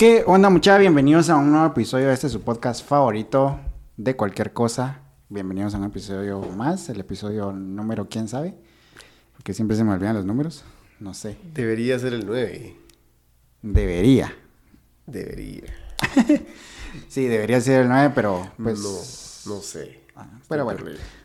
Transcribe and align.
¿Qué 0.00 0.24
onda 0.26 0.48
muchachos? 0.48 0.80
Bienvenidos 0.80 1.28
a 1.28 1.36
un 1.36 1.50
nuevo 1.50 1.66
episodio 1.66 2.08
de 2.08 2.14
este 2.14 2.30
su 2.30 2.40
podcast 2.40 2.82
favorito 2.82 3.60
de 3.98 4.16
cualquier 4.16 4.54
cosa. 4.54 5.02
Bienvenidos 5.28 5.74
a 5.74 5.76
un 5.76 5.84
episodio 5.84 6.40
más, 6.40 6.88
el 6.88 7.00
episodio 7.00 7.52
número 7.52 8.08
quién 8.08 8.26
sabe, 8.26 8.54
porque 9.34 9.52
siempre 9.52 9.76
se 9.76 9.84
me 9.84 9.92
olvidan 9.92 10.16
los 10.16 10.24
números, 10.24 10.64
no 11.00 11.12
sé. 11.12 11.36
Debería 11.52 11.98
ser 11.98 12.14
el 12.14 12.24
9. 12.24 12.76
Debería. 13.60 14.34
Debería. 15.04 15.64
sí, 17.08 17.26
debería 17.26 17.60
ser 17.60 17.82
el 17.82 17.88
9, 17.90 18.12
pero 18.14 18.50
pues... 18.56 18.80
No, 19.46 19.54
no 19.56 19.60
sé. 19.60 20.00
Ah, 20.16 20.30
pero 20.48 20.64
bueno, 20.64 20.80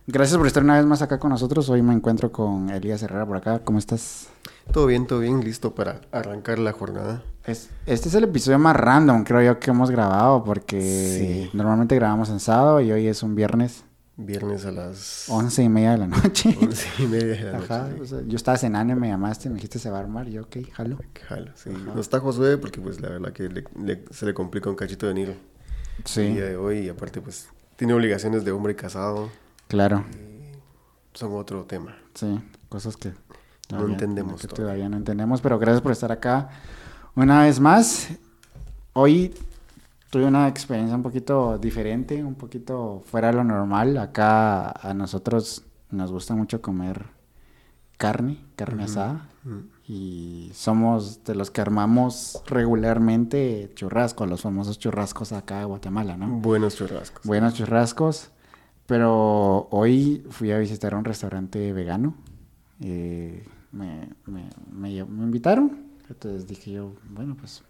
gracias 0.06 0.38
por 0.38 0.48
estar 0.48 0.64
una 0.64 0.76
vez 0.76 0.86
más 0.86 1.02
acá 1.02 1.18
con 1.18 1.30
nosotros. 1.30 1.70
Hoy 1.70 1.82
me 1.82 1.94
encuentro 1.94 2.30
con 2.34 2.70
Elías 2.70 3.02
Herrera 3.04 3.26
por 3.26 3.38
acá. 3.38 3.60
¿Cómo 3.60 3.80
estás? 3.80 4.28
Todo 4.74 4.86
bien, 4.86 5.08
todo 5.08 5.22
bien, 5.22 5.46
listo 5.46 5.74
para 5.74 6.02
arrancar 6.12 6.60
la 6.60 6.74
jornada. 6.74 7.24
Es, 7.48 7.70
este 7.86 8.10
es 8.10 8.16
el 8.16 8.24
episodio 8.24 8.58
más 8.58 8.76
random, 8.76 9.24
creo 9.24 9.42
yo, 9.42 9.60
que 9.60 9.70
hemos 9.70 9.92
grabado, 9.92 10.44
porque 10.44 11.50
normalmente 11.54 11.94
grabamos 11.96 12.30
en 12.30 12.40
sábado 12.40 12.82
y 12.82 12.92
hoy 12.92 13.08
es 13.08 13.22
un 13.22 13.36
viernes. 13.36 13.84
Viernes 14.18 14.66
a 14.66 14.72
las... 14.72 15.26
Once 15.30 15.62
y 15.62 15.70
media 15.70 15.92
de 15.92 15.98
la 16.00 16.08
noche. 16.08 16.58
Once 16.60 16.88
y 16.98 17.06
media 17.06 17.36
de 17.36 17.52
la 17.52 17.58
Ajá, 17.60 17.90
yo 18.26 18.36
estaba 18.36 18.58
cenando, 18.58 18.96
me 18.96 19.10
llamaste, 19.10 19.50
me 19.50 19.56
dijiste 19.56 19.78
se 19.78 19.92
va 19.92 19.98
a 19.98 20.02
armar, 20.02 20.28
yo, 20.28 20.44
ok, 20.44 20.58
jalo. 20.72 20.98
Jalo, 21.28 21.52
sí. 21.56 21.70
No 21.70 22.00
está 22.00 22.20
Josué 22.20 22.58
porque 22.58 22.82
pues 22.82 23.00
la 23.00 23.10
verdad 23.10 23.32
que 23.32 23.64
se 24.10 24.26
le 24.26 24.34
complica 24.34 24.70
un 24.70 24.76
cachito 24.76 25.06
venir 25.06 25.38
sí. 26.04 26.22
el 26.22 26.34
día 26.34 26.46
de 26.46 26.58
hoy 26.58 26.80
y 26.80 26.90
aparte 26.90 27.22
pues 27.22 27.50
tiene 27.76 27.94
obligaciones 27.94 28.44
de 28.44 28.52
hombre 28.52 28.76
casado. 28.76 29.30
Claro. 29.68 30.04
son 31.14 31.36
otro 31.36 31.66
tema. 31.66 31.96
Sí, 32.16 32.40
cosas 32.70 32.98
que 32.98 33.14
no 33.70 33.86
entendemos. 33.86 34.42
Que 34.42 34.48
todavía 34.48 34.90
no 34.90 34.98
entendemos, 34.98 35.42
pero 35.42 35.60
gracias 35.60 35.82
por 35.82 35.92
estar 35.92 36.12
acá 36.12 36.50
una 37.16 37.44
vez 37.44 37.60
más. 37.60 38.10
Hoy 38.94 39.34
tuve 40.10 40.26
una 40.26 40.48
experiencia 40.48 40.96
un 40.96 41.04
poquito 41.04 41.58
diferente, 41.58 42.24
un 42.24 42.36
poquito 42.36 43.04
fuera 43.06 43.28
de 43.30 43.34
lo 43.34 43.44
normal. 43.44 43.98
Acá 43.98 44.70
a 44.70 44.94
nosotros 44.94 45.64
nos 45.92 46.12
gusta 46.12 46.36
mucho 46.36 46.62
comer 46.62 47.06
carne, 47.98 48.38
carne 48.56 48.84
asada. 48.84 49.30
Y 49.88 50.50
somos 50.54 51.24
de 51.24 51.36
los 51.36 51.52
que 51.52 51.62
armamos 51.62 52.42
regularmente 52.48 53.72
churrascos, 53.76 54.28
los 54.28 54.42
famosos 54.42 54.80
churrascos 54.80 55.32
acá 55.32 55.60
de 55.60 55.66
Guatemala, 55.66 56.18
¿no? 56.18 56.28
Buenos 56.28 56.76
churrascos. 56.76 57.24
Buenos 57.26 57.54
churrascos. 57.54 58.32
Pero 58.88 59.68
hoy 59.72 60.24
fui 60.30 60.52
a 60.52 60.60
visitar 60.60 60.96
un 60.96 61.06
restaurante 61.06 61.74
vegano. 61.74 62.16
Eh, 62.82 63.44
me, 63.72 64.10
me, 64.26 64.50
me, 64.72 65.24
invitaron. 65.24 65.85
Entonces 66.10 66.48
dije 66.48 66.72
yo, 66.72 66.94
bueno, 67.10 67.36
pues 67.36 67.64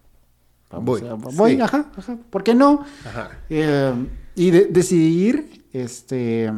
voy. 0.72 1.02
voy, 1.34 1.62
ajá, 1.62 1.92
ajá, 1.96 2.18
¿por 2.30 2.44
qué 2.44 2.54
no? 2.54 2.86
Ajá. 3.06 3.32
Eh, 3.50 3.94
y 4.36 4.52
de, 4.52 4.66
decidí 4.66 5.28
ir, 5.28 5.66
este, 5.72 6.52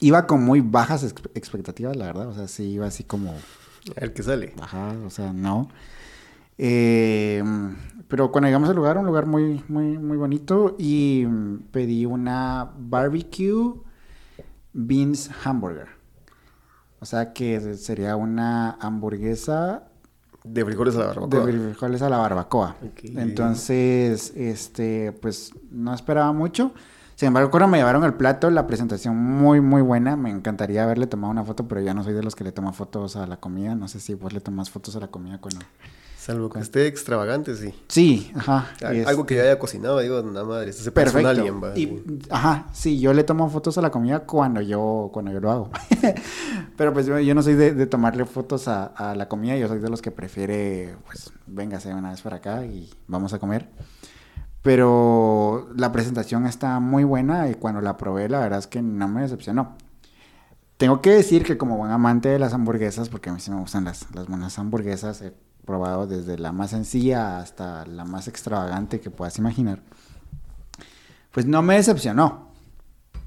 iba 0.00 0.26
con 0.26 0.42
muy 0.42 0.60
bajas 0.60 1.04
expectativas, 1.34 1.96
la 1.96 2.06
verdad, 2.06 2.28
o 2.28 2.34
sea, 2.34 2.48
sí 2.48 2.64
iba 2.64 2.86
así 2.86 3.04
como... 3.04 3.34
Ver 4.00 4.12
qué 4.12 4.22
sale. 4.22 4.52
Ajá, 4.60 4.96
o 5.06 5.10
sea, 5.10 5.32
no. 5.32 5.68
Eh, 6.58 7.42
pero 8.08 8.32
cuando 8.32 8.48
llegamos 8.48 8.68
al 8.68 8.76
lugar, 8.76 8.98
un 8.98 9.06
lugar 9.06 9.26
muy, 9.26 9.62
muy, 9.68 9.98
muy 9.98 10.16
bonito, 10.16 10.74
y 10.78 11.24
pedí 11.70 12.04
una 12.04 12.72
barbecue 12.76 13.74
beans 14.72 15.30
hamburger. 15.44 15.88
O 17.00 17.06
sea 17.06 17.32
que 17.32 17.74
sería 17.76 18.16
una 18.16 18.72
hamburguesa 18.80 19.88
de 20.46 20.64
frijoles 20.64 20.96
a 20.96 21.00
la 21.00 21.06
barbacoa. 21.06 21.46
De 21.46 21.52
frijoles 21.52 22.02
a 22.02 22.08
la 22.08 22.18
barbacoa. 22.18 22.76
Entonces, 23.02 24.32
este, 24.36 25.12
pues 25.12 25.52
no 25.70 25.94
esperaba 25.94 26.32
mucho. 26.32 26.72
Sin 27.14 27.28
embargo, 27.28 27.50
cuando 27.50 27.68
me 27.68 27.78
llevaron 27.78 28.04
el 28.04 28.14
plato, 28.14 28.50
la 28.50 28.66
presentación 28.66 29.16
muy, 29.16 29.60
muy 29.60 29.80
buena. 29.80 30.16
Me 30.16 30.30
encantaría 30.30 30.84
haberle 30.84 31.06
tomado 31.06 31.30
una 31.30 31.44
foto, 31.44 31.66
pero 31.66 31.80
ya 31.80 31.94
no 31.94 32.04
soy 32.04 32.12
de 32.12 32.22
los 32.22 32.34
que 32.34 32.44
le 32.44 32.52
toman 32.52 32.74
fotos 32.74 33.16
a 33.16 33.26
la 33.26 33.38
comida. 33.38 33.74
No 33.74 33.88
sé 33.88 34.00
si 34.00 34.14
vos 34.14 34.32
le 34.32 34.40
tomas 34.40 34.70
fotos 34.70 34.96
a 34.96 35.00
la 35.00 35.08
comida 35.08 35.38
cuando... 35.38 35.64
Salvo 36.26 36.50
que 36.50 36.58
esté 36.58 36.88
extravagante, 36.88 37.54
sí. 37.54 37.72
Sí, 37.86 38.32
ajá. 38.34 38.66
Algo 39.06 39.26
que 39.26 39.36
ya 39.36 39.42
haya 39.42 39.60
cocinado, 39.60 40.00
digo, 40.00 40.20
nada 40.24 40.44
madre, 40.44 40.72
se 40.72 40.90
Perfecto. 40.90 41.28
Alien, 41.28 41.60
y, 41.76 42.02
ajá, 42.30 42.66
sí, 42.72 42.98
yo 42.98 43.12
le 43.12 43.22
tomo 43.22 43.48
fotos 43.48 43.78
a 43.78 43.80
la 43.80 43.92
comida 43.92 44.18
cuando 44.26 44.60
yo, 44.60 45.10
cuando 45.12 45.30
yo 45.30 45.38
lo 45.38 45.52
hago. 45.52 45.70
Pero 46.76 46.92
pues 46.92 47.06
yo, 47.06 47.32
no 47.32 47.42
soy 47.44 47.54
de, 47.54 47.86
tomarle 47.86 48.24
fotos 48.24 48.66
a, 48.66 49.14
la 49.16 49.28
comida, 49.28 49.56
yo 49.56 49.68
soy 49.68 49.78
de 49.78 49.88
los 49.88 50.02
que 50.02 50.10
prefiere, 50.10 50.96
pues, 51.06 51.32
véngase 51.46 51.94
una 51.94 52.10
vez 52.10 52.22
para 52.22 52.38
acá 52.38 52.64
y 52.64 52.92
vamos 53.06 53.32
a 53.32 53.38
comer. 53.38 53.70
Pero 54.62 55.68
la 55.76 55.92
presentación 55.92 56.44
está 56.46 56.80
muy 56.80 57.04
buena 57.04 57.48
y 57.48 57.54
cuando 57.54 57.80
la 57.80 57.96
probé, 57.96 58.28
la 58.28 58.40
verdad 58.40 58.58
es 58.58 58.66
que 58.66 58.82
no 58.82 59.06
me 59.06 59.22
decepcionó. 59.22 59.76
Tengo 60.76 61.00
que 61.00 61.10
decir 61.10 61.44
que 61.44 61.56
como 61.56 61.76
buen 61.76 61.92
amante 61.92 62.30
de 62.30 62.40
las 62.40 62.52
hamburguesas, 62.52 63.10
porque 63.10 63.30
a 63.30 63.32
mí 63.32 63.38
sí 63.38 63.52
me 63.52 63.60
gustan 63.60 63.84
las, 63.84 64.12
las 64.12 64.26
buenas 64.26 64.58
hamburguesas, 64.58 65.22
probado 65.66 66.06
desde 66.06 66.38
la 66.38 66.52
más 66.52 66.70
sencilla 66.70 67.38
hasta 67.38 67.84
la 67.84 68.04
más 68.04 68.28
extravagante 68.28 69.00
que 69.00 69.10
puedas 69.10 69.36
imaginar, 69.38 69.80
pues 71.32 71.44
no 71.44 71.60
me 71.60 71.74
decepcionó. 71.74 72.46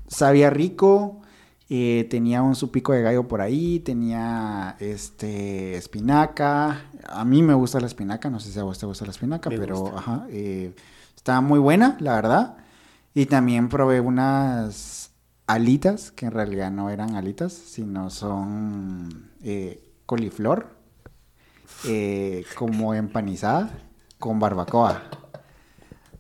Sabía 0.08 0.50
rico, 0.50 1.22
eh, 1.70 2.08
tenía 2.10 2.42
un 2.42 2.56
su 2.56 2.72
pico 2.72 2.94
de 2.94 3.04
gallo 3.04 3.28
por 3.28 3.42
ahí, 3.42 3.80
tenía 3.82 4.76
este 4.80 5.76
espinaca. 5.76 6.86
A 7.08 7.24
mí 7.24 7.44
me 7.44 7.54
gusta 7.54 7.80
la 7.80 7.86
espinaca, 7.86 8.32
no 8.32 8.40
sé 8.40 8.52
si 8.52 8.58
a 8.58 8.64
vos 8.64 8.80
te 8.80 8.88
gusta 8.88 9.06
la 9.06 9.12
espinaca, 9.12 9.52
pero 9.52 9.96
ajá, 9.96 10.26
eh, 10.30 10.74
estaba 11.16 11.42
muy 11.42 11.60
buena, 11.60 11.96
la 12.00 12.16
verdad. 12.16 12.58
Y 13.14 13.28
también 13.28 13.70
probé 13.70 14.00
unas 14.00 15.12
alitas, 15.46 16.12
que 16.12 16.26
en 16.26 16.32
realidad 16.32 16.72
no 16.72 16.90
eran 16.90 17.16
alitas, 17.16 17.54
sino 17.54 18.10
son 18.10 19.30
eh, 19.44 19.94
coliflor 20.08 20.79
eh, 21.86 22.46
como 22.56 22.94
empanizada 22.94 23.72
con 24.18 24.40
barbacoa. 24.40 25.04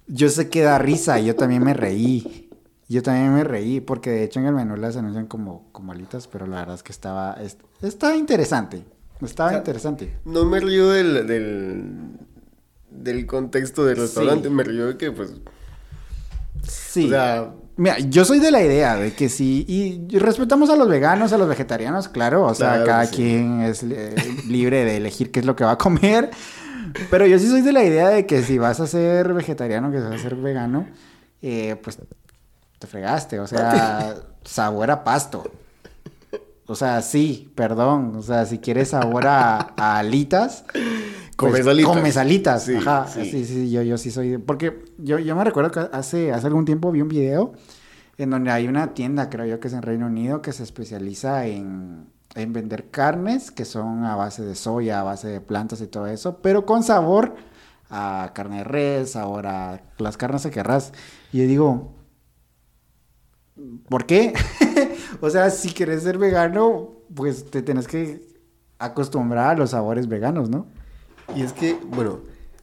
Yo 0.08 0.30
sé 0.30 0.50
que 0.50 0.62
da 0.62 0.80
risa, 0.80 1.20
yo 1.20 1.36
también 1.36 1.64
me 1.64 1.74
reí. 1.74 2.50
Yo 2.88 3.03
también 3.03 3.34
me 3.34 3.44
reí, 3.44 3.81
porque 3.81 4.09
de 4.09 4.24
hecho 4.24 4.40
en 4.40 4.47
el 4.47 4.53
menú 4.53 4.75
las 4.75 4.97
anuncian 4.97 5.28
como, 5.28 5.70
como 5.72 5.92
alitas, 5.92 6.28
pero 6.28 6.47
la 6.47 6.58
verdad 6.58 6.74
es 6.74 6.81
que 6.81 6.92
estaba, 6.92 7.38
estaba 7.84 8.16
interesante. 8.16 8.84
Estaba 9.22 9.53
interesante. 9.53 10.18
No 10.25 10.46
me 10.46 10.59
río 10.59 10.90
del, 10.90 11.28
del, 11.28 12.18
del 12.90 13.26
contexto 13.28 13.86
del 13.86 13.97
restaurante, 13.97 14.50
me 14.50 14.64
río 14.64 14.88
de 14.88 14.97
que 14.97 15.12
pues... 15.12 15.34
Sí. 16.68 17.06
O 17.06 17.09
sea, 17.09 17.53
Mira, 17.79 17.97
yo 17.97 18.25
soy 18.25 18.40
de 18.40 18.51
la 18.51 18.62
idea 18.62 18.97
de 18.97 19.13
que 19.13 19.29
sí, 19.29 19.63
y 19.66 20.17
respetamos 20.19 20.69
a 20.69 20.75
los 20.75 20.90
veganos, 20.90 21.31
a 21.31 21.38
los 21.38 21.47
vegetarianos, 21.47 22.09
claro, 22.09 22.44
o 22.44 22.53
sea, 22.53 22.84
cada 22.84 23.07
quien 23.07 23.62
es 23.62 23.84
eh, 23.84 24.13
libre 24.50 24.84
de 24.84 24.97
elegir 24.97 25.31
qué 25.31 25.40
es 25.40 25.45
lo 25.45 25.56
que 25.56 25.63
va 25.63 25.72
a 25.72 25.78
comer, 25.78 26.29
pero 27.09 27.25
yo 27.25 27.40
sí 27.40 27.47
soy 27.47 27.62
de 27.62 27.72
la 27.72 27.85
idea 27.85 28.09
de 28.09 28.25
que 28.25 28.44
si 28.44 28.57
vas 28.57 28.81
a 28.81 28.88
ser 28.88 29.34
vegetariano, 29.34 29.91
que 29.91 30.00
vas 30.01 30.12
a 30.13 30.17
ser 30.17 30.35
vegano, 30.35 30.88
eh, 31.41 31.78
pues 31.81 31.97
te 32.79 32.85
fregaste, 32.85 33.40
o 33.40 33.47
sea, 33.47 34.13
sabor 34.44 34.91
a 34.91 35.06
pasto. 35.06 35.50
O 36.67 36.75
sea, 36.75 37.01
sí, 37.01 37.50
perdón, 37.56 38.13
o 38.17 38.22
sea, 38.22 38.46
si 38.46 38.59
quieres 38.59 38.90
sabor 38.90 39.25
a, 39.25 39.59
alitas, 39.78 40.66
Comes 40.73 41.09
pues, 41.47 41.67
alitas. 41.67 41.95
Comes 41.95 42.17
alitas. 42.17 42.63
Sí, 42.63 42.75
Ajá. 42.75 43.07
Sí. 43.07 43.45
sí, 43.45 43.72
yo, 43.72 43.81
yo 43.81 43.97
sí 43.97 44.11
soy. 44.11 44.38
Porque 44.38 44.83
yo, 44.97 45.19
yo 45.19 45.35
me 45.35 45.44
recuerdo 45.44 45.72
que 45.72 45.79
hace, 45.95 46.31
hace 46.31 46.47
algún 46.47 46.66
tiempo 46.66 46.91
vi 46.91 47.01
un 47.01 47.09
video 47.09 47.53
en 48.17 48.29
donde 48.29 48.51
hay 48.51 48.67
una 48.67 48.94
tienda, 48.94 49.29
creo 49.29 49.45
yo 49.45 49.59
que 49.59 49.69
es 49.69 49.73
en 49.73 49.81
Reino 49.81 50.07
Unido, 50.07 50.41
que 50.41 50.51
se 50.51 50.63
especializa 50.63 51.45
en, 51.45 52.07
en 52.35 52.53
vender 52.53 52.89
carnes 52.89 53.49
que 53.49 53.63
son 53.63 54.03
a 54.03 54.16
base 54.16 54.44
de 54.44 54.55
soya, 54.55 54.99
a 54.99 55.03
base 55.03 55.29
de 55.29 55.41
plantas 55.41 55.79
y 55.81 55.88
todo 55.88 56.05
eso, 56.07 56.39
pero 56.41 56.66
con 56.66 56.83
sabor 56.83 57.35
a 57.89 58.31
carne 58.35 58.57
de 58.57 58.63
res, 58.66 59.11
sabor 59.11 59.47
a 59.47 59.81
las 59.97 60.17
carnes 60.17 60.43
que 60.43 60.52
querrás. 60.52 60.91
Y 61.31 61.40
yo 61.40 61.43
digo, 61.46 61.93
¿por 63.87 64.05
qué? 64.05 64.34
o 65.22 65.29
sea, 65.29 65.49
si 65.49 65.69
quieres 65.69 66.03
ser 66.03 66.17
vegano, 66.17 66.90
pues 67.16 67.49
te 67.49 67.61
tienes 67.61 67.87
que 67.87 68.22
acostumbrar 68.78 69.55
a 69.55 69.58
los 69.58 69.72
sabores 69.72 70.08
veganos, 70.08 70.49
¿no? 70.49 70.67
Y 71.35 71.41
es 71.43 71.53
que, 71.53 71.78
bueno, 71.85 72.22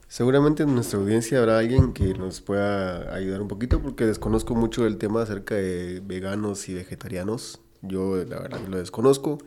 seguramente 0.08 0.64
en 0.64 0.74
nuestra 0.74 0.98
audiencia 0.98 1.38
habrá 1.38 1.58
alguien 1.58 1.92
que 1.92 2.14
nos 2.14 2.40
pueda 2.40 3.14
ayudar 3.14 3.40
un 3.40 3.48
poquito 3.48 3.80
porque 3.80 4.04
desconozco 4.04 4.54
mucho 4.54 4.86
el 4.86 4.98
tema 4.98 5.22
acerca 5.22 5.54
de 5.54 6.00
veganos 6.04 6.68
y 6.68 6.74
vegetarianos. 6.74 7.60
Yo 7.82 8.16
la 8.16 8.40
verdad 8.40 8.60
lo 8.68 8.78
desconozco. 8.78 9.38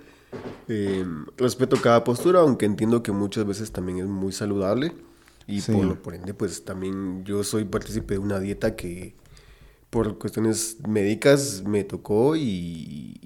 Eh, 0.68 1.06
respeto 1.38 1.78
cada 1.82 2.04
postura, 2.04 2.42
aunque 2.42 2.66
entiendo 2.66 3.04
que 3.04 3.12
muchas 3.12 3.46
veces 3.46 3.72
también 3.72 4.00
es 4.00 4.06
muy 4.06 4.32
saludable. 4.32 4.94
Y 5.48 5.62
por, 5.62 5.98
por 6.00 6.14
ende, 6.14 6.34
pues 6.36 6.64
también 6.64 7.26
yo 7.26 7.44
soy 7.44 7.66
partícipe 7.66 8.14
de 8.14 8.20
una 8.20 8.40
dieta 8.40 8.76
que 8.76 9.16
por 9.90 10.20
cuestiones 10.20 10.78
médicas 10.88 11.64
me 11.66 11.84
tocó 11.84 12.36
y, 12.36 13.20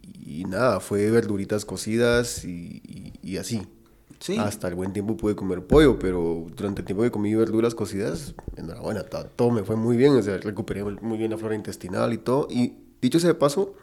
nada, 0.47 0.79
fue 0.79 1.11
verduritas 1.11 1.65
cocidas 1.65 2.45
y, 2.45 3.13
y 3.21 3.37
así. 3.37 3.67
Sí. 4.23 4.37
Hasta 4.39 4.69
el 4.69 4.75
buen 4.75 4.93
tiempo 4.93 5.17
pude 5.17 5.35
comer 5.35 5.67
pollo, 5.67 5.99
pero 5.99 6.45
durante 6.55 6.79
el 6.81 6.85
tiempo 6.85 7.03
que 7.03 7.11
comí 7.11 7.35
verduras 7.35 7.75
cocidas, 7.75 8.35
enhorabuena, 8.55 9.03
to- 9.03 9.25
todo 9.35 9.51
me 9.51 9.63
fue 9.65 9.75
muy 9.75 9.97
bien, 9.97 10.15
o 10.15 10.21
sea, 10.21 10.37
recuperé 10.37 10.81
muy 10.85 11.17
bien 11.17 11.31
la 11.31 11.37
flora 11.37 11.55
intestinal 11.55 12.13
y 12.13 12.17
todo. 12.19 12.47
Y 12.49 12.73
dicho 13.01 13.19
sea 13.19 13.27
de 13.27 13.33
paso, 13.35 13.73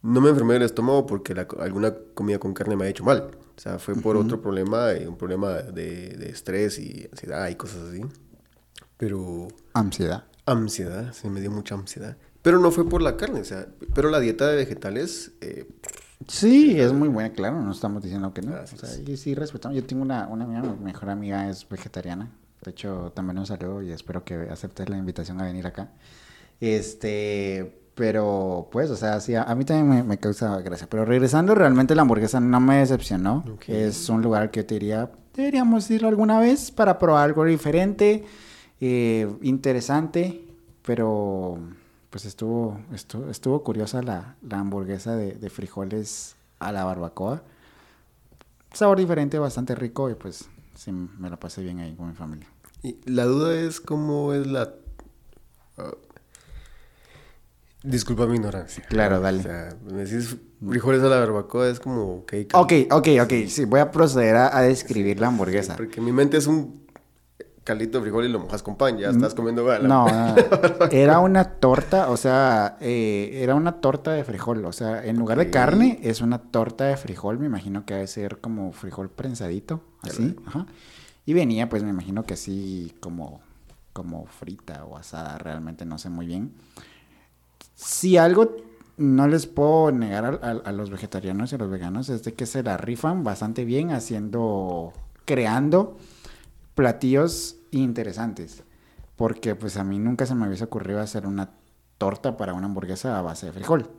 no 0.00 0.22
me 0.22 0.30
enfermé 0.30 0.54
del 0.54 0.62
estómago 0.62 1.04
porque 1.04 1.34
la 1.34 1.46
alguna 1.60 1.94
comida 2.14 2.38
con 2.38 2.54
carne 2.54 2.76
me 2.76 2.86
ha 2.86 2.88
hecho 2.88 3.04
mal. 3.04 3.30
O 3.54 3.60
sea, 3.60 3.78
fue 3.78 3.94
por 3.94 4.16
otro 4.16 4.40
problema, 4.40 4.90
eh, 4.92 5.06
un 5.06 5.18
problema 5.18 5.50
de, 5.58 6.08
de 6.16 6.30
estrés 6.30 6.78
y 6.78 7.06
ansiedad 7.12 7.46
y 7.50 7.54
cosas 7.56 7.82
así. 7.90 8.00
Pero 8.96 9.48
Ansiedad. 9.74 10.24
ansiedad, 10.46 11.12
se 11.12 11.28
me 11.28 11.42
dio 11.42 11.50
mucha 11.50 11.74
ansiedad. 11.74 12.16
Pero 12.40 12.58
no 12.58 12.70
fue 12.70 12.88
por 12.88 13.02
la 13.02 13.18
carne, 13.18 13.40
o 13.40 13.44
sea, 13.44 13.68
pero 13.94 14.08
la 14.08 14.18
dieta 14.18 14.48
de 14.48 14.56
vegetales, 14.56 15.32
eh, 15.42 15.68
Sí, 16.28 16.80
es 16.80 16.92
muy 16.92 17.08
buena, 17.08 17.30
claro, 17.30 17.60
no 17.60 17.72
estamos 17.72 18.02
diciendo 18.02 18.32
que 18.32 18.42
no. 18.42 18.52
O 18.54 18.66
sea, 18.66 18.88
y 19.06 19.16
sí 19.16 19.34
respetamos. 19.34 19.76
Yo 19.76 19.84
tengo 19.84 20.02
una, 20.02 20.26
una 20.28 20.44
amiga, 20.44 20.62
mi 20.62 20.84
mejor 20.84 21.10
amiga 21.10 21.48
es 21.48 21.68
vegetariana. 21.68 22.30
De 22.64 22.70
hecho, 22.70 23.12
también 23.14 23.38
un 23.38 23.46
saludo 23.46 23.82
y 23.82 23.90
espero 23.90 24.24
que 24.24 24.34
aceptes 24.50 24.88
la 24.88 24.96
invitación 24.96 25.40
a 25.40 25.44
venir 25.44 25.66
acá. 25.66 25.90
Este, 26.60 27.82
pero 27.94 28.68
pues, 28.70 28.88
o 28.90 28.96
sea, 28.96 29.20
sí, 29.20 29.34
a, 29.34 29.42
a 29.42 29.54
mí 29.54 29.64
también 29.64 29.88
me, 29.88 30.02
me 30.02 30.18
causa 30.18 30.60
gracia. 30.60 30.86
Pero 30.88 31.04
regresando, 31.04 31.54
realmente 31.54 31.94
la 31.94 32.02
hamburguesa 32.02 32.40
no 32.40 32.60
me 32.60 32.78
decepcionó. 32.78 33.44
Es 33.66 34.08
un 34.08 34.22
lugar 34.22 34.50
que 34.50 34.60
yo 34.60 34.66
te 34.66 34.74
diría, 34.74 35.10
deberíamos 35.34 35.90
ir 35.90 36.04
alguna 36.04 36.38
vez 36.38 36.70
para 36.70 36.98
probar 36.98 37.24
algo 37.24 37.44
diferente, 37.44 38.24
eh, 38.80 39.28
interesante, 39.42 40.44
pero 40.84 41.58
pues 42.12 42.26
estuvo, 42.26 42.78
estuvo, 42.92 43.30
estuvo 43.30 43.62
curiosa 43.64 44.02
la, 44.02 44.36
la 44.46 44.58
hamburguesa 44.58 45.16
de, 45.16 45.32
de 45.32 45.48
frijoles 45.48 46.36
a 46.58 46.70
la 46.70 46.84
barbacoa. 46.84 47.42
Sabor 48.74 48.98
diferente, 48.98 49.38
bastante 49.38 49.74
rico 49.74 50.10
y 50.10 50.14
pues 50.14 50.44
sí, 50.74 50.92
me 50.92 51.30
la 51.30 51.40
pasé 51.40 51.62
bien 51.62 51.78
ahí 51.80 51.94
con 51.94 52.08
mi 52.08 52.14
familia. 52.14 52.46
y 52.82 52.98
la 53.06 53.24
duda 53.24 53.58
es 53.58 53.80
cómo 53.80 54.34
es 54.34 54.46
la... 54.46 54.74
ah, 55.78 55.92
disculpa 57.82 58.26
mi 58.26 58.36
ignorancia. 58.36 58.84
Claro, 58.90 59.20
dale. 59.20 59.40
O 59.40 59.42
sea, 59.42 59.76
me 59.90 60.04
decís 60.04 60.36
frijoles 60.68 61.02
a 61.02 61.06
la 61.08 61.18
barbacoa, 61.18 61.68
es 61.70 61.80
como... 61.80 62.26
que 62.26 62.46
Ok, 62.52 62.72
ok, 62.90 63.08
ok, 63.22 63.32
sí, 63.48 63.64
voy 63.64 63.80
a 63.80 63.90
proceder 63.90 64.36
a, 64.36 64.54
a 64.54 64.60
describir 64.62 65.18
la 65.18 65.28
hamburguesa. 65.28 65.76
Porque 65.76 66.02
mi 66.02 66.12
mente 66.12 66.36
es 66.36 66.46
un 66.46 66.81
caldito 67.64 67.98
de 67.98 68.02
frijol 68.02 68.24
y 68.24 68.28
lo 68.28 68.40
mojas 68.40 68.62
con 68.62 68.76
pan, 68.76 68.98
ya 68.98 69.10
estás 69.10 69.34
comiendo... 69.34 69.66
la- 69.66 69.78
Mm, 69.78 69.88
No, 69.88 70.06
no, 70.06 70.34
no. 70.36 70.84
era 70.90 71.18
una 71.20 71.44
torta, 71.44 72.10
o 72.10 72.16
sea, 72.16 72.76
eh, 72.80 73.40
era 73.42 73.54
una 73.54 73.80
torta 73.80 74.12
de 74.12 74.24
frijol, 74.24 74.64
o 74.64 74.72
sea, 74.72 75.04
en 75.04 75.16
lugar 75.18 75.38
de 75.38 75.50
carne 75.50 75.98
es 76.02 76.20
una 76.20 76.38
torta 76.38 76.84
de 76.86 76.96
frijol, 76.96 77.38
me 77.38 77.46
imagino 77.46 77.84
que 77.86 77.94
debe 77.94 78.06
ser 78.08 78.38
como 78.40 78.72
frijol 78.72 79.10
prensadito, 79.10 79.82
así, 80.02 80.36
ajá. 80.46 80.66
Y 81.24 81.34
venía, 81.34 81.68
pues 81.68 81.84
me 81.84 81.90
imagino 81.90 82.24
que 82.24 82.34
así 82.34 82.94
como, 83.00 83.40
como 83.92 84.26
frita 84.26 84.84
o 84.84 84.96
asada, 84.96 85.38
realmente 85.38 85.84
no 85.84 85.98
sé 85.98 86.10
muy 86.10 86.26
bien. 86.26 86.52
Si 87.76 88.16
algo 88.16 88.56
no 88.96 89.26
les 89.28 89.46
puedo 89.46 89.90
negar 89.92 90.24
a, 90.42 90.46
a- 90.48 90.50
a 90.68 90.72
los 90.72 90.90
vegetarianos 90.90 91.52
y 91.52 91.54
a 91.54 91.58
los 91.58 91.70
veganos 91.70 92.08
es 92.08 92.22
de 92.24 92.34
que 92.34 92.46
se 92.46 92.62
la 92.62 92.76
rifan 92.76 93.24
bastante 93.24 93.64
bien 93.64 93.90
haciendo, 93.92 94.92
creando 95.24 95.96
platillos 96.74 97.56
interesantes. 97.70 98.62
Porque 99.16 99.54
pues 99.54 99.76
a 99.76 99.84
mí 99.84 99.98
nunca 99.98 100.26
se 100.26 100.34
me 100.34 100.46
hubiese 100.46 100.64
ocurrido 100.64 101.00
hacer 101.00 101.26
una 101.26 101.50
torta 101.98 102.36
para 102.36 102.54
una 102.54 102.66
hamburguesa 102.66 103.18
a 103.18 103.22
base 103.22 103.46
de 103.46 103.52
frijol. 103.52 103.90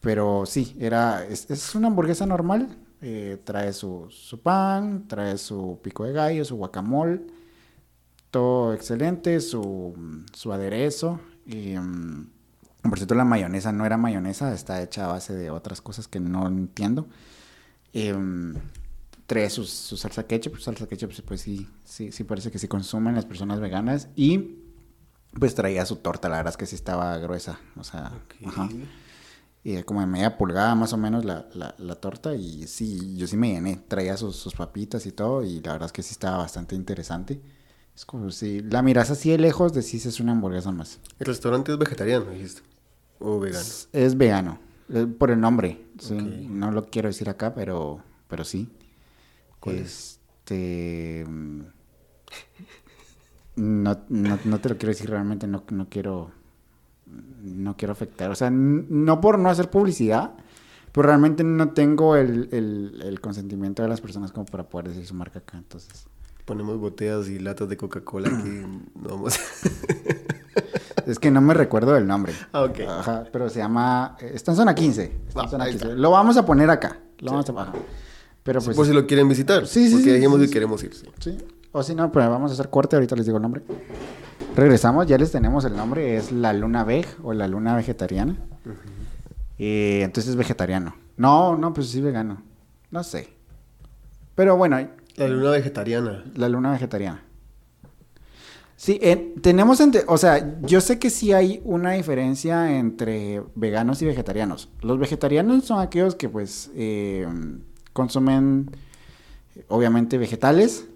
Pero 0.00 0.44
sí, 0.46 0.76
era, 0.80 1.24
es, 1.26 1.50
es 1.50 1.74
una 1.74 1.88
hamburguesa 1.88 2.26
normal. 2.26 2.76
eh, 3.00 3.40
trae 3.44 3.72
su, 3.72 4.06
su 4.10 4.40
pan, 4.42 5.06
trae 5.08 5.38
su 5.38 5.80
pico 5.82 6.04
de 6.04 6.12
gallo, 6.12 6.44
su 6.44 6.56
guacamole. 6.56 7.20
Todo 8.30 8.74
excelente, 8.74 9.40
su, 9.40 9.94
su 10.34 10.52
aderezo. 10.52 11.20
Y, 11.46 11.76
mm, 11.78 12.26
por 12.82 12.98
cierto, 12.98 13.14
la 13.14 13.24
mayonesa 13.24 13.72
no 13.72 13.86
era 13.86 13.96
mayonesa, 13.96 14.52
está 14.54 14.82
hecha 14.82 15.06
a 15.06 15.08
base 15.12 15.34
de 15.34 15.50
otras 15.50 15.80
cosas 15.80 16.08
que 16.08 16.20
no 16.20 16.46
entiendo. 16.46 17.08
Em, 17.92 18.54
trae 19.28 19.50
su, 19.50 19.64
su 19.64 19.98
salsa 19.98 20.26
ketchup, 20.26 20.58
salsa 20.58 20.88
ketchup 20.88 21.12
pues 21.26 21.42
sí, 21.42 21.68
sí, 21.84 22.10
sí 22.12 22.24
parece 22.24 22.50
que 22.50 22.58
sí 22.58 22.66
consumen 22.66 23.14
las 23.14 23.26
personas 23.26 23.60
veganas 23.60 24.08
y 24.16 24.56
pues 25.38 25.54
traía 25.54 25.84
su 25.84 25.96
torta, 25.96 26.30
la 26.30 26.38
verdad 26.38 26.52
es 26.54 26.56
que 26.56 26.64
sí 26.64 26.74
estaba 26.74 27.16
gruesa, 27.18 27.60
o 27.76 27.84
sea, 27.84 28.10
ajá. 28.46 28.70
Y 29.62 29.82
como 29.82 30.00
de 30.00 30.06
media 30.06 30.38
pulgada 30.38 30.74
más 30.74 30.94
o 30.94 30.96
menos 30.96 31.26
la, 31.26 31.46
la, 31.52 31.74
la 31.76 31.94
torta 31.96 32.34
y 32.34 32.66
sí, 32.66 33.16
yo 33.18 33.26
sí 33.26 33.36
me 33.36 33.52
llené, 33.52 33.76
traía 33.76 34.16
sus, 34.16 34.34
sus 34.36 34.54
papitas 34.54 35.04
y 35.04 35.12
todo 35.12 35.44
y 35.44 35.60
la 35.60 35.72
verdad 35.72 35.86
es 35.86 35.92
que 35.92 36.02
sí 36.02 36.12
estaba 36.12 36.38
bastante 36.38 36.74
interesante. 36.74 37.38
Es 37.94 38.06
como 38.06 38.30
si 38.30 38.62
la 38.62 38.80
miras 38.80 39.10
así 39.10 39.28
de 39.28 39.36
lejos, 39.36 39.74
decís 39.74 40.06
es 40.06 40.20
una 40.20 40.32
hamburguesa 40.32 40.70
más. 40.72 41.00
El 41.18 41.26
restaurante 41.26 41.72
es 41.72 41.78
vegetariano, 41.78 42.30
dijiste. 42.30 42.62
O 43.18 43.40
vegano. 43.40 43.60
Es, 43.60 43.90
es 43.92 44.16
vegano, 44.16 44.58
eh, 44.88 45.06
por 45.06 45.30
el 45.30 45.40
nombre. 45.40 45.84
sí. 46.00 46.14
No 46.14 46.70
lo 46.70 46.86
quiero 46.86 47.08
decir 47.08 47.28
acá, 47.28 47.52
pero, 47.54 48.00
pero 48.28 48.44
sí. 48.44 48.70
¿Cuál 49.60 49.76
es? 49.76 50.20
Este. 50.44 51.24
mm, 51.28 51.60
No, 53.56 53.98
no, 54.08 54.38
no 54.44 54.58
te 54.60 54.68
lo 54.68 54.76
quiero 54.78 54.88
decir 54.92 55.10
realmente, 55.10 55.46
no, 55.46 55.64
no 55.70 55.88
quiero. 55.88 56.30
No 57.42 57.76
quiero 57.76 57.92
afectar. 57.92 58.30
O 58.30 58.34
sea, 58.34 58.50
no 58.50 59.20
por 59.20 59.38
no 59.38 59.48
hacer 59.48 59.70
publicidad, 59.70 60.32
pero 60.92 61.06
realmente 61.08 61.42
no 61.42 61.70
tengo 61.70 62.16
el, 62.16 62.48
el, 62.52 63.00
el 63.02 63.20
consentimiento 63.20 63.82
de 63.82 63.88
las 63.88 64.00
personas 64.00 64.30
como 64.30 64.44
para 64.44 64.64
poder 64.68 64.88
decir 64.88 65.06
su 65.06 65.14
marca 65.14 65.38
acá. 65.38 65.56
Entonces. 65.58 66.06
Ponemos 66.44 66.78
botellas 66.78 67.28
y 67.28 67.38
latas 67.38 67.68
de 67.68 67.76
Coca-Cola 67.76 68.28
que 68.28 68.66
no 68.94 69.08
vamos 69.08 69.38
Es 71.06 71.18
que 71.18 71.30
no 71.30 71.40
me 71.40 71.54
recuerdo 71.54 71.92
del 71.94 72.06
nombre. 72.06 72.34
Ah, 72.52 72.62
ok. 72.64 72.80
Ajá, 72.86 73.24
pero 73.32 73.48
se 73.48 73.58
llama. 73.60 74.16
eh, 74.20 74.32
Está 74.34 74.52
en 74.52 74.56
zona 74.58 74.74
15. 74.74 75.02
Está 75.28 75.40
en 75.40 75.46
Ah, 75.46 75.48
zona 75.50 75.64
ahí 75.64 75.70
15. 75.72 75.86
está. 75.86 75.96
Lo 75.98 76.10
vamos 76.10 76.36
a 76.36 76.44
poner 76.44 76.68
acá. 76.70 76.98
Lo 77.20 77.32
vamos 77.32 77.48
a 77.48 77.52
ajá. 77.62 77.72
Pero 78.48 78.62
pues. 78.62 78.74
Por 78.74 78.86
si 78.86 78.94
lo 78.94 79.06
quieren 79.06 79.28
visitar. 79.28 79.66
Sí, 79.66 79.88
sí, 79.88 79.92
Porque 79.96 80.04
sí, 80.08 80.12
dijimos 80.14 80.36
sí, 80.36 80.40
que 80.40 80.46
sí. 80.46 80.52
queremos 80.54 80.82
ir. 80.82 80.94
sí. 81.20 81.36
O 81.70 81.82
si 81.82 81.94
no, 81.94 82.10
pero 82.10 82.30
vamos 82.30 82.50
a 82.50 82.54
hacer 82.54 82.70
corte, 82.70 82.96
ahorita 82.96 83.14
les 83.14 83.26
digo 83.26 83.36
el 83.36 83.42
nombre. 83.42 83.60
Regresamos, 84.56 85.06
ya 85.06 85.18
les 85.18 85.30
tenemos 85.30 85.66
el 85.66 85.76
nombre, 85.76 86.16
es 86.16 86.32
la 86.32 86.54
luna 86.54 86.82
veg 86.82 87.06
o 87.22 87.34
la 87.34 87.46
luna 87.46 87.76
vegetariana. 87.76 88.38
Eh, 89.58 90.00
entonces 90.02 90.30
es 90.30 90.36
vegetariano. 90.36 90.96
No, 91.18 91.58
no, 91.58 91.74
pues 91.74 91.88
sí 91.90 92.00
vegano. 92.00 92.42
No 92.90 93.04
sé. 93.04 93.28
Pero 94.34 94.56
bueno, 94.56 94.78
La 95.16 95.28
luna 95.28 95.50
vegetariana. 95.50 96.24
la 96.34 96.48
luna 96.48 96.70
vegetariana. 96.72 97.22
Sí, 98.76 98.98
eh, 99.02 99.34
tenemos, 99.42 99.80
ente- 99.80 100.04
o 100.06 100.16
sea, 100.16 100.58
yo 100.62 100.80
sé 100.80 100.98
que 100.98 101.10
sí 101.10 101.32
hay 101.32 101.60
una 101.64 101.92
diferencia 101.92 102.78
entre 102.78 103.42
veganos 103.56 104.00
y 104.00 104.06
vegetarianos. 104.06 104.70
Los 104.80 104.98
vegetarianos 104.98 105.64
son 105.64 105.80
aquellos 105.80 106.14
que 106.14 106.28
pues 106.30 106.70
eh, 106.76 107.26
consumen 107.98 108.70
obviamente 109.66 110.18
vegetales, 110.18 110.86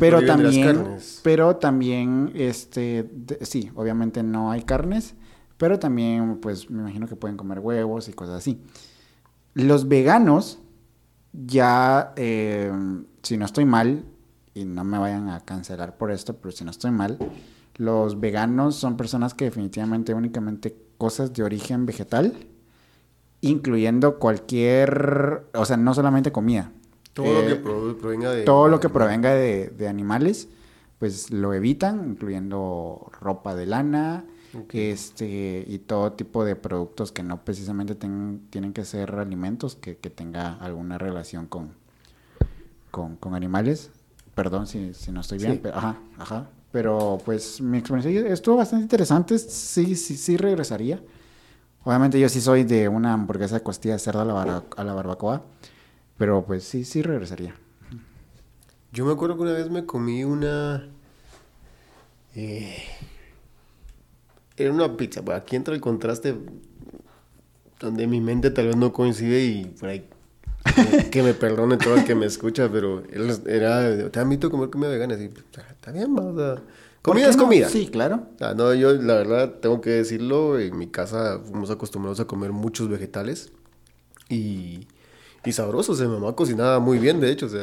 Pero, 0.00 0.20
las 0.20 0.26
también, 0.26 0.76
pero 1.22 1.56
también, 1.56 2.32
este, 2.34 3.04
de- 3.04 3.44
sí, 3.46 3.70
obviamente 3.76 4.22
no 4.22 4.50
hay 4.50 4.62
carnes, 4.62 5.14
pero 5.56 5.78
también, 5.78 6.38
pues, 6.40 6.68
me 6.68 6.80
imagino 6.80 7.06
que 7.06 7.14
pueden 7.16 7.36
comer 7.36 7.60
huevos 7.60 8.08
y 8.08 8.12
cosas 8.12 8.36
así. 8.36 8.60
Los 9.54 9.86
veganos, 9.88 10.58
ya, 11.32 12.12
eh, 12.16 12.72
si 13.22 13.36
no 13.36 13.44
estoy 13.44 13.64
mal, 13.64 14.04
y 14.54 14.64
no 14.64 14.82
me 14.84 14.98
vayan 14.98 15.28
a 15.30 15.40
cancelar 15.40 15.96
por 15.96 16.10
esto, 16.10 16.36
pero 16.36 16.50
si 16.52 16.64
no 16.64 16.70
estoy 16.72 16.90
mal, 16.90 17.18
los 17.76 18.18
veganos 18.20 18.74
son 18.76 18.96
personas 18.96 19.32
que 19.34 19.44
definitivamente 19.46 20.12
únicamente 20.12 20.76
cosas 20.98 21.32
de 21.32 21.42
origen 21.42 21.86
vegetal, 21.86 22.34
incluyendo 23.42 24.18
cualquier, 24.18 25.44
o 25.52 25.64
sea, 25.66 25.76
no 25.76 25.92
solamente 25.92 26.32
comida. 26.32 26.72
Todo 27.12 27.34
lo 27.42 27.46
que 27.46 27.52
Eh, 27.52 27.56
pro- 27.56 27.98
provenga 27.98 28.30
de... 28.30 28.44
todo 28.44 28.68
lo 28.68 28.80
que 28.80 28.88
provenga 28.88 29.34
de, 29.34 29.68
de 29.68 29.88
animales, 29.88 30.48
pues 30.98 31.30
lo 31.30 31.52
evitan, 31.52 32.08
incluyendo 32.08 33.10
ropa 33.20 33.54
de 33.54 33.66
lana, 33.66 34.24
este, 34.72 35.64
y 35.66 35.78
todo 35.78 36.12
tipo 36.12 36.44
de 36.44 36.56
productos 36.56 37.10
que 37.10 37.22
no 37.22 37.44
precisamente 37.44 37.94
ten- 37.94 38.42
tienen 38.50 38.72
que 38.72 38.84
ser 38.84 39.14
alimentos, 39.16 39.76
que, 39.76 39.96
que 39.96 40.08
tenga 40.10 40.54
alguna 40.54 40.98
relación 40.98 41.46
con, 41.46 41.72
con, 42.90 43.16
con 43.16 43.34
animales. 43.34 43.90
Perdón 44.34 44.66
si, 44.66 44.94
si 44.94 45.10
no 45.12 45.20
estoy 45.20 45.38
bien, 45.38 45.54
Sí. 45.54 45.60
pero, 45.62 45.76
ajá, 45.76 45.98
ajá. 46.18 46.50
Pero 46.70 47.18
pues 47.24 47.60
mi 47.60 47.78
experiencia 47.78 48.32
estuvo 48.32 48.56
bastante 48.56 48.84
interesante, 48.84 49.38
sí, 49.38 49.94
sí, 49.96 50.16
sí 50.16 50.36
regresaría. 50.38 51.02
Obviamente 51.84 52.18
yo 52.20 52.28
sí 52.28 52.40
soy 52.40 52.64
de 52.64 52.88
una 52.88 53.12
hamburguesa 53.12 53.56
de 53.56 53.62
costilla 53.62 53.94
de 53.94 53.98
cerdo 54.00 54.20
a 54.20 54.24
la, 54.24 54.34
barba- 54.34 54.64
a 54.76 54.84
la 54.84 54.94
barbacoa, 54.94 55.42
pero 56.16 56.44
pues 56.44 56.64
sí, 56.64 56.84
sí 56.84 57.02
regresaría. 57.02 57.54
Yo 58.92 59.04
me 59.06 59.12
acuerdo 59.12 59.36
que 59.36 59.42
una 59.42 59.52
vez 59.52 59.70
me 59.70 59.84
comí 59.86 60.22
una... 60.22 60.86
eh, 62.36 62.76
Era 64.56 64.70
una 64.72 64.96
pizza. 64.96 65.22
pues, 65.22 65.36
aquí 65.38 65.56
entra 65.56 65.74
el 65.74 65.80
contraste 65.80 66.36
donde 67.80 68.06
mi 68.06 68.20
mente 68.20 68.50
tal 68.50 68.66
vez 68.68 68.76
no 68.76 68.92
coincide 68.92 69.42
y 69.44 69.64
por 69.64 69.88
ahí 69.88 70.08
que 71.10 71.22
me 71.24 71.34
perdone 71.34 71.76
todo 71.78 71.96
el 71.96 72.04
que 72.04 72.14
me 72.14 72.26
escucha, 72.26 72.68
pero 72.70 73.02
él 73.10 73.36
era, 73.46 74.08
te 74.10 74.20
admito 74.20 74.50
comer 74.50 74.70
comida 74.70 74.88
vegana. 74.90 75.14
Así, 75.14 75.28
está 75.70 75.90
bien, 75.90 76.16
o 76.16 76.36
sea, 76.36 76.62
comida 77.02 77.28
es 77.28 77.36
no? 77.36 77.42
comida. 77.44 77.68
Sí, 77.68 77.88
claro. 77.88 78.28
Ah, 78.40 78.54
no, 78.56 78.72
yo 78.74 78.92
la 78.94 79.14
verdad 79.14 79.54
tengo 79.60 79.80
que 79.80 79.90
decirlo, 79.90 80.58
en 80.58 80.76
mi 80.78 80.86
casa 80.86 81.40
fuimos 81.44 81.70
acostumbrados 81.70 82.20
a 82.20 82.26
comer 82.26 82.52
muchos 82.52 82.88
vegetales 82.88 83.52
y, 84.28 84.86
y 85.44 85.52
sabrosos. 85.52 86.00
Mi 86.00 86.06
mamá 86.08 86.34
cocinaba 86.34 86.78
muy 86.78 86.98
bien, 86.98 87.20
de 87.20 87.30
hecho, 87.30 87.46
o 87.46 87.48
sea, 87.48 87.62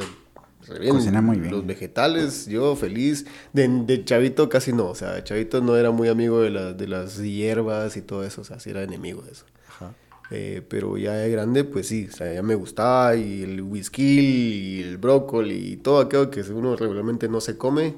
bien. 0.80 0.94
Cocina 0.96 1.22
muy 1.22 1.38
bien. 1.38 1.52
Los 1.52 1.66
vegetales, 1.66 2.46
yo 2.48 2.76
feliz. 2.76 3.26
De, 3.54 3.68
de 3.68 4.04
chavito 4.06 4.50
casi 4.50 4.74
no, 4.74 4.88
o 4.88 4.96
sea, 4.96 5.24
chavito 5.24 5.62
no 5.62 5.76
era 5.78 5.92
muy 5.92 6.10
amigo 6.10 6.42
de, 6.42 6.50
la- 6.52 6.74
de 6.74 6.88
las 6.88 7.18
hierbas 7.18 7.98
y 7.98 8.02
todo 8.02 8.24
eso, 8.24 8.42
o 8.42 8.44
sea, 8.44 8.60
sí 8.60 8.70
era 8.70 8.84
enemigo 8.84 9.22
de 9.24 9.32
eso. 9.32 9.46
Ajá. 9.70 9.94
Eh, 10.32 10.62
pero 10.70 10.96
ya 10.98 11.14
de 11.14 11.32
grande, 11.32 11.64
pues 11.64 11.88
sí, 11.88 12.08
o 12.12 12.16
sea, 12.16 12.32
ya 12.32 12.44
me 12.44 12.54
gustaba 12.54 13.16
y 13.16 13.42
el 13.42 13.62
whisky 13.64 14.20
y 14.20 14.82
el 14.84 14.98
brócoli 15.00 15.72
y 15.74 15.78
todo 15.78 16.02
aquello 16.02 16.30
que 16.30 16.42
uno 16.42 16.76
regularmente 16.76 17.28
no 17.28 17.42
se 17.42 17.58
come, 17.58 17.96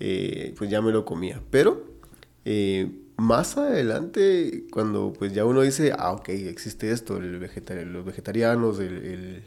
eh, 0.00 0.54
pues 0.56 0.70
ya 0.70 0.80
me 0.82 0.92
lo 0.92 1.04
comía. 1.04 1.40
Pero 1.50 1.84
eh, 2.44 2.90
más 3.16 3.56
adelante, 3.56 4.64
cuando 4.70 5.12
pues 5.12 5.32
ya 5.32 5.44
uno 5.44 5.62
dice, 5.62 5.92
ah, 5.98 6.12
ok, 6.12 6.28
existe 6.30 6.90
esto, 6.92 7.16
el 7.16 7.38
vegeta- 7.40 7.74
los 7.84 8.04
vegetarianos, 8.04 8.78
el, 8.80 8.96
el- 9.04 9.42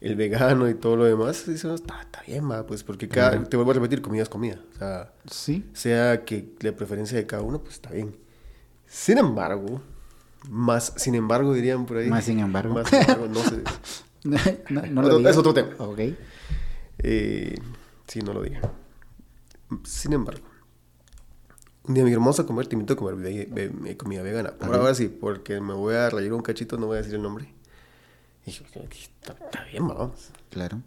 el 0.00 0.14
vegano 0.14 0.68
y 0.68 0.74
todo 0.74 0.94
lo 0.94 1.04
demás, 1.06 1.44
dice, 1.48 1.74
está, 1.74 2.02
está 2.02 2.22
bien, 2.24 2.48
va, 2.48 2.64
pues 2.64 2.84
porque 2.84 3.08
cada, 3.08 3.42
te 3.42 3.56
vuelvo 3.56 3.72
a 3.72 3.74
repetir, 3.74 4.00
comida 4.00 4.22
es 4.22 4.28
comida. 4.28 4.60
O 4.74 4.78
sea, 4.78 5.12
Sí. 5.28 5.64
sea 5.72 6.24
que 6.24 6.50
la 6.60 6.70
preferencia 6.70 7.18
de 7.18 7.26
cada 7.26 7.42
uno, 7.42 7.58
pues 7.60 7.74
está 7.74 7.90
bien. 7.90 8.14
Sin 8.86 9.18
embargo, 9.18 9.80
más 10.48 10.92
sin 10.98 11.16
embargo 11.16 11.52
dirían 11.52 11.84
por 11.84 11.96
ahí. 11.96 12.08
Más 12.08 12.24
sin 12.26 12.38
embargo. 12.38 12.74
Más 12.74 12.88
sin 12.88 13.00
embargo, 13.00 13.26
no 13.26 13.40
sé. 13.42 13.56
no, 14.70 14.82
no 14.82 15.00
Otro- 15.00 15.12
lo 15.14 15.18
digas. 15.18 15.32
es 15.32 15.36
otro 15.38 15.52
tema. 15.52 15.70
Ok. 15.78 15.98
Eh, 17.00 17.54
sí, 18.06 18.20
no 18.20 18.32
lo 18.32 18.42
diga. 18.42 18.60
Sin 19.84 20.12
embargo, 20.12 20.46
un 21.86 21.94
día 21.94 22.04
mi 22.04 22.12
hermosa 22.12 22.44
comer, 22.44 22.66
te 22.66 22.74
invito 22.74 22.94
a 22.94 22.96
comer 22.96 23.14
ve- 23.16 23.48
ve- 23.50 23.70
ve- 23.72 23.96
comida 23.96 24.22
vegana. 24.22 24.52
Por 24.52 24.74
ahora 24.74 24.94
sí, 24.94 25.08
porque 25.08 25.60
me 25.60 25.74
voy 25.74 25.94
a 25.94 26.10
reír 26.10 26.32
un 26.32 26.42
cachito, 26.42 26.76
no 26.76 26.86
voy 26.86 26.96
a 26.96 26.98
decir 26.98 27.14
el 27.14 27.22
nombre. 27.22 27.52
Y 28.46 28.50
dije, 28.50 28.64
está, 28.90 29.32
está 29.32 29.64
bien, 29.70 29.86
vamos. 29.88 30.30
Claro. 30.50 30.80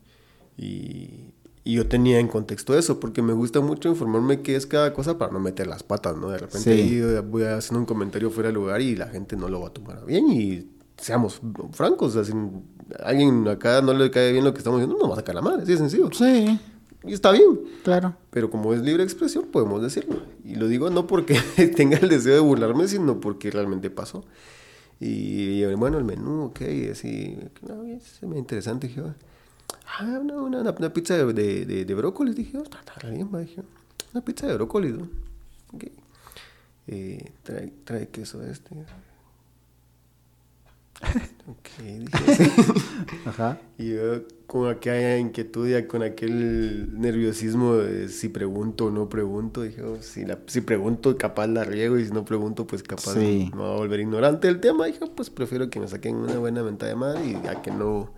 Y, 0.57 1.31
y 1.63 1.73
yo 1.75 1.87
tenía 1.87 2.19
en 2.19 2.27
contexto 2.27 2.77
eso, 2.77 2.99
porque 2.99 3.21
me 3.21 3.33
gusta 3.33 3.61
mucho 3.61 3.89
informarme 3.89 4.41
qué 4.41 4.55
es 4.55 4.65
cada 4.65 4.93
cosa 4.93 5.17
para 5.17 5.31
no 5.31 5.39
meter 5.39 5.67
las 5.67 5.83
patas, 5.83 6.17
¿no? 6.17 6.29
De 6.29 6.37
repente 6.39 6.75
Sí. 6.87 7.01
voy 7.27 7.43
haciendo 7.43 7.79
un 7.79 7.85
comentario 7.85 8.29
fuera 8.31 8.49
de 8.49 8.53
lugar 8.53 8.81
y 8.81 8.95
la 8.95 9.07
gente 9.07 9.35
no 9.35 9.47
lo 9.47 9.61
va 9.61 9.67
a 9.67 9.73
tomar 9.73 10.05
bien 10.05 10.27
y 10.29 10.67
seamos 10.97 11.41
francos, 11.71 12.15
o 12.15 12.23
sea, 12.23 12.31
si 12.31 12.37
a 12.99 13.07
alguien 13.07 13.47
acá 13.47 13.81
no 13.81 13.93
le 13.93 14.11
cae 14.11 14.31
bien 14.31 14.43
lo 14.43 14.53
que 14.53 14.59
estamos 14.59 14.79
diciendo, 14.79 15.01
no 15.01 15.07
va 15.09 15.15
a 15.15 15.19
sacar 15.19 15.33
la 15.35 15.41
madre, 15.41 15.63
así 15.63 15.71
de 15.71 15.77
sencillo. 15.79 16.09
Sí, 16.11 16.59
Y 17.03 17.13
está 17.13 17.31
bien, 17.31 17.59
claro. 17.83 18.15
pero 18.29 18.51
como 18.51 18.73
es 18.73 18.81
libre 18.81 19.03
expresión, 19.03 19.45
podemos 19.51 19.81
decirlo. 19.81 20.21
Y 20.45 20.55
lo 20.55 20.67
digo 20.67 20.89
no 20.91 21.07
porque 21.07 21.39
tenga 21.75 21.97
el 21.97 22.09
deseo 22.09 22.35
de 22.35 22.39
burlarme, 22.41 22.87
sino 22.87 23.19
porque 23.19 23.49
realmente 23.49 23.89
pasó. 23.89 24.23
Y 24.99 25.63
bueno, 25.75 25.97
el 25.97 26.03
menú, 26.03 26.43
ok, 26.43 26.61
así, 26.91 27.35
no, 27.67 27.83
me 28.27 28.37
interesante, 28.37 28.87
dije, 28.87 29.01
ah, 29.97 30.19
una, 30.21 30.35
una, 30.35 30.61
una- 30.61 30.93
pizza 30.93 31.17
de, 31.17 31.33
de, 31.33 31.65
de, 31.65 31.85
de 31.85 31.93
brócolis, 31.95 32.35
dije, 32.35 32.55
oh, 32.59 32.61
está, 32.63 32.79
está 32.79 33.09
bien, 33.09 33.27
dije, 33.31 33.63
una 34.13 34.23
pizza 34.23 34.45
de 34.45 34.53
brócolis, 34.53 34.93
¿no? 34.93 35.09
Ok. 35.73 35.85
Eh, 36.87 37.31
trae, 37.41 37.73
trae 37.83 38.09
queso 38.09 38.43
este. 38.43 38.75
Ok, 41.47 41.69
dije, 41.81 42.51
Ajá. 43.25 43.59
y 43.77 43.89
yo 43.95 44.21
con 44.45 44.69
aquella 44.69 45.17
inquietud 45.17 45.67
y 45.67 45.87
con 45.87 46.03
aquel 46.03 46.99
nerviosismo 46.99 47.75
de 47.75 48.07
si 48.09 48.29
pregunto 48.29 48.85
o 48.85 48.91
no 48.91 49.09
pregunto, 49.09 49.61
dije, 49.63 49.81
oh, 49.81 50.01
si, 50.01 50.25
la, 50.25 50.37
si 50.47 50.61
pregunto 50.61 51.17
capaz 51.17 51.47
la 51.47 51.63
riego 51.63 51.97
y 51.97 52.05
si 52.05 52.11
no 52.11 52.23
pregunto 52.25 52.67
pues 52.67 52.83
capaz 52.83 53.13
Sí. 53.13 53.49
me 53.53 53.61
voy 53.61 53.71
a 53.73 53.77
volver 53.77 53.99
ignorante 54.01 54.47
del 54.47 54.59
tema. 54.59 54.85
Dije, 54.85 54.99
pues 55.15 55.29
prefiero 55.29 55.69
que 55.69 55.79
me 55.79 55.87
saquen 55.87 56.15
una 56.15 56.37
buena 56.37 56.63
mentada 56.63 56.89
de 56.91 56.95
madre 56.95 57.25
y 57.25 57.47
a 57.47 57.61
que 57.61 57.71
no, 57.71 58.13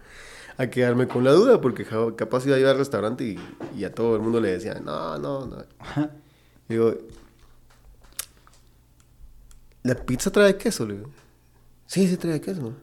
a 0.58 0.68
quedarme 0.68 1.08
con 1.08 1.24
la 1.24 1.32
duda 1.32 1.62
porque 1.62 1.86
capaz 2.16 2.46
iba 2.46 2.56
a 2.56 2.60
ir 2.60 2.66
al 2.66 2.78
restaurante 2.78 3.24
y, 3.24 3.40
y 3.78 3.84
a 3.86 3.94
todo 3.94 4.16
el 4.16 4.22
mundo 4.22 4.40
le 4.42 4.52
decía, 4.52 4.82
no, 4.84 5.18
no, 5.20 5.46
no. 5.46 5.58
Digo, 6.70 6.96
¿la 9.84 9.96
pizza 9.96 10.32
trae 10.32 10.58
queso? 10.58 10.86
Le 10.88 10.96
digo, 10.96 11.10
sí, 11.94 12.08
sí 12.08 12.18
trae 12.18 12.42
queso. 12.42 12.74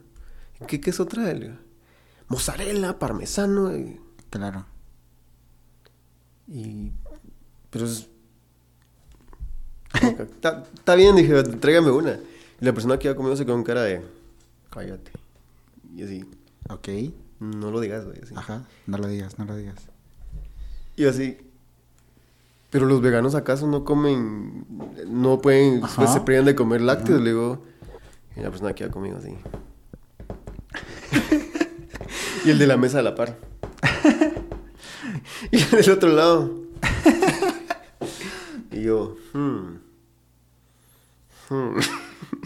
¿Qué 0.69 0.81
queso 0.81 1.07
trae? 1.07 1.35
Le 1.35 1.47
digo, 1.49 1.59
mozzarella, 2.29 2.99
parmesano 2.99 3.77
y... 3.77 3.99
Claro. 4.31 4.65
y- 6.49 6.93
pero 7.71 7.87
es... 7.87 8.09
Está, 10.03 10.95
bien, 10.97 11.17
dije, 11.17 11.43
tráigame 11.43 11.91
una. 11.91 12.19
Y 12.61 12.65
la 12.65 12.73
persona 12.73 12.99
que 12.99 13.09
iba 13.09 13.17
conmigo 13.17 13.37
se 13.37 13.45
quedó 13.45 13.55
con 13.55 13.65
cara 13.65 13.83
de... 13.83 14.03
Cállate. 14.71 15.11
Y 15.97 16.03
así, 16.05 16.25
Ok. 16.69 16.89
no 17.41 17.71
lo 17.71 17.81
digas, 17.81 18.05
güey. 18.05 18.19
así. 18.23 18.35
Ajá. 18.37 18.65
No 18.87 18.99
lo 18.99 19.09
digas, 19.09 19.39
no 19.39 19.45
lo 19.45 19.57
digas. 19.57 19.77
Y 20.97 21.07
así... 21.07 21.39
Pero 22.71 22.87
los 22.87 23.01
veganos 23.01 23.35
acaso 23.35 23.67
no 23.67 23.85
comen... 23.85 24.65
No 25.09 25.41
pueden... 25.41 25.81
Después 25.81 26.13
se 26.13 26.21
privan 26.21 26.45
de 26.45 26.55
comer 26.55 26.81
lácteos, 26.83 27.21
le 27.21 27.31
digo... 27.31 27.65
Y 28.37 28.41
la 28.41 28.51
persona 28.51 28.75
que 28.75 28.85
iba 28.85 28.93
conmigo 28.93 29.19
así... 29.19 29.37
y 32.45 32.51
el 32.51 32.59
de 32.59 32.67
la 32.67 32.77
mesa 32.77 33.01
a 33.01 33.03
la 33.03 33.15
par. 33.15 33.37
y 35.51 35.61
el 35.61 35.71
del 35.71 35.91
otro 35.91 36.09
lado... 36.11 36.55
y 38.71 38.83
yo... 38.83 39.17
hmm. 39.33 39.91
Hmm. 41.51 41.79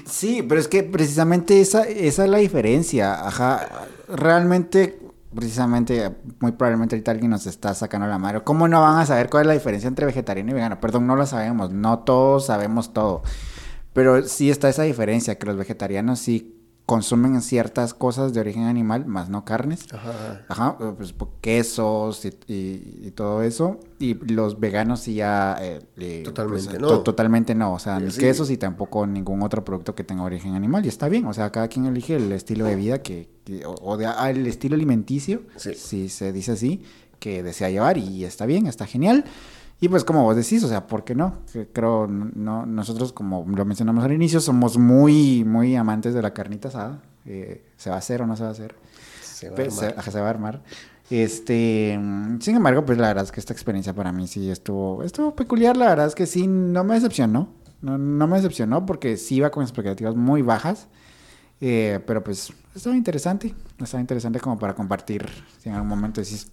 Sí, 0.07 0.43
pero 0.43 0.61
es 0.61 0.69
que 0.69 0.83
precisamente 0.83 1.61
esa, 1.61 1.83
esa 1.83 2.25
es 2.25 2.31
la 2.31 2.39
diferencia. 2.39 3.27
Ajá. 3.27 3.87
Realmente, 4.09 4.99
precisamente, 5.35 6.15
muy 6.41 6.53
probablemente 6.53 6.97
ahorita 6.97 7.11
alguien 7.11 7.31
nos 7.31 7.47
está 7.47 7.75
sacando 7.75 8.07
la 8.07 8.19
madre. 8.19 8.43
¿Cómo 8.43 8.69
no 8.69 8.81
van 8.81 8.99
a 8.99 9.07
saber 9.07 9.29
cuál 9.29 9.43
es 9.43 9.47
la 9.49 9.53
diferencia 9.55 9.89
entre 9.89 10.07
vegetariano 10.07 10.51
y 10.51 10.55
vegano? 10.55 10.81
Perdón, 10.81 11.07
no 11.07 11.17
lo 11.17 11.27
sabemos. 11.27 11.71
No 11.71 12.01
todos 12.01 12.47
sabemos 12.47 12.93
todo. 12.93 13.23
Pero 13.95 14.23
sí 14.25 14.51
está 14.51 14.69
esa 14.69 14.83
diferencia, 14.83 15.39
que 15.39 15.47
los 15.47 15.57
vegetarianos 15.57 16.19
sí 16.19 16.51
consumen 16.87 17.41
ciertas 17.41 17.95
cosas 17.95 18.35
de 18.35 18.41
origen 18.41 18.65
animal, 18.65 19.07
más 19.07 19.31
no 19.31 19.47
carnes. 19.47 19.87
Ajá. 19.91 20.45
Ajá, 20.49 20.77
eh, 20.81 20.93
pues 20.95 21.15
quesos 21.41 22.27
y, 22.27 22.29
y- 22.47 23.01
y 23.07 23.11
todo 23.13 23.43
eso. 23.43 23.81
Y 23.99 24.13
los 24.31 24.61
veganos 24.61 25.01
sí 25.01 25.15
ya... 25.15 25.57
eh, 25.63 25.81
eh, 25.97 26.21
Totalmente 26.27 26.69
pues, 26.69 26.81
no. 26.81 26.89
to- 26.89 27.01
totalmente 27.03 27.55
no. 27.55 27.73
O 27.73 27.79
sea, 27.79 27.99
ni 28.01 28.11
sí. 28.11 28.21
quesos 28.21 28.51
y 28.51 28.59
tampoco 28.59 29.07
ningún 29.07 29.43
otro 29.43 29.65
producto 29.65 29.95
que 29.95 30.05
tenga 30.05 30.25
origen 30.25 30.55
animal. 30.55 30.85
Y 30.85 30.89
está 30.89 31.09
bien. 31.09 31.25
O 31.25 31.33
sea, 31.33 31.51
cada 31.51 31.69
quien 31.69 31.87
elige 31.87 32.17
el 32.17 32.31
estilo 32.33 32.67
de 32.67 32.77
vida 32.77 33.01
que... 33.01 33.31
que- 33.45 33.65
o, 33.65 33.75
o 33.81 33.97
de, 33.97 34.05
ah, 34.05 34.29
el 34.31 34.47
estilo 34.47 34.75
alimenticio, 34.75 35.41
Sí. 35.57 35.73
si 35.75 36.09
se 36.11 36.33
dice 36.35 36.53
así, 36.53 36.83
que 37.19 37.43
desea 37.43 37.71
llevar. 37.71 37.97
Y 37.97 38.25
está 38.25 38.45
bien, 38.45 38.67
está 38.67 38.85
genial. 38.87 39.25
Y 39.81 39.89
pues 39.89 40.05
como 40.05 40.23
vos 40.23 40.37
decís, 40.37 40.63
o 40.65 40.69
sea, 40.69 40.87
¿por 40.87 41.05
qué 41.05 41.15
no? 41.15 41.39
Creo, 41.73 42.07
no, 42.07 42.65
nosotros 42.65 43.13
como 43.13 43.45
lo 43.47 43.65
mencionamos 43.65 44.03
al 44.05 44.13
inicio, 44.13 44.41
somos 44.41 44.79
muy, 44.79 45.45
muy 45.45 45.77
amantes 45.77 46.15
de 46.15 46.23
la 46.23 46.33
carnita 46.33 46.69
asada. 46.69 47.03
Eh, 47.27 47.65
¿Se 47.77 47.91
va 47.91 47.97
a 47.97 47.99
hacer 47.99 48.23
o 48.23 48.27
no 48.27 48.37
se 48.37 48.43
va 48.45 48.51
a 48.51 48.53
hacer? 48.53 48.75
Se 49.23 49.49
va 49.49 49.55
a 49.55 49.57
Pe- 49.57 49.63
armar. 49.65 50.03
se, 50.13 50.21
va 50.21 50.27
a 50.27 50.31
armar. 50.31 50.63
Este, 51.11 51.99
sin 52.41 52.57
embargo, 52.57 52.85
pues 52.85 52.99
la 52.99 53.09
verdad 53.09 53.25
es 53.25 53.33
que 53.33 53.41
esta 53.41 53.53
experiencia 53.53 53.93
para 53.95 54.11
mí 54.13 54.27
sí 54.27 54.51
estuvo, 54.51 55.03
estuvo 55.03 55.35
peculiar. 55.35 55.77
La 55.77 55.89
verdad 55.89 56.07
es 56.07 56.15
que 56.15 56.27
sí, 56.27 56.47
no 56.47 56.83
me 56.85 56.95
decepcionó. 56.95 57.49
No, 57.83 57.99
no 57.99 58.27
me 58.27 58.37
decepcionó 58.37 58.87
porque 58.87 59.17
sí 59.19 59.37
iba 59.37 59.51
con 59.51 59.63
expectativas 59.63 60.15
muy 60.17 60.41
bajas. 60.43 60.89
Eh, 61.61 62.01
pero 62.07 62.23
pues 62.25 62.53
estaba 62.75 62.97
interesante. 62.97 63.55
Estaba 63.79 64.01
interesante 64.01 64.41
como 64.41 64.59
para 64.59 64.75
compartir. 64.75 65.27
Si 65.59 65.69
en 65.69 65.75
algún 65.75 65.89
momento 65.89 66.21
decís, 66.21 66.51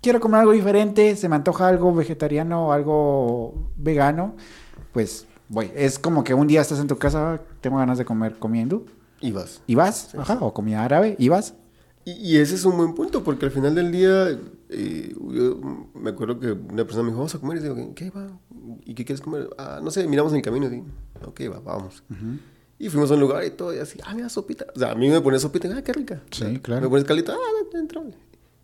quiero 0.00 0.20
comer 0.20 0.40
algo 0.40 0.52
diferente, 0.52 1.16
se 1.16 1.28
me 1.28 1.36
antoja 1.36 1.68
algo 1.68 1.94
vegetariano 1.94 2.72
algo 2.72 3.70
vegano, 3.76 4.36
pues 4.92 5.26
voy. 5.48 5.70
Es 5.74 5.98
como 5.98 6.24
que 6.24 6.34
un 6.34 6.46
día 6.46 6.60
estás 6.60 6.80
en 6.80 6.86
tu 6.86 6.98
casa, 6.98 7.40
tengo 7.60 7.78
ganas 7.78 7.98
de 7.98 8.04
comer 8.04 8.38
comiendo. 8.38 8.84
Y 9.20 9.32
vas. 9.32 9.62
Y 9.66 9.74
vas, 9.74 10.14
ajá, 10.14 10.38
o 10.40 10.54
comida 10.54 10.84
árabe, 10.84 11.16
y 11.18 11.28
vas. 11.28 11.54
Y, 12.04 12.12
y 12.12 12.36
ese 12.36 12.54
es 12.54 12.64
un 12.64 12.76
buen 12.76 12.94
punto, 12.94 13.24
porque 13.24 13.46
al 13.46 13.50
final 13.50 13.74
del 13.74 13.90
día, 13.90 14.38
eh, 14.70 15.14
yo 15.14 15.60
me 15.94 16.10
acuerdo 16.10 16.38
que 16.38 16.52
una 16.52 16.84
persona 16.84 17.02
me 17.02 17.08
dijo, 17.08 17.18
vamos 17.18 17.34
a 17.34 17.38
comer, 17.38 17.58
y 17.58 17.60
digo, 17.60 17.94
¿qué 17.94 18.10
va? 18.10 18.28
¿Y 18.84 18.94
qué 18.94 19.04
quieres 19.04 19.20
comer? 19.20 19.50
Ah, 19.58 19.80
no 19.82 19.90
sé, 19.90 20.06
miramos 20.06 20.32
en 20.32 20.36
el 20.36 20.42
camino, 20.42 20.66
y 20.72 20.84
ok, 21.24 21.40
va, 21.52 21.60
vamos. 21.60 22.02
Y 22.78 22.88
fuimos 22.88 23.10
a 23.10 23.14
un 23.14 23.20
lugar 23.20 23.44
y 23.44 23.50
todo, 23.50 23.74
y 23.74 23.78
así, 23.78 23.98
ah, 24.04 24.14
mira, 24.14 24.28
sopita. 24.28 24.66
O 24.74 24.78
sea, 24.78 24.92
a 24.92 24.94
mí 24.94 25.10
me 25.10 25.20
pones 25.20 25.42
sopita, 25.42 25.68
ah, 25.76 25.82
qué 25.82 25.92
rica. 25.92 26.22
Sí, 26.30 26.60
claro. 26.60 26.82
Me 26.82 26.88
pones 26.88 27.04
calito, 27.04 27.32
ah, 27.32 27.76
entra. 27.76 28.02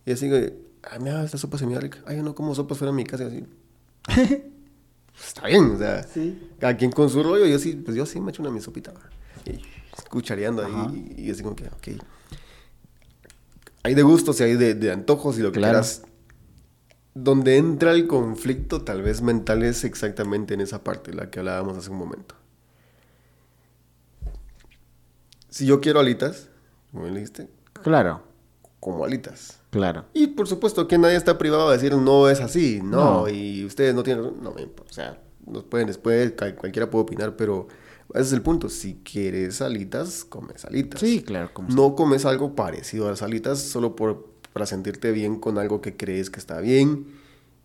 Y 0.05 0.11
así, 0.11 0.29
ah, 0.91 0.99
mira, 0.99 1.23
esta 1.23 1.37
sopa 1.37 1.57
se 1.57 1.65
mira 1.65 1.79
rica. 1.79 1.99
Ay, 2.05 2.17
yo 2.17 2.23
no 2.23 2.33
como 2.35 2.53
sopas 2.55 2.77
fuera 2.77 2.91
de 2.91 2.95
mi 2.97 3.03
casa, 3.05 3.23
y 3.25 3.27
así. 3.27 3.45
Está 5.27 5.47
bien, 5.47 5.71
o 5.71 5.77
sea, 5.77 6.03
Sí. 6.03 6.49
cada 6.59 6.75
quien 6.75 6.91
con 6.91 7.09
su 7.09 7.23
rollo, 7.23 7.45
yo 7.45 7.57
sí, 7.59 7.73
pues 7.75 7.95
yo 7.95 8.05
sí 8.05 8.19
me 8.19 8.31
echo 8.31 8.41
una 8.41 8.51
mi 8.51 8.59
sopita. 8.61 8.93
Y 9.45 9.61
cuchareando 10.09 10.63
ahí, 10.65 11.13
y, 11.17 11.23
y 11.27 11.31
así 11.31 11.41
como 11.43 11.55
que, 11.55 11.67
ok. 11.67 12.01
hay 13.83 13.95
de 13.95 14.01
gustos 14.01 14.39
y 14.41 14.43
hay 14.43 14.55
de, 14.55 14.73
de 14.75 14.91
antojos 14.91 15.37
y 15.39 15.41
lo 15.41 15.51
que 15.51 15.59
Claro. 15.59 15.73
quieras. 15.73 16.01
Donde 17.13 17.55
entra 17.57 17.93
el 17.93 18.07
conflicto, 18.07 18.81
tal 18.81 19.01
vez 19.01 19.21
mental, 19.21 19.63
es 19.63 19.85
exactamente 19.85 20.53
en 20.53 20.59
esa 20.59 20.83
parte, 20.83 21.13
la 21.13 21.29
que 21.29 21.39
hablábamos 21.39 21.77
hace 21.77 21.89
un 21.89 21.97
momento. 21.97 22.35
Si 25.49 25.65
yo 25.65 25.79
quiero 25.79 26.01
alitas, 26.01 26.49
como 26.91 27.05
dijiste, 27.07 27.47
Claro, 27.83 28.21
como 28.81 29.05
alitas. 29.05 29.59
Claro. 29.75 30.05
Y 30.13 30.27
por 30.27 30.47
supuesto 30.47 30.87
que 30.87 30.97
nadie 30.97 31.17
está 31.17 31.37
privado 31.37 31.69
de 31.69 31.75
decir 31.77 31.95
no 31.97 32.29
es 32.29 32.39
así, 32.39 32.79
no, 32.83 33.21
No. 33.23 33.29
y 33.29 33.65
ustedes 33.65 33.93
no 33.93 34.03
tienen, 34.03 34.41
no 34.41 34.51
me 34.53 34.61
importa, 34.61 34.89
o 34.89 34.93
sea, 34.93 35.21
nos 35.45 35.63
pueden 35.65 35.87
después, 35.87 36.31
cual- 36.37 36.55
cualquiera 36.55 36.89
puede 36.89 37.03
opinar, 37.03 37.35
pero 37.35 37.67
ese 38.13 38.21
es 38.23 38.33
el 38.33 38.41
punto, 38.41 38.69
si 38.69 38.95
quieres 39.03 39.61
alitas, 39.61 40.23
comes 40.23 40.63
alitas. 40.65 40.99
Sí, 40.99 41.21
claro, 41.21 41.51
como 41.53 41.69
No 41.69 41.93
comes 41.95 42.25
algo 42.25 42.55
parecido 42.55 43.07
a 43.07 43.11
las 43.11 43.21
alitas 43.21 43.59
solo 43.59 43.95
por, 43.95 44.27
para 44.53 44.65
sentirte 44.65 45.11
bien 45.11 45.39
con 45.39 45.57
algo 45.57 45.81
que 45.81 45.97
crees 45.97 46.29
que 46.29 46.39
está 46.39 46.59
bien 46.61 47.07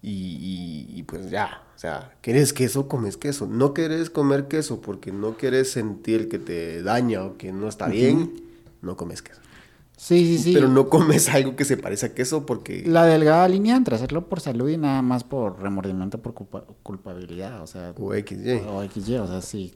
y, 0.02 0.10
y- 0.10 0.98
y 0.98 1.02
pues 1.04 1.30
ya, 1.30 1.62
o 1.76 1.78
sea, 1.78 2.14
¿quieres 2.22 2.52
queso? 2.52 2.88
Comes 2.88 3.16
queso. 3.16 3.46
No 3.46 3.72
quieres 3.74 4.10
comer 4.10 4.48
queso 4.48 4.80
porque 4.80 5.12
no 5.12 5.36
quieres 5.36 5.70
sentir 5.70 6.28
que 6.28 6.38
te 6.38 6.82
daña 6.82 7.22
o 7.24 7.36
que 7.38 7.52
no 7.52 7.68
está 7.68 7.86
bien, 7.88 8.42
no 8.82 8.96
comes 8.96 9.22
queso. 9.22 9.40
Sí, 10.02 10.24
sí, 10.26 10.38
sí. 10.38 10.54
Pero 10.54 10.66
no 10.68 10.88
comes 10.88 11.28
algo 11.28 11.56
que 11.56 11.66
se 11.66 11.76
parece 11.76 12.06
a 12.06 12.14
queso 12.14 12.46
porque... 12.46 12.84
La 12.86 13.04
delgada 13.04 13.46
línea 13.46 13.76
entre 13.76 13.94
hacerlo 13.96 14.28
por 14.30 14.40
salud 14.40 14.70
y 14.70 14.78
nada 14.78 15.02
más 15.02 15.24
por 15.24 15.60
remordimiento, 15.60 16.16
por 16.22 16.32
culpa- 16.32 16.64
culpabilidad, 16.82 17.62
o 17.62 17.66
sea, 17.66 17.92
O 17.98 18.14
XY. 18.14 18.62
o 18.66 18.82
XY, 18.82 19.16
o 19.16 19.26
sea, 19.26 19.42
si 19.42 19.74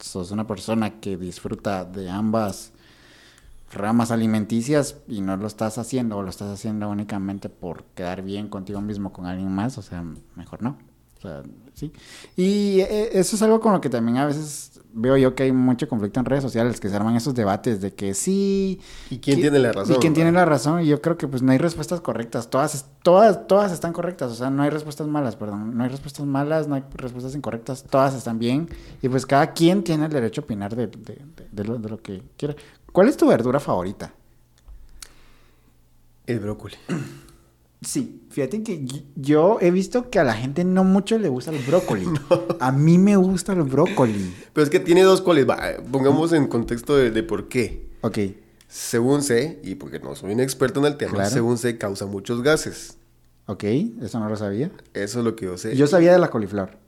sos 0.00 0.32
una 0.32 0.48
persona 0.48 0.98
que 0.98 1.16
disfruta 1.16 1.84
de 1.84 2.10
ambas 2.10 2.72
ramas 3.72 4.10
alimenticias 4.10 4.96
y 5.06 5.20
no 5.20 5.36
lo 5.36 5.46
estás 5.46 5.78
haciendo 5.78 6.16
o 6.18 6.22
lo 6.22 6.28
estás 6.30 6.48
haciendo 6.50 6.88
únicamente 6.90 7.48
por 7.48 7.84
quedar 7.94 8.22
bien 8.22 8.48
contigo 8.48 8.80
mismo 8.80 9.12
con 9.12 9.26
alguien 9.26 9.50
más, 9.52 9.78
o 9.78 9.82
sea, 9.82 10.04
mejor 10.34 10.60
no. 10.64 10.76
O 11.18 11.20
sea, 11.22 11.42
sí. 11.74 11.92
Y 12.36 12.80
eh, 12.80 13.10
eso 13.12 13.36
es 13.36 13.42
algo 13.42 13.60
con 13.60 13.72
lo 13.72 13.80
que 13.80 13.88
también 13.88 14.16
a 14.18 14.26
veces 14.26 14.71
veo 14.94 15.16
yo 15.16 15.34
que 15.34 15.44
hay 15.44 15.52
mucho 15.52 15.88
conflicto 15.88 16.20
en 16.20 16.26
redes 16.26 16.42
sociales, 16.42 16.80
que 16.80 16.88
se 16.88 16.96
arman 16.96 17.16
esos 17.16 17.34
debates 17.34 17.80
de 17.80 17.92
que 17.94 18.14
sí. 18.14 18.80
¿Y 19.10 19.18
quién 19.18 19.36
que- 19.36 19.42
tiene 19.42 19.58
la 19.58 19.72
razón? 19.72 19.96
Y 19.96 19.98
quién 19.98 20.12
no? 20.12 20.14
tiene 20.14 20.32
la 20.32 20.44
razón. 20.44 20.82
Y 20.82 20.86
yo 20.86 21.00
creo 21.00 21.16
que 21.18 21.28
pues 21.28 21.42
no 21.42 21.52
hay 21.52 21.58
respuestas 21.58 22.00
correctas. 22.00 22.50
Todas, 22.50 22.86
todas, 23.02 23.46
todas 23.46 23.72
están 23.72 23.92
correctas. 23.92 24.30
O 24.32 24.34
sea, 24.34 24.50
no 24.50 24.62
hay 24.62 24.70
respuestas 24.70 25.06
malas, 25.06 25.36
perdón. 25.36 25.76
No 25.76 25.84
hay 25.84 25.90
respuestas 25.90 26.26
malas, 26.26 26.68
no 26.68 26.74
hay 26.74 26.84
respuestas 26.94 27.34
incorrectas. 27.34 27.84
Todas 27.84 28.14
están 28.14 28.38
bien. 28.38 28.68
Y 29.02 29.08
pues 29.08 29.24
cada 29.26 29.52
quien 29.52 29.82
tiene 29.84 30.04
el 30.06 30.12
derecho 30.12 30.40
a 30.40 30.44
opinar 30.44 30.74
de, 30.76 30.86
de- 30.86 30.98
de- 30.98 31.48
de 31.50 31.64
lo, 31.64 31.78
de 31.78 31.88
lo 31.88 32.00
que 32.02 32.22
quiera. 32.36 32.54
¿Cuál 32.92 33.08
es 33.08 33.16
tu 33.16 33.26
verdura 33.26 33.58
favorita? 33.60 34.12
El 36.26 36.40
brócoli. 36.40 36.76
Sí, 37.84 38.22
fíjate 38.30 38.62
que 38.62 38.86
yo 39.16 39.58
he 39.60 39.70
visto 39.70 40.08
que 40.08 40.18
a 40.20 40.24
la 40.24 40.34
gente 40.34 40.64
no 40.64 40.84
mucho 40.84 41.18
le 41.18 41.28
gusta 41.28 41.50
el 41.50 41.58
brócoli. 41.64 42.06
A 42.60 42.70
mí 42.72 42.96
me 42.98 43.16
gusta 43.16 43.52
el 43.54 43.62
brócoli. 43.64 44.32
Pero 44.52 44.64
es 44.64 44.70
que 44.70 44.78
tiene 44.80 45.02
dos 45.02 45.20
cuales. 45.20 45.48
Va, 45.48 45.58
pongamos 45.90 46.32
en 46.32 46.46
contexto 46.46 46.96
de, 46.96 47.10
de 47.10 47.22
por 47.22 47.48
qué. 47.48 47.88
Ok, 48.02 48.18
Según 48.68 49.22
sé, 49.22 49.60
y 49.62 49.74
porque 49.74 49.98
no 49.98 50.14
soy 50.14 50.32
un 50.32 50.40
experto 50.40 50.80
en 50.80 50.86
el 50.86 50.96
tema, 50.96 51.12
Claro. 51.12 51.30
según 51.30 51.58
sé, 51.58 51.76
causa 51.76 52.06
muchos 52.06 52.42
gases. 52.42 52.96
ok, 53.46 53.64
eso 54.00 54.18
no 54.20 54.28
lo 54.28 54.36
sabía. 54.36 54.70
Eso 54.94 55.18
es 55.18 55.24
lo 55.24 55.36
que 55.36 55.44
yo 55.46 55.58
sé. 55.58 55.76
Yo 55.76 55.86
sabía 55.86 56.12
de 56.12 56.18
la 56.18 56.30
coliflor. 56.30 56.78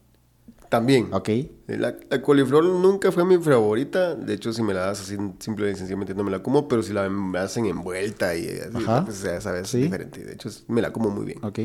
También. 0.75 1.09
Ok, 1.13 1.29
La, 1.69 1.97
la 2.11 2.21
coliflor 2.23 2.65
nunca 2.65 3.13
fue 3.13 3.25
mi 3.25 3.39
favorita. 3.39 4.15
De 4.15 4.35
hecho, 4.35 4.53
si 4.53 4.63
me 4.63 4.75
la 4.75 4.87
das 4.87 5.01
así, 5.03 5.17
simple 5.39 5.71
y 5.71 5.77
sencillamente 5.77 6.15
no 6.15 6.25
me 6.25 6.31
la 6.31 6.43
como. 6.43 6.67
Pero 6.67 6.83
si 6.83 6.93
la 6.93 7.09
me 7.09 7.39
hacen 7.39 7.67
envuelta 7.67 8.35
y 8.37 8.49
así, 8.49 8.77
Ajá. 8.77 9.05
pues 9.05 9.23
ya 9.23 9.41
sabes, 9.41 9.69
Sí. 9.69 9.79
es 9.79 9.85
diferente. 9.85 10.25
De 10.25 10.33
hecho, 10.35 10.49
me 10.69 10.83
la 10.83 10.93
como 10.93 11.11
muy 11.11 11.27
bien. 11.27 11.39
ok, 11.45 11.59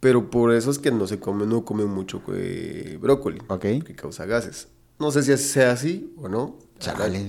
Pero 0.00 0.30
por 0.30 0.52
eso 0.54 0.70
es 0.70 0.78
que 0.78 0.90
no 0.90 1.06
se 1.06 1.18
come, 1.20 1.44
no 1.46 1.64
comen 1.64 1.88
mucho 1.88 2.22
eh, 2.32 2.98
brócoli. 3.00 3.40
ok. 3.48 3.60
Que 3.84 3.94
causa 3.94 4.24
gases. 4.26 4.68
No 4.98 5.10
sé 5.10 5.22
si 5.22 5.36
sea 5.36 5.72
así 5.72 6.14
o 6.16 6.28
no. 6.28 6.56
Chale. 6.78 7.20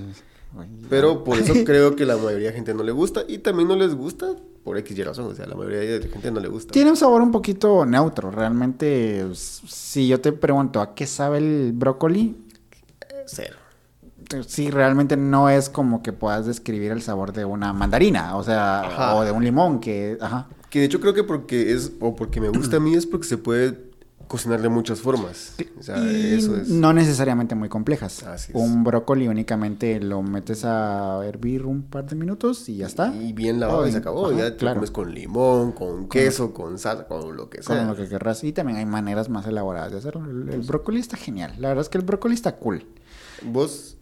Pero 0.89 1.23
por 1.23 1.37
eso 1.37 1.53
creo 1.65 1.95
que 1.95 2.05
la 2.05 2.17
mayoría 2.17 2.49
de 2.49 2.53
gente 2.55 2.73
no 2.73 2.83
le 2.83 2.91
gusta. 2.91 3.23
Y 3.27 3.37
también 3.39 3.67
no 3.69 3.75
les 3.75 3.95
gusta 3.95 4.35
por 4.63 4.77
X 4.77 4.97
y 4.97 5.03
razón. 5.03 5.25
O 5.25 5.35
sea, 5.35 5.45
la 5.45 5.55
mayoría 5.55 5.79
de 5.79 5.99
la 5.99 6.07
gente 6.07 6.31
no 6.31 6.39
le 6.39 6.47
gusta. 6.47 6.71
Tiene 6.71 6.89
un 6.91 6.97
sabor 6.97 7.21
un 7.21 7.31
poquito 7.31 7.85
neutro. 7.85 8.31
Realmente, 8.31 9.25
si 9.33 10.07
yo 10.07 10.19
te 10.21 10.31
pregunto 10.31 10.81
a 10.81 10.93
qué 10.95 11.07
sabe 11.07 11.39
el 11.39 11.71
brócoli, 11.73 12.35
Cero. 13.25 13.55
sí, 14.47 14.69
realmente 14.71 15.17
no 15.17 15.49
es 15.49 15.69
como 15.69 16.01
que 16.03 16.13
puedas 16.13 16.45
describir 16.45 16.91
el 16.91 17.01
sabor 17.01 17.33
de 17.33 17.45
una 17.45 17.73
mandarina, 17.73 18.35
o 18.37 18.43
sea, 18.43 18.81
Ajá. 18.81 19.15
o 19.15 19.23
de 19.23 19.31
un 19.31 19.43
limón, 19.43 19.79
que, 19.79 20.17
ajá. 20.19 20.47
Que 20.69 20.79
de 20.79 20.85
hecho 20.85 20.99
creo 21.01 21.13
que 21.13 21.23
porque 21.23 21.73
es, 21.73 21.91
o 21.99 22.15
porque 22.15 22.39
me 22.39 22.49
gusta 22.49 22.77
a 22.77 22.79
mí 22.79 22.93
es 22.95 23.05
porque 23.05 23.27
se 23.27 23.37
puede 23.37 23.90
cocinar 24.31 24.61
de 24.61 24.69
muchas 24.69 25.01
formas. 25.01 25.55
O 25.77 25.83
sea, 25.83 25.97
Y 25.97 26.35
eso 26.35 26.55
es. 26.55 26.69
no 26.69 26.93
necesariamente 26.93 27.53
muy 27.53 27.67
complejas. 27.67 28.23
Así 28.23 28.53
es. 28.53 28.57
Un 28.57 28.85
brócoli 28.85 29.27
únicamente 29.27 29.99
lo 29.99 30.23
metes 30.23 30.63
a 30.63 31.19
hervir 31.25 31.65
un 31.65 31.83
par 31.83 32.05
de 32.05 32.15
minutos 32.15 32.69
y 32.69 32.77
ya 32.77 32.87
está. 32.87 33.13
Y 33.13 33.33
bien 33.33 33.59
lavado 33.59 33.85
y 33.85 33.91
se 33.91 33.97
acabó. 33.97 34.27
Ajá, 34.27 34.37
ya 34.37 34.51
te 34.51 34.55
claro. 34.57 34.75
lo 34.75 34.79
comes 34.79 34.91
con 34.91 35.13
limón, 35.13 35.73
con 35.73 36.07
queso, 36.07 36.53
con 36.53 36.79
sal, 36.79 37.07
con 37.07 37.35
lo 37.35 37.49
que 37.49 37.61
sea. 37.61 37.77
Con 37.79 37.87
lo 37.87 37.95
que 37.97 38.07
querrás. 38.07 38.41
Y 38.45 38.53
también 38.53 38.77
hay 38.77 38.85
maneras 38.85 39.27
más 39.27 39.45
elaboradas 39.45 39.91
de 39.91 39.97
hacerlo. 39.97 40.23
El, 40.23 40.47
el 40.47 40.61
brócoli 40.61 41.01
está 41.01 41.17
genial. 41.17 41.53
La 41.59 41.67
verdad 41.67 41.81
es 41.81 41.89
que 41.89 41.97
el 41.97 42.05
brócoli 42.05 42.33
está 42.33 42.55
cool. 42.55 42.85
Vos, 43.43 43.97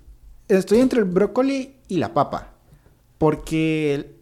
Estoy 0.48 0.80
entre 0.80 1.00
el 1.00 1.06
brócoli 1.06 1.76
y 1.88 1.98
la 1.98 2.14
papa. 2.14 2.54
Porque 3.18 4.19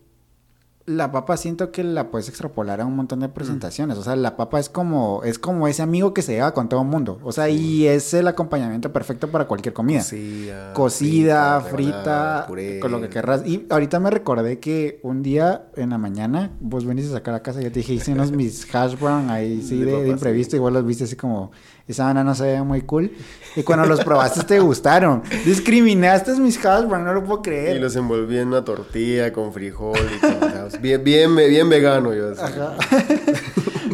la 0.88 1.12
papa 1.12 1.36
siento 1.36 1.70
que 1.74 1.84
la 1.84 2.10
puedes 2.10 2.30
extrapolar 2.30 2.80
a 2.80 2.86
un 2.86 2.96
montón 2.96 3.20
de 3.20 3.28
presentaciones. 3.28 3.98
O 3.98 4.04
sea, 4.04 4.16
la 4.16 4.38
papa 4.38 4.58
es 4.58 4.70
como, 4.70 5.22
es 5.26 5.38
como 5.38 5.68
ese 5.68 5.82
amigo 5.82 6.14
que 6.14 6.22
se 6.22 6.32
lleva 6.32 6.54
con 6.54 6.70
todo 6.70 6.82
el 6.82 6.88
mundo. 6.88 7.20
O 7.24 7.34
sea, 7.34 7.50
y 7.50 7.86
es 7.86 8.14
el 8.14 8.26
acompañamiento 8.26 8.94
perfecto 8.94 9.30
para 9.30 9.48
cualquier 9.48 9.74
comida. 9.74 10.00
cocida, 10.00 10.72
Cocida, 10.74 11.60
frita, 11.60 11.70
frita, 11.70 11.98
rebanada, 12.00 12.48
puré. 12.48 12.80
con 12.80 12.92
lo 12.94 13.02
que 13.02 13.10
querrás. 13.10 13.46
Y 13.46 13.66
ahorita 13.70 14.00
me 14.00 14.10
recordé 14.12 14.60
que 14.60 15.02
un 15.04 15.24
día 15.24 15.68
en 15.76 15.90
la 15.90 15.98
mañana 15.98 16.52
vos 16.62 16.86
veniste 16.86 17.12
a 17.12 17.18
sacar 17.18 17.34
a 17.34 17.44
casa 17.44 17.60
y 17.60 17.66
yo 17.66 17.72
te 17.72 17.80
dije, 17.80 17.94
hice 17.94 18.14
unos 18.14 18.32
mis 18.32 18.74
hash 18.74 18.98
brown 18.98 19.30
ahí 19.30 19.62
sí 19.68 19.78
De 19.80 19.86
de, 19.86 19.92
de 19.92 19.98
papas, 19.98 20.10
imprevisto. 20.14 20.56
Igual 20.56 20.74
los 20.74 20.86
viste 20.86 21.04
así 21.04 21.18
como, 21.18 21.52
esa 21.88 22.06
banana 22.06 22.36
se 22.36 22.44
ve 22.44 22.62
muy 22.64 22.82
cool. 22.82 23.12
Y 23.56 23.64
cuando 23.64 23.86
los 23.86 24.04
probaste 24.04 24.44
te 24.44 24.60
gustaron. 24.60 25.24
Discriminaste 25.46 26.34
mis 26.40 26.64
hash 26.64 26.86
brown, 26.86 27.04
no 27.06 27.14
lo 27.14 27.24
puedo 27.24 27.40
Y 27.40 27.44
creer. 27.44 27.82
los 27.82 27.96
envolví 27.96 28.38
en 28.38 28.50
una 28.50 28.64
tortilla 28.66 29.32
con 29.34 29.54
frijol 29.54 29.98
y 29.98 30.78
bien, 30.80 31.04
bien, 31.04 31.36
bien 31.36 31.70
vegano 31.70 32.14
yo. 32.14 32.32
así. 32.32 32.42
Ajá. 32.42 32.76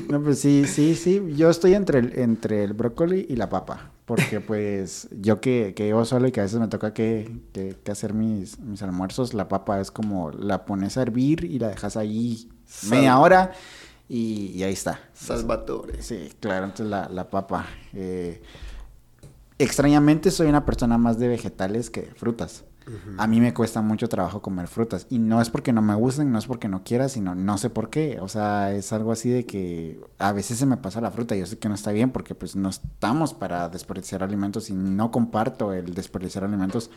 No, 0.09 0.21
pues 0.21 0.39
sí, 0.39 0.65
sí, 0.67 0.95
sí. 0.95 1.23
Yo 1.35 1.49
estoy 1.49 1.73
entre 1.73 1.97
el, 1.99 2.19
entre 2.19 2.63
el 2.63 2.73
brócoli 2.73 3.25
y 3.29 3.35
la 3.35 3.49
papa. 3.49 3.89
Porque 4.05 4.39
pues 4.41 5.07
yo 5.19 5.39
que, 5.41 5.73
que 5.75 5.85
vivo 5.85 6.05
solo 6.05 6.27
y 6.27 6.31
que 6.31 6.39
a 6.39 6.43
veces 6.43 6.59
me 6.59 6.67
toca 6.67 6.93
que, 6.93 7.31
que- 7.51 7.75
que 7.83 7.91
hacer 7.91 8.13
mis, 8.13 8.59
mis 8.59 8.83
almuerzos, 8.83 9.33
la 9.33 9.47
papa 9.47 9.79
es 9.79 9.89
como 9.91 10.29
la 10.31 10.65
pones 10.65 10.97
a 10.97 11.01
hervir 11.01 11.45
y 11.45 11.57
la 11.57 11.69
dejas 11.69 11.97
ahí 11.97 12.47
media 12.89 13.17
hora 13.17 13.53
y, 14.09 14.51
y 14.55 14.63
ahí 14.63 14.73
está. 14.73 14.99
Salvatore. 15.13 16.01
Sí, 16.01 16.31
claro, 16.39 16.65
entonces 16.65 16.87
la, 16.87 17.09
la 17.09 17.29
papa. 17.29 17.65
eh, 17.93 18.41
extrañamente 19.59 20.31
soy 20.31 20.47
una 20.47 20.65
persona 20.65 20.97
más 20.97 21.19
de 21.19 21.27
vegetales 21.27 21.89
que 21.89 22.01
de 22.03 22.13
frutas. 22.13 22.65
A 23.17 23.27
mí 23.27 23.39
me 23.39 23.53
cuesta 23.53 23.81
mucho 23.81 24.09
trabajo 24.09 24.41
comer 24.41 24.67
frutas. 24.67 25.07
Y 25.09 25.17
no 25.17 25.41
es 25.41 25.49
porque 25.49 25.71
no 25.71 25.81
me 25.81 25.95
gusten, 25.95 26.33
no 26.33 26.37
es 26.37 26.47
porque 26.47 26.67
no 26.67 26.83
quiera, 26.83 27.07
sino 27.07 27.33
no 27.33 27.57
sé 27.57 27.69
por 27.69 27.89
qué. 27.89 28.19
O 28.19 28.27
sea, 28.27 28.73
es 28.73 28.91
algo 28.91 29.13
así 29.13 29.29
de 29.29 29.45
que 29.45 30.01
a 30.19 30.33
veces 30.33 30.57
se 30.57 30.65
me 30.65 30.75
pasa 30.75 30.99
la 30.99 31.09
fruta. 31.09 31.33
Yo 31.33 31.45
sé 31.45 31.57
que 31.57 31.69
no 31.69 31.75
está 31.75 31.93
bien 31.93 32.11
porque 32.11 32.35
pues 32.35 32.57
no 32.57 32.67
estamos 32.67 33.33
para 33.33 33.69
desperdiciar 33.69 34.21
alimentos 34.21 34.69
y 34.69 34.73
no 34.73 35.11
comparto 35.11 35.71
el 35.71 35.93
desperdiciar 35.93 36.43
alimentos. 36.43 36.91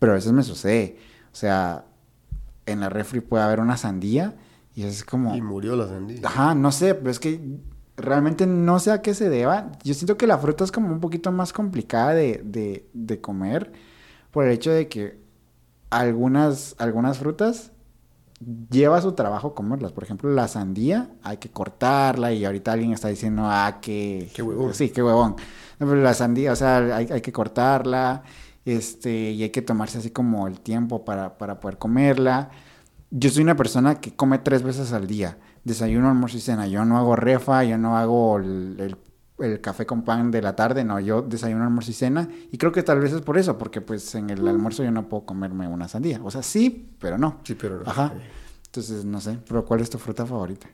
Pero 0.00 0.10
a 0.10 0.16
veces 0.16 0.32
me 0.32 0.42
sucede. 0.42 0.98
O 1.32 1.36
sea, 1.36 1.84
en 2.66 2.80
la 2.80 2.88
refri 2.88 3.20
puede 3.20 3.44
haber 3.44 3.60
una 3.60 3.76
sandía 3.76 4.34
y 4.78 4.84
es 4.84 5.02
como... 5.02 5.34
Y 5.34 5.42
murió 5.42 5.74
la 5.74 5.88
sandía. 5.88 6.20
Ajá, 6.22 6.54
no 6.54 6.70
sé, 6.70 6.94
pero 6.94 7.10
es 7.10 7.18
que 7.18 7.40
realmente 7.96 8.46
no 8.46 8.78
sé 8.78 8.92
a 8.92 9.02
qué 9.02 9.12
se 9.12 9.28
deba. 9.28 9.72
Yo 9.82 9.92
siento 9.92 10.16
que 10.16 10.28
la 10.28 10.38
fruta 10.38 10.62
es 10.62 10.70
como 10.70 10.92
un 10.92 11.00
poquito 11.00 11.32
más 11.32 11.52
complicada 11.52 12.14
de, 12.14 12.42
de, 12.44 12.88
de 12.92 13.20
comer 13.20 13.72
por 14.30 14.44
el 14.44 14.52
hecho 14.52 14.70
de 14.70 14.86
que 14.86 15.18
algunas, 15.90 16.76
algunas 16.78 17.18
frutas 17.18 17.72
lleva 18.70 19.02
su 19.02 19.14
trabajo 19.14 19.52
comerlas. 19.52 19.90
Por 19.90 20.04
ejemplo, 20.04 20.30
la 20.30 20.46
sandía 20.46 21.10
hay 21.24 21.38
que 21.38 21.48
cortarla 21.48 22.32
y 22.32 22.44
ahorita 22.44 22.70
alguien 22.70 22.92
está 22.92 23.08
diciendo, 23.08 23.42
ah, 23.46 23.80
que... 23.82 24.30
Qué 24.32 24.42
huevón. 24.42 24.74
Sí, 24.74 24.90
qué 24.90 25.02
huevón. 25.02 25.34
No, 25.80 25.88
pero 25.88 25.96
la 25.96 26.14
sandía, 26.14 26.52
o 26.52 26.56
sea, 26.56 26.76
hay, 26.94 27.08
hay 27.10 27.20
que 27.20 27.32
cortarla 27.32 28.22
este, 28.64 29.32
y 29.32 29.42
hay 29.42 29.50
que 29.50 29.62
tomarse 29.62 29.98
así 29.98 30.10
como 30.10 30.46
el 30.46 30.60
tiempo 30.60 31.04
para, 31.04 31.36
para 31.36 31.58
poder 31.58 31.78
comerla. 31.78 32.50
Yo 33.10 33.30
soy 33.30 33.42
una 33.42 33.56
persona 33.56 34.00
que 34.00 34.14
come 34.14 34.38
tres 34.38 34.62
veces 34.62 34.92
al 34.92 35.06
día. 35.06 35.38
Desayuno, 35.64 36.08
almuerzo 36.08 36.36
y 36.36 36.40
cena. 36.40 36.66
Yo 36.68 36.84
no 36.84 36.98
hago 36.98 37.16
refa, 37.16 37.64
yo 37.64 37.78
no 37.78 37.96
hago 37.96 38.38
el, 38.38 38.76
el- 38.78 38.96
el 39.38 39.60
café 39.60 39.86
con 39.86 40.02
pan 40.02 40.30
de 40.32 40.42
la 40.42 40.56
tarde, 40.56 40.84
no. 40.84 40.98
Yo 41.00 41.22
desayuno, 41.22 41.64
almuerzo 41.64 41.92
y 41.92 41.94
cena. 41.94 42.28
Y 42.50 42.58
creo 42.58 42.72
que 42.72 42.82
tal 42.82 42.98
vez 43.00 43.12
es 43.12 43.20
por 43.22 43.38
eso, 43.38 43.56
porque 43.56 43.80
pues 43.80 44.14
en 44.16 44.30
el 44.30 44.46
almuerzo 44.48 44.82
yo 44.82 44.90
no 44.90 45.08
puedo 45.08 45.24
comerme 45.26 45.68
una 45.68 45.86
sandía. 45.88 46.20
O 46.24 46.30
sea, 46.30 46.42
sí, 46.42 46.90
pero 46.98 47.18
no. 47.18 47.38
Sí, 47.44 47.54
pero 47.54 47.78
no. 47.80 47.88
Ajá. 47.88 48.12
Entonces, 48.66 49.04
no 49.04 49.20
sé, 49.20 49.38
pero 49.48 49.64
¿cuál 49.64 49.80
es 49.80 49.90
tu 49.90 49.98
fruta 49.98 50.26
favorita? 50.26 50.68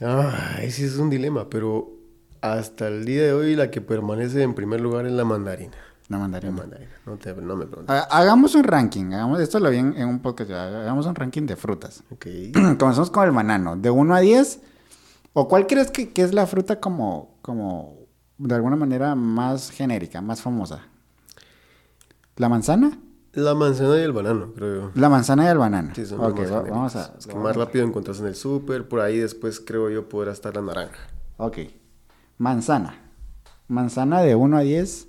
Ah, 0.00 0.58
ese 0.62 0.84
es 0.86 0.96
un 0.96 1.10
dilema, 1.10 1.48
pero 1.48 1.92
hasta 2.40 2.88
el 2.88 3.04
día 3.04 3.22
de 3.24 3.32
hoy 3.32 3.54
la 3.56 3.70
que 3.70 3.80
permanece 3.80 4.42
en 4.42 4.54
primer 4.54 4.80
lugar 4.80 5.06
es 5.06 5.12
la 5.12 5.24
mandarina. 5.24 5.76
La 6.08 6.16
La 6.18 6.22
mandarina. 6.22 6.62
no, 7.06 7.16
te, 7.16 7.34
no 7.34 7.56
me 7.56 7.64
preguntes. 7.66 7.94
Ha- 7.94 8.02
Hagamos 8.18 8.54
un 8.54 8.64
ranking, 8.64 9.12
hagamos, 9.14 9.40
esto 9.40 9.58
lo 9.58 9.70
vi 9.70 9.78
en, 9.78 9.96
en 9.96 10.06
un 10.08 10.20
podcast, 10.20 10.50
hagamos 10.50 11.06
un 11.06 11.14
ranking 11.14 11.42
de 11.46 11.56
frutas. 11.56 12.02
Ok. 12.10 12.26
Comenzamos 12.78 13.10
con 13.10 13.24
el 13.24 13.30
banano, 13.30 13.76
de 13.76 13.88
1 13.90 14.14
a 14.14 14.20
10, 14.20 14.60
¿o 15.32 15.48
cuál 15.48 15.66
crees 15.66 15.90
que, 15.90 16.12
que 16.12 16.22
es 16.22 16.34
la 16.34 16.46
fruta 16.46 16.78
como, 16.78 17.38
como, 17.40 17.96
de 18.36 18.54
alguna 18.54 18.76
manera 18.76 19.14
más 19.14 19.70
genérica, 19.70 20.20
más 20.20 20.42
famosa? 20.42 20.82
¿La 22.36 22.48
manzana? 22.48 22.98
La 23.32 23.54
manzana 23.54 23.96
y 23.96 24.00
el 24.02 24.12
banano, 24.12 24.52
creo 24.54 24.74
yo. 24.74 24.90
La 24.94 25.08
manzana 25.08 25.44
y 25.44 25.48
el 25.48 25.58
banano. 25.58 25.90
Sí, 25.94 26.04
son 26.06 26.18
los 26.20 26.32
ok, 26.32 26.38
más 26.40 26.52
va- 26.52 26.62
vamos 26.62 26.96
a... 26.96 27.14
Que 27.26 27.34
más 27.34 27.56
rápido 27.56 27.84
encuentras 27.84 28.20
en 28.20 28.26
el 28.26 28.34
súper, 28.36 28.86
por 28.88 29.00
ahí 29.00 29.18
después 29.18 29.58
creo 29.58 29.88
yo 29.90 30.08
podrá 30.08 30.32
estar 30.32 30.54
la 30.54 30.62
naranja. 30.62 30.98
Ok, 31.38 31.58
manzana. 32.38 33.00
Manzana 33.68 34.20
de 34.20 34.34
1 34.34 34.56
a 34.56 34.60
10, 34.60 35.08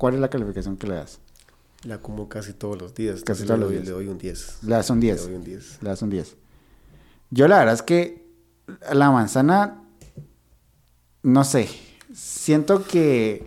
¿cuál 0.00 0.14
es 0.14 0.20
la 0.20 0.30
calificación 0.30 0.76
que 0.78 0.86
le 0.88 0.94
das? 0.94 1.20
La 1.84 1.98
como 1.98 2.28
casi 2.28 2.54
todos 2.54 2.80
los 2.80 2.94
días. 2.94 3.22
Casi 3.22 3.44
todos 3.44 3.58
le 3.60 3.64
los 3.66 3.68
doy- 3.70 3.76
días. 3.76 3.86
Le 3.88 3.92
doy 3.92 4.08
un 4.08 4.18
10. 4.18 4.58
Le 4.62 4.74
das 4.74 4.88
un 4.90 4.98
10. 5.00 5.16
Le 5.16 5.22
doy 5.28 5.34
un 5.36 5.44
10. 5.44 5.78
Le 5.82 5.88
das 5.90 6.02
un 6.02 6.10
10. 6.10 6.36
Yo 7.30 7.46
la 7.48 7.58
verdad 7.58 7.74
es 7.74 7.82
que 7.82 8.26
la 8.92 9.10
manzana, 9.10 9.82
no 11.22 11.44
sé, 11.44 11.68
siento 12.14 12.82
que... 12.84 13.46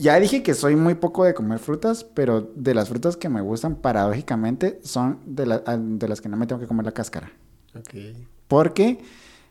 Ya 0.00 0.18
dije 0.18 0.42
que 0.42 0.54
soy 0.54 0.76
muy 0.76 0.94
poco 0.94 1.24
de 1.24 1.34
comer 1.34 1.58
frutas, 1.58 2.02
pero 2.02 2.40
de 2.54 2.72
las 2.74 2.88
frutas 2.88 3.18
que 3.18 3.28
me 3.28 3.42
gustan, 3.42 3.76
paradójicamente, 3.76 4.80
son 4.82 5.20
de, 5.26 5.44
la- 5.44 5.58
de 5.58 6.08
las 6.08 6.22
que 6.22 6.28
no 6.30 6.38
me 6.38 6.46
tengo 6.46 6.58
que 6.60 6.66
comer 6.66 6.86
la 6.86 6.92
cáscara. 6.92 7.30
Ok. 7.78 7.94
Porque, 8.48 8.98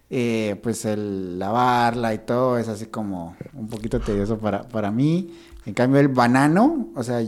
eh, 0.09 0.59
pues, 0.63 0.85
el 0.85 1.37
lavarla 1.39 2.13
y 2.13 2.19
todo 2.19 2.57
es 2.57 2.67
así 2.67 2.87
como 2.87 3.35
un 3.53 3.67
poquito 3.67 3.99
tedioso 3.99 4.37
para, 4.37 4.63
para 4.67 4.91
mí. 4.91 5.33
En 5.65 5.73
cambio, 5.73 5.99
el 5.99 6.07
banano, 6.07 6.89
o 6.95 7.03
sea, 7.03 7.21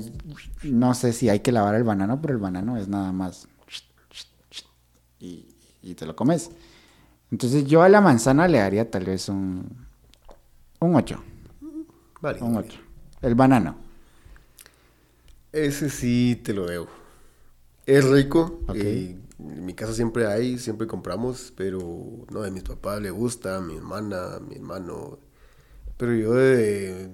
no 0.63 0.93
sé 0.93 1.11
si 1.11 1.29
hay 1.29 1.41
que 1.41 1.51
lavar 1.51 1.75
el 1.75 1.83
banano, 1.83 2.21
pero 2.21 2.33
el 2.33 2.39
banano 2.39 2.77
es 2.77 2.87
nada 2.87 3.11
más. 3.11 3.47
Y, 5.19 5.45
y 5.81 5.93
te 5.95 6.05
lo 6.05 6.15
comes. 6.15 6.51
Entonces, 7.31 7.65
yo 7.65 7.81
a 7.83 7.89
la 7.89 8.01
manzana 8.01 8.47
le 8.47 8.59
daría 8.59 8.89
tal 8.89 9.05
vez 9.05 9.27
un, 9.29 9.67
un 10.79 10.95
8. 10.95 11.21
Vale. 12.21 12.41
Un 12.41 12.57
8. 12.57 12.79
El 13.21 13.35
banano. 13.35 13.75
Ese 15.51 15.89
sí 15.89 16.39
te 16.43 16.53
lo 16.53 16.65
debo. 16.65 16.87
Es 17.85 18.05
rico. 18.05 18.61
Ok. 18.67 18.77
En 19.39 19.65
mi 19.65 19.73
casa 19.73 19.93
siempre 19.93 20.27
hay, 20.27 20.57
siempre 20.57 20.87
compramos, 20.87 21.53
pero 21.55 21.79
no, 22.31 22.43
a 22.43 22.49
mis 22.49 22.63
papás 22.63 23.01
le 23.01 23.09
gusta, 23.09 23.57
a 23.57 23.61
mi 23.61 23.75
hermana, 23.75 24.35
a 24.35 24.39
mi 24.39 24.55
hermano. 24.55 25.19
Pero 25.97 26.13
yo 26.13 26.33
de, 26.33 27.09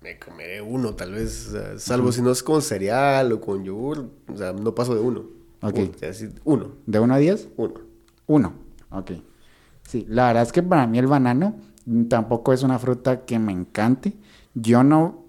me 0.00 0.18
comeré 0.18 0.60
uno, 0.60 0.94
tal 0.94 1.12
vez, 1.12 1.54
salvo 1.78 2.12
si 2.12 2.22
no 2.22 2.30
es 2.30 2.42
con 2.42 2.62
cereal 2.62 3.32
o 3.32 3.40
con 3.40 3.64
yogur, 3.64 4.10
o 4.32 4.36
sea, 4.36 4.52
no 4.52 4.74
paso 4.74 4.94
de 4.94 5.00
uno. 5.00 5.24
Ok. 5.62 5.78
Uno, 5.78 5.90
o 5.94 5.98
sea, 5.98 6.12
sí, 6.12 6.28
uno, 6.44 6.72
¿De 6.86 6.98
1 7.00 7.14
a 7.14 7.18
10? 7.18 7.48
uno. 7.56 7.74
Uno, 8.26 8.52
ok. 8.90 9.12
Sí, 9.82 10.06
la 10.08 10.28
verdad 10.28 10.42
es 10.42 10.52
que 10.52 10.62
para 10.62 10.86
mí 10.86 10.98
el 10.98 11.06
banano 11.06 11.56
tampoco 12.08 12.52
es 12.52 12.62
una 12.62 12.78
fruta 12.78 13.24
que 13.24 13.38
me 13.38 13.52
encante. 13.52 14.14
Yo 14.54 14.82
no, 14.82 15.24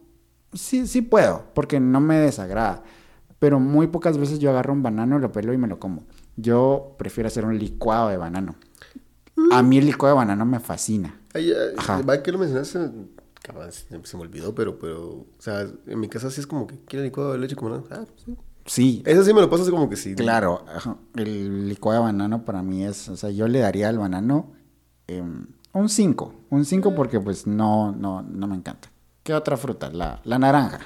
sí, 0.53 0.87
sí 0.87 1.01
puedo, 1.01 1.45
porque 1.53 1.79
no 1.79 1.99
me 1.99 2.17
desagrada. 2.17 2.83
Pero 3.39 3.59
muy 3.59 3.87
pocas 3.87 4.17
veces 4.17 4.39
yo 4.39 4.49
agarro 4.49 4.73
un 4.73 4.83
banano, 4.83 5.19
lo 5.19 5.31
pelo 5.31 5.53
y 5.53 5.57
me 5.57 5.67
lo 5.67 5.79
como. 5.79 6.03
Yo 6.35 6.95
prefiero 6.97 7.27
hacer 7.27 7.45
un 7.45 7.57
licuado 7.57 8.09
de 8.09 8.17
banano. 8.17 8.55
A 9.51 9.61
mí 9.63 9.77
el 9.77 9.85
licuado 9.85 10.15
de 10.15 10.19
banano 10.19 10.45
me 10.45 10.59
fascina. 10.59 11.19
Ay, 11.33 11.51
ay, 11.51 11.73
Ajá. 11.77 12.01
va 12.01 12.21
que 12.21 12.31
lo 12.31 12.37
mencionaste, 12.37 12.79
se 14.03 14.17
me 14.17 14.21
olvidó, 14.23 14.53
pero, 14.55 14.77
pero, 14.79 15.01
o 15.11 15.25
sea, 15.39 15.61
en 15.87 15.99
mi 15.99 16.07
casa 16.07 16.29
sí 16.29 16.39
es 16.39 16.47
como 16.47 16.67
que 16.67 16.77
quiere 16.85 17.05
licuado 17.05 17.33
de 17.33 17.39
leche 17.39 17.55
con 17.55 17.69
banana. 17.71 17.87
Ah, 17.91 18.05
sí. 18.25 18.37
Sí, 18.65 19.03
Eso 19.05 19.23
sí 19.25 19.33
me 19.33 19.41
lo 19.41 19.49
paso 19.49 19.63
así 19.63 19.71
como 19.71 19.89
que 19.89 19.97
sí. 19.97 20.15
claro. 20.15 20.63
El 21.15 21.67
licuado 21.67 21.99
de 21.99 22.05
banano 22.05 22.45
para 22.45 22.63
mí 22.63 22.85
es, 22.85 23.09
o 23.09 23.17
sea, 23.17 23.29
yo 23.29 23.47
le 23.49 23.59
daría 23.59 23.89
al 23.89 23.97
banano 23.97 24.53
em, 25.07 25.47
un 25.73 25.89
5. 25.89 26.33
Un 26.49 26.63
5 26.63 26.95
porque 26.95 27.19
pues 27.19 27.45
no, 27.45 27.91
no, 27.91 28.21
no 28.21 28.47
me 28.47 28.55
encanta. 28.55 28.89
¿Qué 29.23 29.33
otra 29.33 29.57
fruta? 29.57 29.89
La, 29.89 30.21
la 30.23 30.39
naranja. 30.39 30.79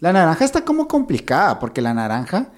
La 0.00 0.12
naranja 0.12 0.44
está 0.44 0.64
como 0.64 0.88
complicada 0.88 1.58
porque 1.60 1.82
la 1.82 1.94
naranja, 1.94 2.50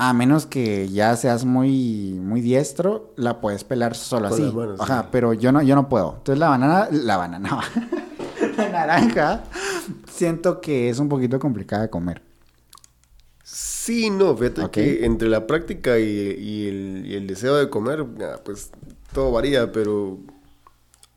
a 0.00 0.12
menos 0.12 0.46
que 0.46 0.88
ya 0.88 1.16
seas 1.16 1.44
muy, 1.44 2.12
muy 2.22 2.40
diestro, 2.40 3.12
la 3.16 3.40
puedes 3.40 3.64
pelar 3.64 3.96
solo 3.96 4.28
Con 4.28 4.42
así. 4.42 4.54
manos, 4.54 4.80
Ajá, 4.80 5.02
sí. 5.02 5.08
pero 5.10 5.32
yo 5.34 5.50
no, 5.50 5.60
yo 5.60 5.74
no 5.74 5.88
puedo. 5.88 6.14
Entonces 6.18 6.38
la 6.38 6.48
banana, 6.50 6.88
la 6.92 7.16
banana, 7.16 7.60
la 8.56 8.68
naranja, 8.68 9.42
siento 10.08 10.60
que 10.60 10.88
es 10.88 11.00
un 11.00 11.08
poquito 11.08 11.38
complicada 11.40 11.82
de 11.82 11.90
comer. 11.90 12.22
Sí, 13.42 14.10
no, 14.10 14.36
fíjate 14.36 14.70
que 14.70 15.04
entre 15.04 15.28
la 15.28 15.46
práctica 15.46 15.98
y, 15.98 16.04
y 16.04 16.68
el, 16.68 17.02
y 17.06 17.14
el 17.14 17.26
deseo 17.26 17.56
de 17.56 17.68
comer, 17.68 18.06
ah, 18.22 18.38
pues 18.44 18.70
todo 19.12 19.32
varía, 19.32 19.72
pero, 19.72 20.10
o 20.10 20.20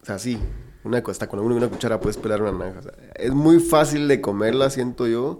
sea, 0.04 0.17
sí, 0.17 0.39
una, 0.84 1.04
hasta 1.06 1.28
con 1.28 1.39
una, 1.39 1.56
una 1.56 1.67
cuchara 1.67 2.00
puedes 2.00 2.17
pelar 2.17 2.41
una 2.41 2.52
naranja. 2.54 2.80
o 2.80 2.84
sea, 2.84 2.94
es 3.15 3.32
muy 3.32 3.60
fácil 3.60 4.08
de 4.08 4.22
comerla, 4.22 4.70
siento 4.72 5.06
yo. 5.08 5.39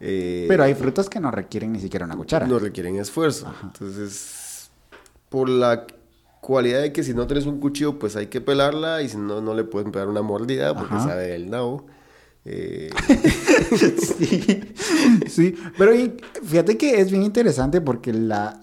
Eh, 0.00 0.46
Pero 0.48 0.64
hay 0.64 0.74
frutas 0.74 1.08
que 1.08 1.20
no 1.20 1.30
requieren 1.30 1.72
ni 1.72 1.80
siquiera 1.80 2.06
una 2.06 2.16
cuchara. 2.16 2.46
No 2.46 2.58
requieren 2.58 2.96
esfuerzo. 2.96 3.52
Entonces, 3.62 4.70
por 5.28 5.48
la 5.48 5.86
cualidad 6.40 6.82
de 6.82 6.92
que 6.92 7.02
si 7.02 7.14
no 7.14 7.26
tienes 7.26 7.46
un 7.46 7.60
cuchillo, 7.60 7.98
pues 7.98 8.16
hay 8.16 8.28
que 8.28 8.40
pelarla 8.40 9.02
y 9.02 9.08
si 9.08 9.16
no, 9.16 9.40
no 9.40 9.54
le 9.54 9.64
pueden 9.64 9.92
pegar 9.92 10.08
una 10.08 10.22
mordida 10.22 10.74
porque 10.74 10.94
Ajá. 10.94 11.08
sabe 11.08 11.34
el 11.34 11.50
nabo. 11.50 11.86
Eh, 12.44 12.90
sí, 14.18 14.74
sí, 15.26 15.54
pero 15.76 15.92
fíjate 16.42 16.78
que 16.78 17.00
es 17.00 17.10
bien 17.10 17.24
interesante 17.24 17.80
porque 17.80 18.12
la, 18.12 18.58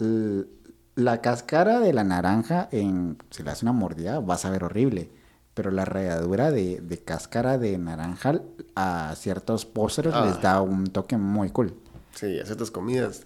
la 0.96 1.22
cáscara 1.22 1.80
de 1.80 1.94
la 1.94 2.04
naranja, 2.04 2.68
en, 2.72 3.18
si 3.30 3.44
le 3.44 3.50
das 3.50 3.62
una 3.62 3.74
mordida, 3.74 4.20
va 4.22 4.36
a 4.36 4.38
saber 4.40 4.64
horrible. 4.64 5.12
Pero 5.56 5.72
la 5.72 5.84
ralladura 5.86 6.52
de, 6.52 6.80
de 6.82 6.98
cáscara 7.00 7.58
de 7.58 7.78
naranja 7.80 8.42
a 8.76 9.14
ciertos 9.16 9.66
postres 9.66 10.14
Ah. 10.14 10.26
les 10.28 10.40
da 10.42 10.62
un 10.62 10.86
toque 10.88 11.18
muy 11.18 11.50
cool. 11.50 11.74
sí, 12.14 12.40
a 12.40 12.46
ciertas 12.46 12.70
comidas. 12.70 13.26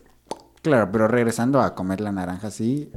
Claro, 0.62 0.90
pero 0.92 1.08
regresando 1.08 1.60
a 1.62 1.76
comer 1.76 2.00
la 2.02 2.12
naranja 2.12 2.48
así, 2.48 2.92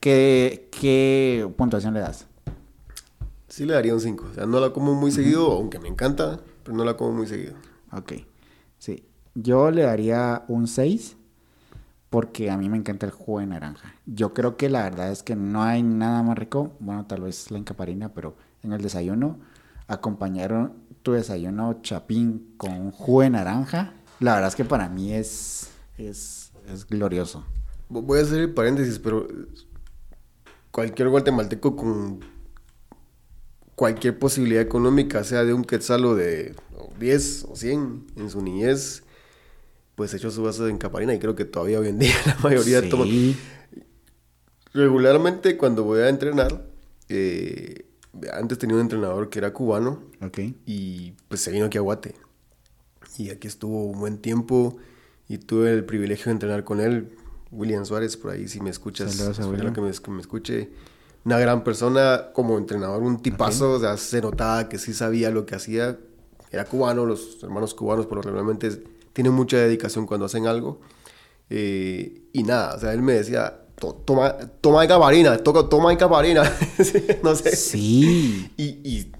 ¿qué, 0.00 0.68
qué 0.80 1.48
puntuación 1.56 1.94
le 1.94 2.00
das? 2.00 2.26
Sí 3.48 3.66
le 3.66 3.74
daría 3.74 3.92
un 3.94 4.00
5. 4.00 4.24
O 4.30 4.34
sea, 4.34 4.46
no 4.46 4.58
la 4.60 4.70
como 4.72 4.94
muy 4.94 5.10
seguido, 5.12 5.52
aunque 5.52 5.78
me 5.78 5.88
encanta, 5.88 6.40
pero 6.64 6.76
no 6.76 6.84
la 6.84 6.96
como 6.96 7.12
muy 7.12 7.26
seguido. 7.26 7.54
Ok, 7.92 8.12
sí. 8.78 9.04
Yo 9.34 9.70
le 9.70 9.82
daría 9.82 10.44
un 10.48 10.66
6 10.66 11.16
porque 12.08 12.50
a 12.50 12.56
mí 12.56 12.68
me 12.68 12.76
encanta 12.78 13.04
el 13.06 13.12
jugo 13.12 13.40
de 13.40 13.46
naranja. 13.46 13.94
Yo 14.06 14.32
creo 14.32 14.56
que 14.56 14.68
la 14.70 14.82
verdad 14.82 15.10
es 15.10 15.22
que 15.22 15.34
no 15.36 15.62
hay 15.62 15.82
nada 15.82 16.22
más 16.22 16.38
rico, 16.38 16.72
bueno, 16.80 17.04
tal 17.06 17.22
vez 17.22 17.50
la 17.50 17.58
encaparina, 17.58 18.10
pero 18.10 18.34
en 18.62 18.72
el 18.72 18.80
desayuno, 18.82 19.38
acompañaron 19.88 20.72
tu 21.02 21.12
desayuno 21.12 21.80
chapín 21.82 22.54
con 22.56 22.72
un 22.72 22.90
jugo 22.92 23.22
de 23.22 23.30
naranja, 23.30 23.94
la 24.20 24.34
verdad 24.34 24.48
es 24.50 24.54
que 24.56 24.64
para 24.64 24.88
mí 24.88 25.12
es, 25.12 25.68
es, 25.98 26.52
es 26.72 26.86
glorioso. 26.86 27.44
Vo- 27.90 28.02
Voy 28.02 28.20
a 28.20 28.22
hacer 28.22 28.40
el 28.40 28.50
paréntesis, 28.54 28.98
pero 29.00 29.26
cualquier 30.70 31.08
guatemalteco 31.08 31.74
con 31.76 32.20
cualquier 33.74 34.18
posibilidad 34.18 34.62
económica, 34.62 35.24
sea 35.24 35.44
de 35.44 35.52
un 35.54 35.64
quetzal 35.64 36.04
o 36.04 36.14
de 36.14 36.54
o 36.78 36.92
10 37.00 37.46
o 37.50 37.56
100 37.56 38.06
en 38.16 38.30
su 38.30 38.40
niñez, 38.42 39.02
pues 39.96 40.14
echó 40.14 40.30
su 40.30 40.42
vaso 40.44 40.64
de 40.66 40.72
encaparina 40.72 41.12
y 41.14 41.18
creo 41.18 41.34
que 41.34 41.44
todavía 41.44 41.80
hoy 41.80 41.88
en 41.88 41.98
día 41.98 42.14
la 42.26 42.36
mayoría 42.36 42.80
Sí. 42.80 42.88
toma. 42.88 43.04
Regularmente 44.72 45.56
cuando 45.58 45.84
voy 45.84 46.00
a 46.00 46.08
entrenar, 46.08 46.64
eh, 47.08 47.86
antes 48.32 48.58
tenía 48.58 48.76
un 48.76 48.82
entrenador 48.82 49.28
que 49.30 49.38
era 49.38 49.52
cubano 49.52 50.02
Ok. 50.20 50.38
y 50.66 51.12
pues 51.28 51.40
se 51.40 51.50
vino 51.50 51.66
aquí 51.66 51.78
a 51.78 51.80
Guate. 51.80 52.14
Y 53.18 53.30
aquí 53.30 53.46
estuvo 53.48 53.84
un 53.86 54.00
buen 54.00 54.18
tiempo 54.18 54.76
y 55.28 55.38
tuve 55.38 55.72
el 55.72 55.84
privilegio 55.84 56.26
de 56.26 56.32
entrenar 56.32 56.64
con 56.64 56.80
él. 56.80 57.16
William 57.50 57.84
Suárez, 57.84 58.16
por 58.16 58.30
ahí 58.32 58.48
si 58.48 58.60
me 58.60 58.70
escuchas, 58.70 59.12
Saludos 59.14 59.38
espero 59.38 59.50
William. 59.56 59.74
que 59.74 59.80
me, 59.82 59.90
que 59.92 60.10
me 60.10 60.20
escuche. 60.20 60.70
Una 61.24 61.38
gran 61.38 61.62
persona 61.62 62.30
como 62.32 62.58
entrenador, 62.58 63.02
un 63.02 63.20
tipazo, 63.22 63.72
o 63.72 63.78
sea, 63.80 63.96
se 63.96 64.20
notaba 64.20 64.68
que 64.68 64.78
sí 64.78 64.92
sabía 64.94 65.30
lo 65.30 65.44
que 65.46 65.54
hacía. 65.54 65.98
Era 66.50 66.64
cubano, 66.64 67.04
los 67.06 67.38
hermanos 67.42 67.74
cubanos 67.74 68.06
por 68.06 68.16
lo 68.16 68.22
regularmente 68.22 68.82
tienen 69.12 69.32
mucha 69.32 69.58
dedicación 69.58 70.06
cuando 70.06 70.26
hacen 70.26 70.46
algo. 70.46 70.80
Eh, 71.50 72.22
y 72.32 72.42
nada, 72.42 72.74
o 72.76 72.80
sea, 72.80 72.92
él 72.94 73.02
me 73.02 73.12
decía, 73.12 73.61
"To- 73.82 73.94
toma, 74.04 74.36
toma 74.60 74.86
caparina, 74.86 75.36
toca, 75.38 75.68
toma 75.68 75.96
caparina. 75.98 76.44
no 77.24 77.34
sé. 77.34 77.56
Sí. 77.56 78.48
Y, 78.56 78.64
y 78.84 79.10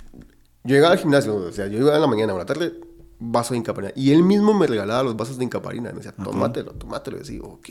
yo 0.64 0.76
llegaba 0.76 0.92
al 0.92 0.98
gimnasio, 1.00 1.34
o 1.34 1.50
sea, 1.50 1.66
yo 1.66 1.78
iba 1.80 1.92
en 1.94 2.00
la 2.00 2.06
mañana 2.06 2.32
o 2.32 2.36
en 2.36 2.40
la 2.40 2.46
tarde, 2.46 2.72
vaso 3.18 3.54
de 3.54 3.58
incaparina. 3.58 3.92
Y 3.96 4.12
él 4.12 4.22
mismo 4.22 4.54
me 4.54 4.68
regalaba 4.68 5.02
los 5.02 5.16
vasos 5.16 5.36
de 5.38 5.44
incaparina. 5.44 5.90
Me 5.90 5.96
decía, 5.96 6.12
tómatelo, 6.12 6.72
tómatelo. 6.74 7.16
Y 7.16 7.20
decía, 7.20 7.40
ok, 7.42 7.68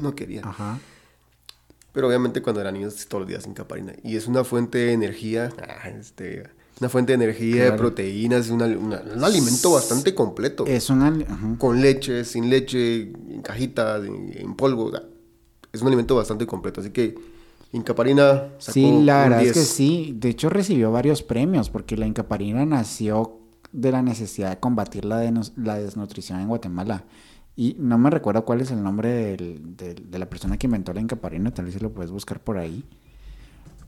no 0.00 0.14
quería. 0.14 0.40
Ajá. 0.42 0.78
Pero 1.92 2.08
obviamente 2.08 2.40
cuando 2.40 2.62
era 2.62 2.72
niño 2.72 2.88
todos 3.08 3.20
los 3.22 3.28
días 3.28 3.46
incaparina. 3.46 3.92
Y 4.02 4.16
es 4.16 4.26
una 4.26 4.44
fuente 4.44 4.78
de 4.78 4.92
energía, 4.94 5.52
ah, 5.60 5.90
este, 5.90 6.44
una 6.80 6.88
fuente 6.88 7.12
de 7.12 7.22
energía, 7.22 7.64
de 7.64 7.72
proteínas, 7.72 8.48
una, 8.48 8.64
una, 8.64 9.02
un 9.14 9.22
alimento 9.22 9.72
bastante 9.72 10.14
completo. 10.14 10.64
Es 10.66 10.88
un. 10.88 11.56
Con 11.58 11.82
leche, 11.82 12.24
sin 12.24 12.48
leche, 12.48 13.02
en 13.02 13.42
cajitas, 13.42 14.02
en, 14.06 14.32
en 14.34 14.54
polvo. 14.56 14.84
o 14.86 14.90
sea, 14.90 15.02
es 15.72 15.80
un 15.80 15.86
alimento 15.88 16.16
bastante 16.16 16.46
completo. 16.46 16.80
Así 16.80 16.90
que 16.90 17.14
Incaparina 17.72 18.48
sacó 18.58 18.72
Sí, 18.72 18.82
la 19.02 19.24
un 19.24 19.30
verdad 19.30 19.38
es 19.42 19.44
10. 19.44 19.54
que 19.54 19.60
sí. 19.64 20.14
De 20.18 20.28
hecho, 20.28 20.50
recibió 20.50 20.92
varios 20.92 21.22
premios 21.22 21.70
porque 21.70 21.96
la 21.96 22.06
incaparina 22.06 22.66
nació 22.66 23.38
de 23.72 23.90
la 23.90 24.02
necesidad 24.02 24.50
de 24.50 24.60
combatir 24.60 25.04
la, 25.06 25.18
desnutrición 25.20 26.40
en 26.40 26.48
Guatemala. 26.48 27.04
Y 27.56 27.76
no 27.78 27.96
me 27.98 28.10
recuerdo 28.10 28.44
cuál 28.44 28.60
es 28.60 28.70
el 28.70 28.82
nombre 28.82 29.08
del- 29.10 29.76
del- 29.76 30.10
de 30.10 30.18
la 30.18 30.28
persona 30.28 30.58
que 30.58 30.66
inventó 30.66 30.92
la 30.92 31.00
incaparina, 31.00 31.50
tal 31.52 31.64
vez 31.66 31.80
lo 31.80 31.90
puedes 31.92 32.10
buscar 32.10 32.40
por 32.40 32.58
ahí. 32.58 32.84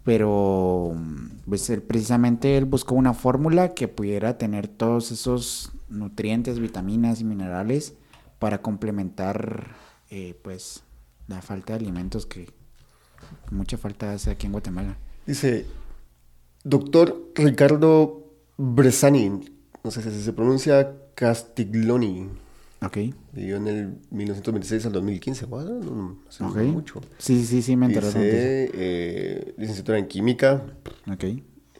Pero, 0.05 0.95
pues 1.49 1.69
él, 1.71 1.83
precisamente 1.83 2.57
él 2.59 2.67
buscó 2.67 2.95
una 2.95 3.15
fórmula 3.15 3.73
que 3.75 3.89
pudiera 3.89 4.37
tener 4.37 4.69
todos 4.69 5.11
esos 5.11 5.73
nutrientes, 5.89 6.59
vitaminas 6.59 7.21
y 7.21 7.25
minerales 7.25 7.95
para 8.39 8.61
complementar, 8.61 9.75
eh, 10.11 10.39
pues, 10.43 10.84
la 11.29 11.41
falta 11.43 11.73
de 11.73 11.81
alimentos 11.81 12.27
que 12.27 12.49
mucha 13.51 13.77
falta 13.79 14.13
hace 14.13 14.31
aquí 14.31 14.47
en 14.47 14.53
Guatemala. 14.53 14.97
Dice, 15.27 15.67
doctor 16.65 17.31
Ricardo 17.35 18.33
Bresani, 18.57 19.41
no 19.83 19.91
sé 19.91 20.03
si 20.03 20.23
se 20.23 20.33
pronuncia 20.33 20.95
Castiglioni, 21.15 22.29
Ok. 22.83 22.99
vivió 23.33 23.57
en 23.57 23.67
el 23.69 23.99
1926 24.11 24.87
al 24.87 24.93
2015, 24.93 25.47
bueno, 25.47 25.71
no, 25.81 26.19
hace 26.29 26.45
Ok. 26.45 26.57
mucho. 26.73 27.01
Sí, 27.19 27.45
sí, 27.47 27.63
sí, 27.63 27.77
me 27.77 27.87
enteré. 27.87 28.07
Dice, 28.07 28.71
eh, 28.75 29.55
licenciatura 29.57 29.99
en 29.99 30.07
química. 30.07 30.65
Ok. 31.11 31.25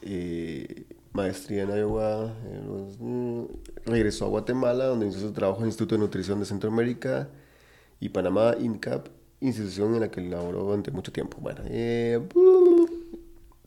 eh, 0.07 0.85
maestría 1.13 1.63
en 1.63 1.69
Iowa, 1.77 2.33
eh, 2.45 2.95
mm, 2.99 3.43
regresó 3.85 4.25
a 4.25 4.29
Guatemala, 4.29 4.85
donde 4.85 5.05
inició 5.05 5.21
su 5.27 5.33
trabajo 5.33 5.59
en 5.59 5.63
el 5.63 5.69
Instituto 5.69 5.95
de 5.95 5.99
Nutrición 5.99 6.39
de 6.39 6.45
Centroamérica 6.45 7.29
y 7.99 8.09
Panamá, 8.09 8.53
INCAP, 8.59 9.07
institución 9.47 9.93
en 9.95 10.01
la 10.01 10.11
que 10.11 10.21
laboró 10.21 10.63
durante 10.63 10.91
mucho 10.91 11.11
tiempo. 11.11 11.37
Bueno, 11.41 11.61
eh, 11.65 12.19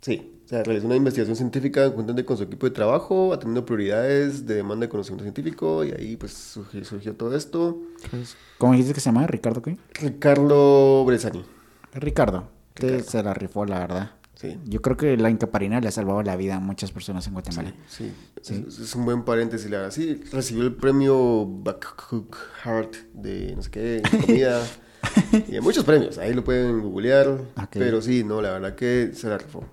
sí, 0.01 0.33
o 0.45 0.49
sea, 0.49 0.63
realizó 0.63 0.87
una 0.87 0.97
investigación 0.97 1.37
científica 1.37 1.87
conjuntamente 1.89 2.25
con 2.25 2.37
su 2.37 2.45
equipo 2.45 2.67
de 2.67 2.73
trabajo, 2.73 3.33
atendiendo 3.33 3.65
prioridades 3.67 4.47
de 4.47 4.55
demanda 4.55 4.87
de 4.87 4.91
conocimiento 4.91 5.25
científico, 5.25 5.85
y 5.85 5.93
ahí 5.93 6.17
pues 6.17 6.33
surgió, 6.33 6.85
surgió 6.85 7.15
todo 7.15 7.37
esto. 7.37 7.79
Pues, 8.11 8.37
¿Cómo 8.59 8.73
dijiste 8.73 8.95
que 8.95 9.01
se 9.01 9.07
llama? 9.07 9.27
¿Ricardo 9.27 9.61
qué? 9.63 9.77
Ricardo 9.95 11.05
Bresani, 11.05 11.45
Ricardo. 11.93 12.49
Ricardo. 12.75 13.05
se 13.11 13.23
la 13.23 13.35
rifó, 13.35 13.65
la 13.67 13.81
verdad. 13.81 14.11
sí. 14.37 14.57
Yo 14.67 14.81
creo 14.81 14.97
que 14.97 15.17
la 15.17 15.31
incaparina 15.31 15.81
le 15.81 15.89
ha 15.89 15.91
salvado 15.91 16.23
la 16.23 16.37
vida 16.37 16.57
a 16.57 16.61
muchas 16.61 16.93
personas 16.93 17.27
en 17.27 17.33
Guatemala. 17.33 17.75
Sí, 17.89 18.13
Es, 18.41 18.51
es 18.51 18.95
un 18.95 19.05
buen 19.05 19.25
paréntesis. 19.25 19.69
La 19.69 19.79
verdad. 19.79 19.93
Sí, 19.93 20.15
recibió 20.33 20.63
el 20.63 20.75
premio 20.77 21.45
Backcook 21.45 22.37
Heart 22.65 22.95
de 23.15 23.57
no 23.57 23.63
sé 23.63 23.71
qué, 23.71 24.03
comida. 24.27 24.65
y 25.49 25.55
hay 25.55 25.61
muchos 25.61 25.85
premios. 25.85 26.19
Ahí 26.19 26.35
lo 26.35 26.45
pueden 26.45 26.81
googlear. 26.81 27.39
Pero 27.73 28.01
sí, 28.03 28.25
no, 28.25 28.41
la 28.41 28.53
verdad 28.53 28.75
que 28.75 29.13
se 29.15 29.29
la 29.29 29.39
rifó. 29.39 29.65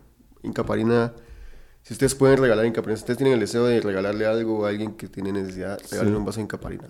Incaparina. 0.43 1.13
Si 1.81 1.93
ustedes 1.93 2.15
pueden 2.15 2.39
regalar 2.39 2.65
Incaparina, 2.65 2.97
si 2.97 3.03
ustedes 3.03 3.17
tienen 3.17 3.36
el 3.36 3.39
deseo 3.39 3.65
de 3.65 3.79
regalarle 3.79 4.25
algo 4.25 4.65
a 4.65 4.69
alguien 4.69 4.93
que 4.93 5.08
tiene 5.08 5.31
necesidad, 5.31 5.79
regálenle 5.91 6.17
un 6.17 6.25
vaso 6.25 6.38
de 6.38 6.43
Incaparina. 6.43 6.88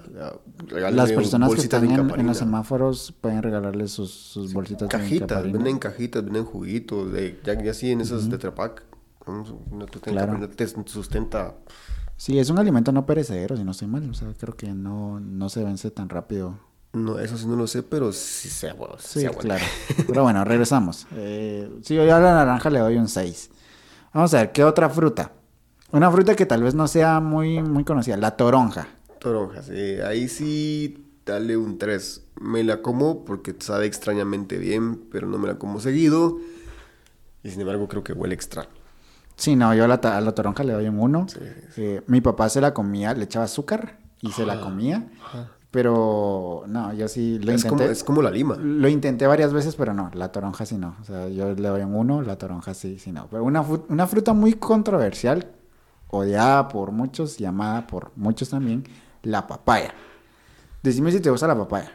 Las 0.69 1.11
personas 1.11 1.49
que 1.49 1.55
bolsitas 1.55 1.83
están 1.83 2.07
de 2.07 2.13
en, 2.21 2.27
los 2.27 2.37
semáforos 2.37 3.13
pueden 3.19 3.43
regalarles 3.43 3.91
sus, 3.91 4.11
sus 4.11 4.53
bolsitas 4.53 4.87
de 4.87 4.97
Cajitas, 4.97 5.23
incaparina. 5.23 5.57
venden 5.57 5.79
cajitas, 5.79 6.23
venden 6.23 6.45
juguitos, 6.45 7.11
de, 7.11 7.39
ya, 7.43 7.61
ya 7.61 7.73
sí 7.73 7.91
en 7.91 8.01
esos 8.01 8.29
Tetra 8.29 8.55
Pak. 8.55 8.83
No 9.27 9.85
te, 9.87 9.99
Claro. 9.99 10.47
te 10.49 10.67
sustenta 10.67 11.55
Sí, 12.17 12.39
es 12.39 12.49
un 12.49 12.57
alimento 12.59 12.91
no 12.91 13.05
perecedero, 13.05 13.57
si 13.57 13.63
no 13.63 13.71
estoy 13.71 13.87
mal. 13.87 14.09
O 14.09 14.13
sea, 14.13 14.29
creo 14.37 14.55
que 14.55 14.67
no, 14.73 15.19
no 15.19 15.49
se 15.49 15.63
vence 15.63 15.91
tan 15.91 16.09
rápido. 16.09 16.57
No, 16.95 17.19
eso 17.19 17.37
sí 17.37 17.45
no 17.45 17.55
lo 17.55 17.67
sé, 17.67 17.83
pero 17.83 18.11
sí 18.13 18.47
se 18.49 18.69
aguanta. 18.69 18.97
Sí, 18.99 19.27
claro. 19.39 19.63
Pero 20.07 20.23
bueno, 20.23 20.45
regresamos. 20.45 21.05
Eh, 21.11 21.69
sí, 21.83 21.93
yo 21.95 22.03
a 22.03 22.19
la 22.19 22.33
naranja 22.33 22.69
le 22.69 22.79
doy 22.79 22.95
un 22.95 23.09
6. 23.09 23.49
Vamos 24.13 24.33
a 24.33 24.37
ver, 24.37 24.51
¿qué 24.53 24.63
otra 24.63 24.89
fruta? 24.89 25.33
Una 25.91 26.09
fruta 26.09 26.35
que 26.35 26.45
tal 26.45 26.63
vez 26.63 26.73
no 26.73 26.87
sea 26.87 27.19
muy, 27.19 27.61
muy 27.61 27.83
conocida, 27.83 28.15
la 28.15 28.37
toronja. 28.37 28.87
Toronjas, 29.19 29.69
eh, 29.71 30.03
ahí 30.05 30.29
sí 30.29 31.05
dale 31.25 31.57
un 31.57 31.77
3. 31.77 32.23
Me 32.39 32.63
la 32.63 32.81
como 32.81 33.25
porque 33.25 33.53
sabe 33.59 33.87
extrañamente 33.87 34.57
bien, 34.57 35.03
pero 35.11 35.27
no 35.27 35.37
me 35.37 35.47
la 35.47 35.55
como 35.59 35.81
seguido. 35.81 36.37
Y 37.43 37.49
sin 37.51 37.59
embargo 37.61 37.87
creo 37.89 38.03
que 38.03 38.13
huele 38.13 38.35
extraño. 38.35 38.69
Sí, 39.35 39.57
no, 39.57 39.73
yo 39.75 39.83
a 39.83 39.87
la, 39.89 39.95
a 39.95 40.21
la 40.21 40.31
toronja 40.33 40.63
le 40.63 40.71
doy 40.73 40.87
un 40.87 40.97
1. 40.99 41.27
Sí, 41.27 41.39
Eh, 41.77 42.01
mi 42.07 42.21
papá 42.21 42.47
se 42.47 42.61
la 42.61 42.73
comía, 42.73 43.13
le 43.13 43.25
echaba 43.25 43.45
azúcar 43.45 43.99
y 44.21 44.31
se 44.31 44.45
la 44.45 44.61
comía. 44.61 45.09
Pero 45.75 46.63
no, 46.67 46.93
yo 46.93 47.09
sí 47.09 47.37
lo 47.37 47.51
Es 47.51 47.63
como, 47.65 47.73
intenté. 47.73 47.91
es 47.91 48.03
como 48.05 48.21
la 48.21 48.31
lima. 48.31 48.55
Lo 48.55 48.87
intenté 48.87 49.27
varias 49.27 49.51
veces, 49.51 49.75
pero 49.75 49.93
no, 49.93 50.09
la 50.13 50.31
toronja 50.31 50.65
sí 50.65 50.77
no. 50.77 50.95
O 51.01 51.03
sea, 51.03 51.27
yo 51.27 51.53
le 51.53 51.67
doy 51.67 51.81
un 51.81 51.93
1, 51.93 52.21
la 52.21 52.37
toronja 52.37 52.73
sí, 52.73 52.97
sí 52.97 53.11
no. 53.11 53.27
Pero 53.29 53.43
una, 53.43 53.59
una 53.89 54.07
fruta 54.07 54.31
muy 54.31 54.53
controversial, 54.53 55.51
odiada 56.07 56.69
por 56.69 56.93
muchos 56.93 57.41
y 57.41 57.45
amada 57.45 57.87
por 57.87 58.13
muchos 58.15 58.51
también, 58.51 58.85
la 59.21 59.47
papaya. 59.47 59.93
Decime 60.81 61.11
si 61.11 61.19
te 61.19 61.29
gusta 61.29 61.45
la 61.45 61.57
papaya. 61.57 61.91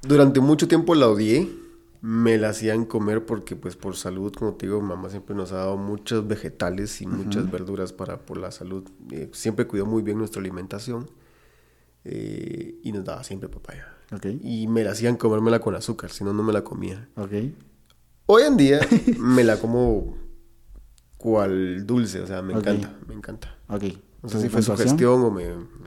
Durante 0.00 0.40
mucho 0.40 0.68
tiempo 0.68 0.94
la 0.94 1.06
odié. 1.06 1.54
Me 2.00 2.38
la 2.38 2.48
hacían 2.48 2.86
comer 2.86 3.26
porque, 3.26 3.56
pues, 3.56 3.76
por 3.76 3.94
salud, 3.94 4.32
como 4.32 4.54
te 4.54 4.64
digo, 4.64 4.80
mamá 4.80 5.10
siempre 5.10 5.36
nos 5.36 5.52
ha 5.52 5.56
dado 5.56 5.76
muchos 5.76 6.26
vegetales 6.26 7.02
y 7.02 7.06
muchas 7.06 7.50
verduras 7.50 7.92
para 7.92 8.16
por 8.16 8.38
la 8.38 8.50
salud. 8.52 8.84
Eh, 9.10 9.28
siempre 9.34 9.66
cuidó 9.66 9.84
muy 9.84 10.02
bien 10.02 10.16
nuestra 10.16 10.40
alimentación 10.40 11.19
eh, 12.04 12.78
y 12.82 12.92
nos 12.92 13.04
daba 13.04 13.24
siempre 13.24 13.48
papaya. 13.48 13.86
Y 14.42 14.66
me 14.66 14.82
la 14.82 14.90
hacían 14.92 15.16
comérmela 15.16 15.60
con 15.60 15.74
azúcar, 15.76 16.10
si 16.10 16.24
no, 16.24 16.32
no 16.32 16.42
me 16.42 16.52
la 16.52 16.62
comía. 16.64 17.08
Hoy 18.26 18.42
en 18.42 18.56
día 18.56 18.80
me 19.18 19.44
la 19.44 19.58
como 19.58 20.16
cual 21.16 21.86
dulce, 21.86 22.20
o 22.20 22.26
sea, 22.26 22.42
me 22.42 22.54
encanta, 22.54 22.92
me 23.06 23.14
encanta. 23.14 23.56
Ok. 23.68 23.84
No 24.22 24.28
¿Tu 24.28 24.36
sé 24.36 24.40
si 24.42 24.48
fue 24.50 24.58
puntuación? 24.60 24.76
sugestión 24.98 25.22
o 25.24 25.30
me... 25.30 25.46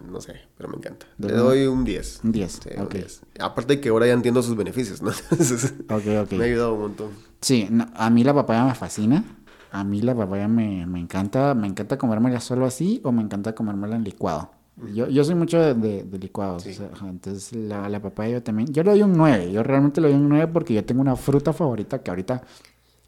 no 0.09 0.19
sé, 0.19 0.33
pero 0.57 0.67
me 0.69 0.77
encanta. 0.77 1.05
¿De 1.19 1.27
Le 1.27 1.35
doy 1.35 1.65
un 1.67 1.83
10. 1.83 2.21
Un 2.23 2.31
10, 2.31 2.51
Sí, 2.51 2.69
ok. 2.77 2.81
un 2.81 2.89
10. 2.89 3.21
Aparte 3.39 3.79
que 3.79 3.89
ahora 3.89 4.07
ya 4.07 4.13
entiendo 4.13 4.41
sus 4.41 4.55
beneficios, 4.55 5.01
¿no? 5.03 5.11
Entonces, 5.31 5.73
Ok, 5.89 6.03
ok. 6.23 6.31
me 6.31 6.43
ha 6.45 6.47
ayudado 6.47 6.73
un 6.73 6.81
montón. 6.81 7.09
Sí, 7.41 7.67
no, 7.69 7.87
a 7.93 8.09
mí 8.09 8.23
la 8.23 8.33
papaya 8.33 8.65
me 8.65 8.73
fascina. 8.73 9.23
A 9.71 9.83
mí 9.83 10.01
la 10.01 10.15
papaya 10.15 10.47
me, 10.47 10.85
me 10.87 10.99
encanta. 10.99 11.53
Me 11.53 11.67
encanta 11.67 11.97
comérmela 11.99 12.39
solo 12.39 12.65
así 12.65 13.01
o 13.03 13.11
me 13.11 13.21
encanta 13.21 13.53
comérmela 13.53 13.95
en 13.97 14.03
licuado. 14.03 14.49
Yo, 14.93 15.07
yo 15.07 15.23
soy 15.23 15.35
mucho 15.35 15.59
de, 15.59 15.73
de- 15.75 16.03
de 16.03 16.17
licuados. 16.19 16.63
Sí. 16.63 16.71
o 16.71 16.73
sea, 16.73 16.89
ajá, 16.93 17.07
entonces 17.09 17.53
la, 17.53 17.87
la 17.89 18.01
papaya 18.01 18.33
yo 18.33 18.43
también. 18.43 18.73
Yo 18.73 18.83
le 18.83 18.91
doy 18.91 19.03
un 19.03 19.13
9. 19.13 19.51
Yo 19.51 19.61
realmente 19.63 20.01
le 20.01 20.07
doy 20.09 20.17
un 20.17 20.29
9 20.29 20.47
porque 20.51 20.73
yo 20.73 20.83
tengo 20.83 21.01
una 21.01 21.15
fruta 21.15 21.53
favorita 21.53 22.01
que 22.01 22.09
ahorita 22.09 22.41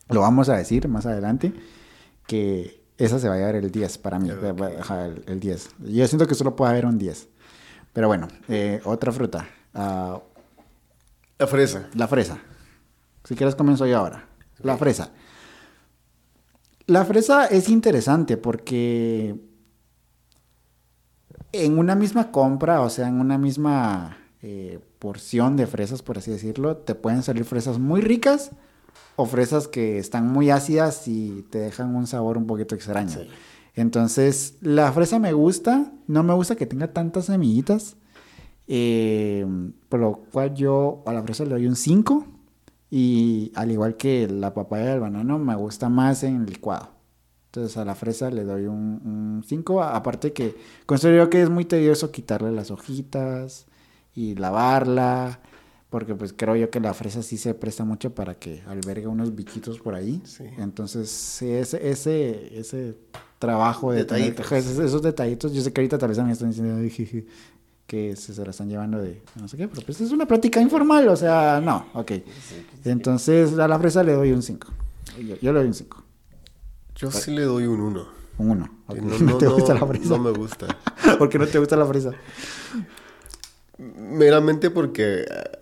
lo 0.10 0.22
vamos 0.22 0.50
a 0.50 0.58
decir 0.58 0.88
más 0.88 1.06
adelante. 1.06 1.54
Que 2.28 2.84
esa 2.98 3.18
se 3.20 3.28
va 3.28 3.36
a 3.36 3.38
llevar 3.38 3.56
el 3.56 3.72
10 3.72 3.98
para 3.98 4.20
mí. 4.20 4.30
Ajá, 4.80 5.06
el, 5.08 5.24
el 5.28 5.40
10. 5.40 5.70
Yo 5.80 6.08
siento 6.08 6.28
que 6.28 6.36
solo 6.36 6.56
puede 6.56 6.72
haber 6.72 6.86
un 6.86 6.98
10. 7.00 7.28
Pero 7.94 8.08
bueno, 8.08 8.28
eh, 8.48 8.80
otra 8.86 9.12
fruta. 9.12 9.48
Ah, 9.74 10.22
La 11.40 11.48
fresa. 11.48 11.88
la 11.96 12.08
fresa. 12.08 12.38
Si 13.24 13.36
quieres 13.36 13.56
comienzo 13.56 13.86
yo 13.88 13.98
ahora. 13.98 14.28
La 14.62 14.78
fresa. 14.78 15.10
La 16.88 17.04
fresa 17.06 17.48
es 17.48 17.68
interesante 17.70 18.38
porque 18.38 19.36
en 21.64 21.78
una 21.78 21.96
misma 21.96 22.32
compra, 22.32 22.82
o 22.82 22.90
sea, 22.90 23.08
en 23.08 23.20
una 23.20 23.38
misma 23.38 24.18
eh, 24.42 24.80
porción 25.00 25.56
de 25.58 25.68
fresas, 25.68 26.02
por 26.02 26.18
así 26.18 26.32
decirlo, 26.32 26.78
te 26.78 26.96
pueden 26.96 27.24
salir 27.24 27.46
fresas 27.46 27.80
muy 27.80 28.02
ricas 28.02 28.52
o 29.16 29.26
fresas 29.26 29.68
que 29.68 29.98
están 29.98 30.28
muy 30.28 30.50
ácidas 30.50 31.08
y 31.08 31.46
te 31.50 31.60
dejan 31.60 31.96
un 31.96 32.08
sabor 32.08 32.38
un 32.38 32.46
poquito 32.46 32.76
extraño. 32.76 33.20
Sí. 33.20 33.28
Entonces, 33.76 34.56
la 34.62 34.92
fresa 34.92 35.20
me 35.20 35.34
gusta, 35.34 35.92
no 36.08 36.24
me 36.24 36.34
gusta 36.34 36.56
que 36.56 36.66
tenga 36.66 36.94
tantas 36.94 37.26
semillitas, 37.26 37.98
eh, 38.68 39.46
por 39.90 40.00
lo 40.00 40.14
cual 40.32 40.56
yo 40.56 41.04
a 41.06 41.14
la 41.14 41.22
fresa 41.24 41.44
le 41.44 41.52
doy 41.52 41.68
un 41.68 41.76
5 41.76 42.26
y 42.90 43.52
al 43.56 43.72
igual 43.72 43.98
que 43.98 44.28
la 44.28 44.54
papaya 44.54 44.92
y 44.92 44.94
el 44.94 45.00
banano 45.02 45.40
me 45.40 45.56
gusta 45.56 45.90
más 45.90 46.24
en 46.24 46.46
licuado. 46.46 46.95
Entonces 47.56 47.78
a 47.78 47.86
la 47.86 47.96
fresa 47.96 48.30
le 48.32 48.44
doy 48.44 48.66
un 48.66 49.42
5, 49.48 49.82
aparte 49.82 50.34
que 50.34 50.58
considero 50.86 51.30
que 51.30 51.42
es 51.42 51.50
muy 51.50 51.64
tedioso 51.64 52.12
quitarle 52.12 52.52
las 52.52 52.70
hojitas 52.70 53.66
y 54.14 54.36
lavarla, 54.36 55.40
porque 55.90 56.16
pues 56.16 56.34
creo 56.34 56.58
yo 56.58 56.70
que 56.70 56.82
la 56.82 56.94
fresa 56.94 57.24
sí 57.24 57.38
se 57.38 57.54
presta 57.54 57.86
mucho 57.86 58.14
para 58.14 58.36
que 58.36 58.62
albergue 58.68 59.08
unos 59.08 59.34
bichitos 59.36 59.80
por 59.80 59.96
ahí. 59.96 60.22
Sí. 60.26 60.44
Entonces 60.58 61.42
ese, 61.42 61.90
ese, 61.90 62.60
ese 62.60 62.98
trabajo 63.40 63.94
de 63.94 64.00
Detallitos. 64.00 64.52
esos, 64.52 64.78
esos 64.80 65.02
detallitos. 65.02 65.54
Yo 65.54 65.62
sé 65.62 65.72
que 65.72 65.80
ahorita 65.80 65.98
tal 65.98 66.10
vez 66.10 66.22
me 66.22 66.34
están 66.34 66.50
diciendo 66.50 66.78
que 67.88 68.18
se, 68.18 68.34
se 68.34 68.44
la 68.44 68.50
están 68.50 68.68
llevando 68.68 68.98
de 69.00 69.22
no 69.40 69.48
sé 69.48 69.56
qué, 69.56 69.70
pero 69.70 69.82
pues 69.86 70.02
es 70.02 70.12
una 70.12 70.26
práctica 70.26 70.60
informal, 70.60 71.08
o 71.08 71.16
sea, 71.16 71.62
no, 71.64 71.86
ok. 71.94 72.12
Entonces 72.84 73.58
a 73.58 73.66
la 73.70 73.80
fresa 73.80 74.04
le 74.04 74.12
doy 74.12 74.34
un 74.34 74.44
5. 74.44 74.68
Yo, 75.26 75.36
yo 75.42 75.54
le 75.54 75.60
doy 75.60 75.68
un 75.70 75.74
5. 75.74 76.05
Yo 76.96 77.12
sí 77.12 77.32
le 77.32 77.44
doy 77.44 77.66
un 77.66 77.82
1. 77.82 78.08
Un 78.38 78.50
1. 78.50 78.70
Sí, 78.94 79.00
no, 79.24 79.38
te 79.38 79.48
gusta 79.48 79.74
la 79.74 79.86
fresa? 79.86 80.10
no 80.10 80.20
me 80.20 80.32
gusta. 80.32 80.68
¿Por 81.18 81.30
qué 81.30 81.38
no 81.40 81.48
te 81.48 81.60
gusta 81.60 81.76
la 81.76 81.86
fresa? 81.86 82.12
Meramente 83.78 84.70
porque 84.70 85.22
eh, 85.22 85.60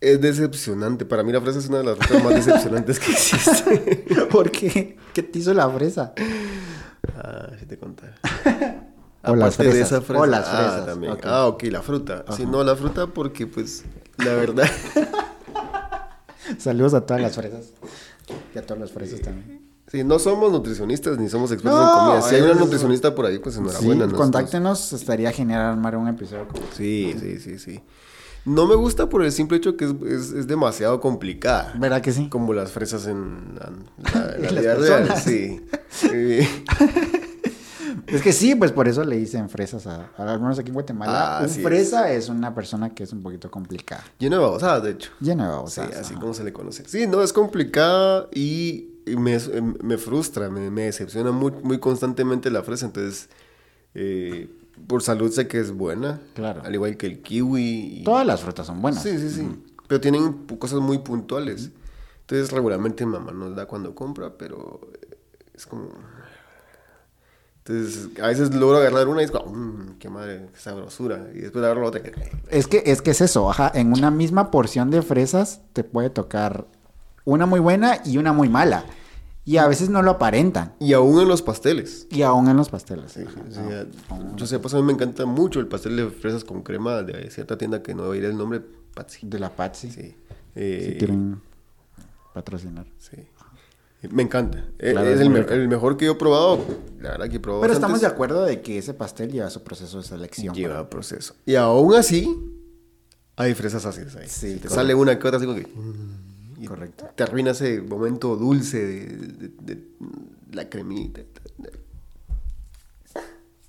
es 0.00 0.20
decepcionante. 0.20 1.04
Para 1.06 1.22
mí 1.22 1.32
la 1.32 1.40
fresa 1.40 1.58
es 1.58 1.68
una 1.68 1.78
de 1.78 1.84
las 1.84 1.96
frutas 1.98 2.22
más 2.24 2.34
decepcionantes 2.34 2.98
que 3.00 3.12
existe. 3.12 4.04
¿Por 4.30 4.50
qué? 4.50 4.96
¿Qué 5.14 5.22
te 5.22 5.38
hizo 5.38 5.54
la 5.54 5.68
fresa? 5.70 6.12
ah, 7.16 7.48
sí 7.58 7.66
te 7.66 7.78
contaba. 7.78 8.12
O 9.24 9.36
las 9.36 9.56
de 9.56 9.64
fresas. 9.70 9.92
esa 9.92 10.00
fresa. 10.02 10.22
O 10.22 10.26
las 10.26 10.46
Ah, 10.48 10.56
fresas, 10.56 10.86
también. 10.86 11.12
ok. 11.12 11.20
Ah, 11.24 11.46
ok, 11.46 11.62
la 11.64 11.80
fruta. 11.82 12.24
Sí, 12.36 12.44
no, 12.44 12.62
la 12.64 12.74
fruta 12.76 13.06
porque 13.06 13.46
pues 13.46 13.84
la 14.18 14.34
verdad... 14.34 14.68
Saludos 16.58 16.92
a 16.94 17.06
todas 17.06 17.22
las 17.22 17.34
fresas. 17.36 17.70
Y 18.54 18.58
a 18.58 18.62
todas 18.62 18.80
las 18.80 18.90
fresas 18.92 19.20
también. 19.20 19.61
Sí, 19.92 20.02
no 20.04 20.18
somos 20.18 20.50
nutricionistas 20.50 21.18
ni 21.18 21.28
somos 21.28 21.52
expertos 21.52 21.78
No, 21.80 21.92
en 21.92 22.06
comida. 22.06 22.22
Si 22.22 22.34
hay 22.34 22.40
una 22.40 22.54
nutricionista 22.54 23.14
por 23.14 23.26
ahí, 23.26 23.38
pues 23.38 23.54
Sí, 23.56 23.60
enhorabuena. 23.60 23.94
nosotros- 24.06 24.20
contáctenos, 24.20 24.92
estaría 24.94 25.30
genial 25.32 25.60
armar 25.60 25.96
un 25.96 26.08
episodio 26.08 26.48
como 26.48 26.62
Sí, 26.74 27.14
sí, 27.20 27.38
sí, 27.40 27.58
sí. 27.58 27.80
No 28.46 28.66
me 28.66 28.74
gusta 28.74 29.08
por 29.10 29.22
el 29.22 29.30
simple 29.30 29.58
hecho 29.58 29.76
que 29.76 29.84
es, 29.84 29.92
es- 30.08 30.32
es 30.32 30.46
demasiado 30.46 30.98
complicada. 31.00 31.74
¿Verdad 31.78 32.00
que 32.00 32.10
sí? 32.10 32.28
Como 32.30 32.54
las 32.54 32.72
fresas 32.72 33.06
en 33.06 33.54
la, 33.54 33.70
En 34.48 34.54
vida 34.56 34.74
real, 34.76 35.14
sí. 35.22 35.60
Sí. 35.90 36.38
Es 38.06 38.20
que 38.20 38.32
sí, 38.32 38.54
pues 38.54 38.72
por 38.72 38.88
eso 38.88 39.04
le 39.04 39.16
dicen 39.16 39.48
fresas 39.48 39.86
a, 39.86 40.10
al 40.18 40.40
menos 40.40 40.58
aquí 40.58 40.68
en 40.68 40.74
Guatemala. 40.74 41.36
Ah, 41.36 41.40
un 41.40 41.46
así 41.46 41.62
fresa 41.62 42.10
es. 42.12 42.28
una 42.28 42.54
persona 42.54 42.90
que 42.94 43.04
es 43.04 43.12
un 43.12 43.22
poquito 43.22 43.50
complicada. 43.50 44.04
Lleno 44.18 44.36
de 44.36 44.42
babosadas, 44.42 44.82
de 44.82 44.90
hecho. 44.90 45.10
Llena 45.20 45.44
de 45.44 45.50
Sí, 45.50 45.56
babosadas, 45.56 45.96
así 45.96 46.12
ajá. 46.14 46.20
como 46.20 46.34
se 46.34 46.44
le 46.44 46.52
conoce. 46.52 46.84
Sí, 46.88 47.06
no, 47.06 47.22
es 47.22 47.32
complicada 47.32 48.28
y 48.34 48.91
me, 49.06 49.38
me 49.82 49.98
frustra, 49.98 50.48
me, 50.50 50.70
me 50.70 50.82
decepciona 50.82 51.32
muy, 51.32 51.52
muy 51.62 51.78
constantemente 51.78 52.50
la 52.50 52.62
fresa. 52.62 52.86
Entonces, 52.86 53.28
eh, 53.94 54.48
por 54.86 55.02
salud 55.02 55.30
sé 55.30 55.48
que 55.48 55.58
es 55.60 55.72
buena. 55.72 56.20
Claro. 56.34 56.62
Al 56.64 56.74
igual 56.74 56.96
que 56.96 57.06
el 57.06 57.22
kiwi. 57.22 58.00
y- 58.00 58.04
Todas 58.04 58.26
las 58.26 58.40
frutas 58.42 58.66
son 58.66 58.80
buenas. 58.82 59.02
Sí, 59.02 59.18
sí, 59.18 59.30
sí. 59.30 59.48
Pero 59.88 60.00
tienen 60.00 60.46
cosas 60.58 60.80
muy 60.80 60.98
puntuales. 60.98 61.70
Entonces, 62.20 62.50
regularmente 62.52 63.04
mamá 63.04 63.32
nos 63.32 63.54
da 63.56 63.66
cuando 63.66 63.94
compra, 63.94 64.38
pero 64.38 64.80
es 65.54 65.66
como... 65.66 65.90
Entonces, 67.64 68.08
a 68.20 68.26
veces 68.26 68.52
logro 68.54 68.78
agarrar 68.78 69.06
una 69.06 69.22
y 69.22 69.24
es 69.26 69.30
como, 69.30 69.52
mmm, 69.54 69.96
qué 70.00 70.08
madre, 70.08 70.48
qué 70.52 70.58
sabrosura. 70.58 71.28
Y 71.32 71.38
después 71.40 71.64
agarro 71.64 71.82
la 71.82 71.88
otra. 71.88 72.02
Es 72.50 72.66
que, 72.66 72.82
es 72.86 73.02
que 73.02 73.12
es 73.12 73.20
eso, 73.20 73.48
ajá. 73.48 73.70
En 73.72 73.92
una 73.92 74.10
misma 74.10 74.50
porción 74.50 74.90
de 74.90 75.00
fresas 75.02 75.60
te 75.72 75.84
puede 75.84 76.10
tocar 76.10 76.66
una 77.24 77.46
muy 77.46 77.60
buena 77.60 78.00
y 78.04 78.18
una 78.18 78.32
muy 78.32 78.48
mala. 78.48 78.84
Y 79.44 79.56
a 79.56 79.66
veces 79.66 79.88
no 79.90 80.02
lo 80.02 80.12
aparentan. 80.12 80.72
Y 80.78 80.92
aún 80.92 81.20
en 81.20 81.26
los 81.26 81.42
pasteles. 81.42 82.06
Y 82.10 82.22
aún 82.22 82.46
en 82.48 82.56
los 82.56 82.68
pasteles. 82.68 83.10
Sí, 83.12 83.22
o 83.24 83.52
sea, 83.52 83.86
yo 84.36 84.46
sé, 84.46 84.60
pues 84.60 84.72
a 84.74 84.76
mí 84.76 84.84
me 84.84 84.92
encanta 84.92 85.26
mucho 85.26 85.58
el 85.58 85.66
pastel 85.66 85.96
de 85.96 86.10
fresas 86.10 86.44
con 86.44 86.62
crema 86.62 87.02
de 87.02 87.28
cierta 87.30 87.58
tienda 87.58 87.82
que 87.82 87.92
no 87.94 88.10
diré 88.12 88.28
el 88.28 88.36
nombre, 88.36 88.60
Patsy. 88.94 89.26
De 89.26 89.40
la 89.40 89.50
Patsy. 89.50 89.90
Sí. 89.90 90.00
Si 90.02 90.16
Eh, 90.54 90.96
quieren 90.98 91.40
patrocinar. 92.34 92.86
sí. 92.98 93.16
Me 94.10 94.22
encanta. 94.24 94.64
Eh, 94.80 94.90
Claro, 94.92 95.08
es 95.08 95.14
es 95.14 95.20
el, 95.20 95.30
me- 95.30 95.68
mejor 95.68 95.96
que 95.96 96.06
yo 96.06 96.12
he 96.12 96.16
probado. 96.16 96.58
La 97.00 97.10
verdad 97.12 97.28
que 97.28 97.36
he 97.36 97.40
probado 97.40 97.62
Pero 97.62 97.72
estamos 97.72 98.00
de 98.00 98.06
acuerdo 98.08 98.44
de 98.44 98.60
que 98.60 98.78
ese 98.78 98.94
pastel 98.94 99.30
lleva 99.30 99.48
su 99.48 99.62
proceso 99.62 99.98
de 99.98 100.02
selección. 100.04 100.54
Lleva 100.54 100.88
proceso. 100.90 101.34
Y 101.46 101.54
aún 101.54 101.94
así, 101.94 102.28
hay 103.36 103.54
fresas 103.54 103.86
así. 103.86 104.00
ahí. 104.00 104.26
Sí, 104.28 104.46
te 104.46 104.52
correcto. 104.54 104.74
sale 104.74 104.94
una 104.94 105.16
que 105.18 105.26
otra 105.28 105.36
así 105.38 105.46
como 105.46 105.56
que... 105.58 105.68
y 106.62 106.66
Correcto. 106.66 107.08
Te 107.14 107.22
arruina 107.24 107.50
ese 107.50 107.80
momento 107.82 108.36
dulce 108.36 108.78
de, 108.84 109.06
de- 109.16 109.48
de 109.60 109.88
la 110.52 110.68
cremita. 110.68 111.22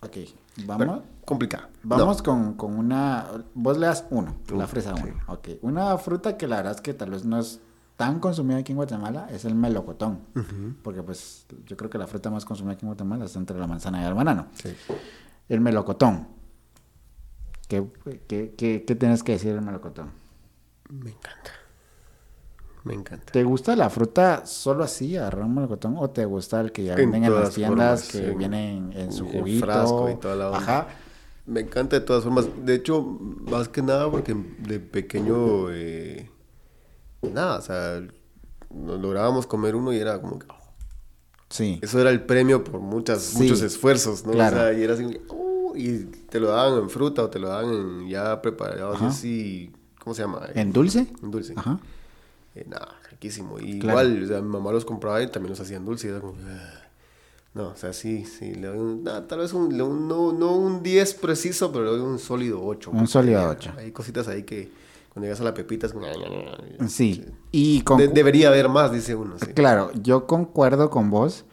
Ok, 0.02 0.18
vamos. 0.66 1.02
Complicado. 1.26 1.70
Vamos 1.84 2.22
con, 2.22 2.54
con 2.56 2.76
una. 2.78 3.28
Vos 3.54 3.78
le 3.78 3.88
das 3.88 4.06
uno, 4.10 4.36
la 4.54 4.68
fresa 4.68 4.96
sí. 4.98 5.04
uno. 5.04 5.14
Ok. 5.28 5.48
Una 5.62 5.98
fruta 5.98 6.38
que 6.38 6.48
la 6.48 6.58
verdad 6.58 6.76
es 6.76 6.82
que 6.82 6.94
tal 6.94 7.12
vez 7.12 7.24
no 7.24 7.40
es 7.40 7.62
tan 7.96 8.20
consumida 8.20 8.58
aquí 8.58 8.74
en 8.74 8.76
Guatemala 8.78 9.28
es 9.32 9.46
el 9.46 9.56
melocotón. 9.56 10.20
Porque, 10.84 11.02
pues, 11.02 11.46
yo 11.66 11.78
creo 11.78 11.90
que 11.90 11.98
la 11.98 12.08
fruta 12.08 12.30
más 12.30 12.44
consumida 12.44 12.74
aquí 12.74 12.86
en 12.86 12.90
Guatemala 12.90 13.24
está 13.26 13.40
entre 13.40 13.58
la 13.58 13.68
manzana 13.68 14.02
y 14.02 14.06
el 14.06 14.14
banano. 14.14 14.48
Sí. 14.62 14.76
El 15.48 15.62
melocotón. 15.62 16.28
¿Qué, 17.70 17.88
qué, 18.28 18.54
qué, 18.58 18.84
qué 18.86 18.96
tienes 18.96 19.24
que 19.24 19.32
decir 19.32 19.54
del 19.54 19.64
melocotón? 19.64 20.12
Me 20.90 21.12
encanta. 21.12 21.52
Me 22.84 22.94
encanta. 22.94 23.32
¿Te 23.32 23.44
gusta 23.44 23.76
la 23.76 23.90
fruta 23.90 24.46
solo 24.46 24.84
así, 24.84 25.18
un 25.18 25.56
melocotón? 25.56 25.96
¿O 25.98 26.10
te 26.10 26.26
gusta 26.26 26.60
el 26.60 26.72
que 26.72 26.84
ya 26.84 26.94
En 26.94 27.12
venden 27.12 27.24
en 27.26 27.36
las 27.36 27.54
tiendas, 27.54 28.04
formas, 28.04 28.12
que 28.12 28.32
en- 28.32 28.38
viene 28.38 28.78
en, 28.78 28.94
en 28.94 29.12
su 29.14 29.26
en 29.26 29.40
juguito? 29.40 29.66
frasco 29.66 30.10
y 30.10 30.16
toda 30.16 30.36
la 30.36 30.48
onda. 30.48 30.58
Ajá. 30.60 30.88
Me 31.46 31.62
encanta 31.62 31.98
de 32.00 32.06
todas 32.06 32.24
formas. 32.24 32.46
De 32.66 32.76
hecho, 32.76 33.02
más 33.02 33.68
que 33.70 33.82
nada 33.82 34.10
porque 34.12 34.36
de 34.60 34.80
pequeño, 34.80 35.70
eh, 35.72 36.30
nada, 37.22 37.60
o 37.60 37.62
sea, 37.62 38.02
nos 38.74 39.00
lográbamos 39.00 39.46
comer 39.48 39.76
uno 39.76 39.94
y 39.94 39.98
era 39.98 40.20
como 40.22 40.40
que, 40.40 40.48
oh, 40.50 40.56
Sí. 41.50 41.80
eso 41.82 42.00
era 42.02 42.10
el 42.10 42.24
premio 42.24 42.64
por 42.64 42.80
muchas, 42.82 43.22
Sí, 43.22 43.44
muchos 43.44 43.62
esfuerzos, 43.62 44.26
¿no? 44.26 44.32
claro. 44.34 44.58
O 44.58 44.60
sea, 44.60 44.74
y 44.74 44.84
era 44.84 44.94
así, 44.96 45.20
oh, 45.30 45.74
y 45.76 46.06
te 46.30 46.40
lo 46.40 46.48
daban 46.50 46.80
en 46.84 46.90
fruta 46.90 47.24
o 47.24 47.30
te 47.30 47.40
lo 47.40 47.48
daban 47.50 47.74
en 47.74 48.10
ya 48.10 48.42
preparado, 48.42 48.94
así, 48.96 49.72
¿cómo 50.00 50.14
se 50.16 50.24
llama? 50.24 50.48
¿En 50.56 50.72
dulce? 50.74 51.08
En 51.22 51.32
dulce. 51.32 51.54
Ajá. 51.56 51.80
Eh, 52.56 52.66
nada, 52.68 53.00
riquísimo. 53.10 53.60
Y 53.60 53.80
Claro. 53.80 54.02
Igual, 54.08 54.24
o 54.24 54.28
sea, 54.28 54.42
mi 54.42 54.50
mamá 54.50 54.72
los 54.72 54.86
compraba 54.86 55.22
y 55.22 55.28
también 55.28 55.52
los 55.52 55.60
hacían 55.60 55.86
dulce. 55.86 56.08
Y 56.08 56.10
era 56.12 56.20
como, 56.20 56.36
ah. 56.48 56.82
no, 57.56 57.70
o 57.70 57.76
sea, 57.76 57.94
sí, 57.94 58.26
sí, 58.26 58.54
le 58.54 58.68
doy 58.68 58.78
un, 58.78 59.04
nah, 59.04 59.22
tal 59.22 59.40
vez 59.40 59.54
un, 59.54 59.80
un- 59.82 60.08
no, 60.08 60.32
no 60.34 60.56
un 60.56 60.84
10 60.84 61.14
preciso, 61.16 61.72
pero 61.72 61.86
le 61.86 61.92
doy 61.92 62.02
un 62.02 62.20
sólido 62.20 62.64
8. 62.64 62.92
Un 62.92 63.08
sólido 63.08 63.50
ocho. 63.50 63.72
Hay 63.78 63.92
cositas 63.92 64.28
ahí 64.28 64.44
que 64.44 64.70
cuando 65.10 65.26
llegas 65.26 65.42
a 65.42 65.44
la 65.44 65.54
pepita 65.54 65.88
es 65.88 65.94
como, 65.94 66.06
"Ña, 66.06 66.14
Ña, 66.14 66.58
Ña". 66.80 66.88
Sí. 66.88 67.24
Y 67.52 67.82
con... 67.82 67.98
De- 67.98 68.08
debería 68.08 68.50
haber 68.50 68.70
más, 68.70 68.92
dice 68.92 69.16
uno. 69.16 69.36
Sí. 69.40 69.48
Claro, 69.54 69.92
yo 70.02 70.26
concuerdo 70.28 70.90
con 70.90 71.10
vos. 71.10 71.46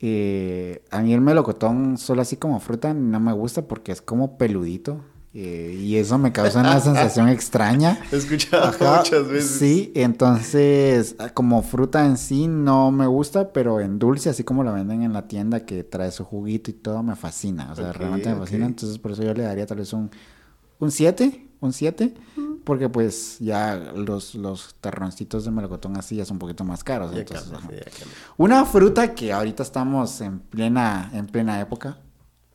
Eh, 0.00 0.82
a 0.90 1.00
mí 1.00 1.14
el 1.14 1.20
melocotón 1.22 1.96
solo 1.96 2.20
así 2.22 2.36
como 2.36 2.60
fruta 2.60 2.92
no 2.92 3.20
me 3.20 3.32
gusta 3.32 3.62
porque 3.66 3.92
es 3.92 4.02
como 4.02 4.36
peludito. 4.36 5.00
Eh, 5.34 5.76
y 5.78 5.96
eso 5.96 6.16
me 6.16 6.32
causa 6.32 6.60
una 6.60 6.80
sensación 6.80 7.28
extraña. 7.28 7.98
He 8.12 8.16
escuchado 8.16 8.64
Ajá, 8.64 8.98
muchas 8.98 9.28
veces. 9.28 9.58
Sí, 9.58 9.92
entonces 9.94 11.16
ah, 11.18 11.30
como 11.30 11.62
fruta 11.62 12.06
en 12.06 12.16
sí 12.16 12.46
no 12.46 12.90
me 12.90 13.06
gusta, 13.06 13.52
pero 13.52 13.80
en 13.80 13.98
dulce, 13.98 14.30
así 14.30 14.44
como 14.44 14.64
la 14.64 14.72
venden 14.72 15.02
en 15.02 15.12
la 15.12 15.28
tienda 15.28 15.66
que 15.66 15.84
trae 15.84 16.10
su 16.12 16.24
juguito 16.24 16.70
y 16.70 16.74
todo, 16.74 17.02
me 17.02 17.16
fascina. 17.16 17.72
O 17.72 17.76
sea, 17.76 17.92
realmente 17.92 18.28
me 18.32 18.36
fascina. 18.36 18.66
Entonces 18.66 18.98
por 18.98 19.12
eso 19.12 19.22
yo 19.22 19.34
le 19.34 19.42
daría 19.42 19.66
tal 19.66 19.78
vez 19.78 19.92
un 19.92 20.10
un 20.78 20.90
7, 20.90 21.48
un 21.60 21.72
7, 21.72 22.14
porque 22.64 22.88
pues 22.88 23.38
ya 23.40 23.76
los, 23.76 24.34
los 24.34 24.74
terroncitos 24.80 25.44
de 25.44 25.50
melocotón 25.50 25.96
así 25.96 26.16
ya 26.16 26.24
son 26.24 26.36
un 26.36 26.40
poquito 26.40 26.64
más 26.64 26.84
caros. 26.84 27.12
Ya 27.12 27.20
entonces, 27.20 27.48
cambia, 27.48 27.58
ajá. 27.58 27.68
sí, 27.70 27.90
ya 27.90 27.98
cambia. 27.98 28.18
Una 28.36 28.64
fruta 28.64 29.14
que 29.14 29.32
ahorita 29.32 29.62
estamos 29.62 30.20
en 30.20 30.40
plena, 30.40 31.10
en 31.12 31.26
plena 31.26 31.60
época, 31.60 31.98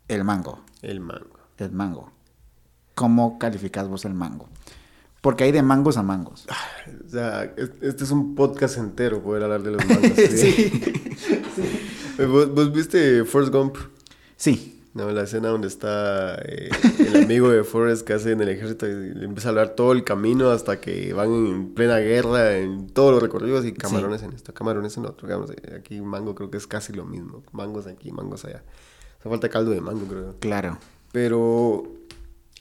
el 0.07 0.23
mango. 0.23 0.59
El 0.81 0.99
mango. 0.99 1.39
El 1.57 1.71
mango. 1.71 2.11
¿Cómo 2.99 3.39
calificas 3.39 3.87
vos 3.87 4.03
el 4.03 4.13
mango? 4.13 4.49
Porque 5.21 5.45
hay 5.45 5.53
de 5.53 5.61
mangos 5.63 5.95
a 5.95 6.03
mangos. 6.03 6.45
O 7.05 7.09
sea, 7.09 7.45
es- 7.55 7.71
este 7.81 8.03
es 8.03 8.11
un 8.11 8.35
podcast 8.35 8.77
entero 8.77 9.23
poder 9.23 9.43
hablar 9.43 9.63
de 9.63 9.71
los 9.71 9.85
mangos. 9.87 10.11
¿sí? 10.17 10.69
¿Vos, 12.29 12.53
vos 12.53 12.73
viste 12.73 13.23
Forrest 13.23 13.53
Gump? 13.53 13.77
Sí. 14.35 14.75
No, 14.93 15.09
la 15.11 15.21
escena 15.23 15.47
donde 15.47 15.67
está 15.69 16.35
eh, 16.41 16.69
el 16.99 17.23
amigo 17.23 17.49
de 17.49 17.63
Forrest 17.63 18.05
que 18.05 18.11
hace 18.13 18.31
en 18.33 18.41
el 18.41 18.49
ejército 18.49 18.85
y 18.85 19.13
le 19.13 19.23
empieza 19.23 19.47
a 19.47 19.51
hablar 19.51 19.69
todo 19.69 19.93
el 19.93 20.03
camino 20.03 20.49
hasta 20.49 20.81
que 20.81 21.13
van 21.13 21.31
en 21.33 21.73
plena 21.73 21.99
guerra 21.99 22.57
en 22.57 22.87
todos 22.89 23.13
los 23.13 23.21
recorridos 23.23 23.65
y 23.65 23.71
camarones 23.71 24.23
en 24.23 24.33
esto, 24.33 24.53
camarones 24.53 24.97
en 24.97 25.05
otro. 25.05 25.25
Digamos, 25.27 25.51
eh, 25.51 25.75
aquí 25.79 26.01
mango 26.01 26.35
creo 26.35 26.49
que 26.51 26.57
es 26.57 26.67
casi 26.67 26.91
lo 26.91 27.05
mismo. 27.05 27.43
Mangos 27.53 27.87
aquí, 27.87 28.11
mangos 28.11 28.43
allá. 28.43 28.63
Hace 29.19 29.29
falta 29.29 29.47
caldo 29.47 29.71
de 29.71 29.79
mango, 29.79 30.05
creo. 30.07 30.35
Claro. 30.39 30.77
Pero 31.13 31.83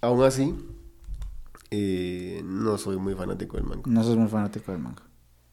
aún 0.00 0.22
así, 0.24 0.54
eh, 1.70 2.42
no 2.44 2.78
soy 2.78 2.96
muy 2.96 3.14
fanático 3.14 3.56
del 3.56 3.66
mango. 3.66 3.82
No 3.86 4.02
sos 4.02 4.16
muy 4.16 4.28
fanático 4.28 4.72
del 4.72 4.80
mango. 4.80 5.02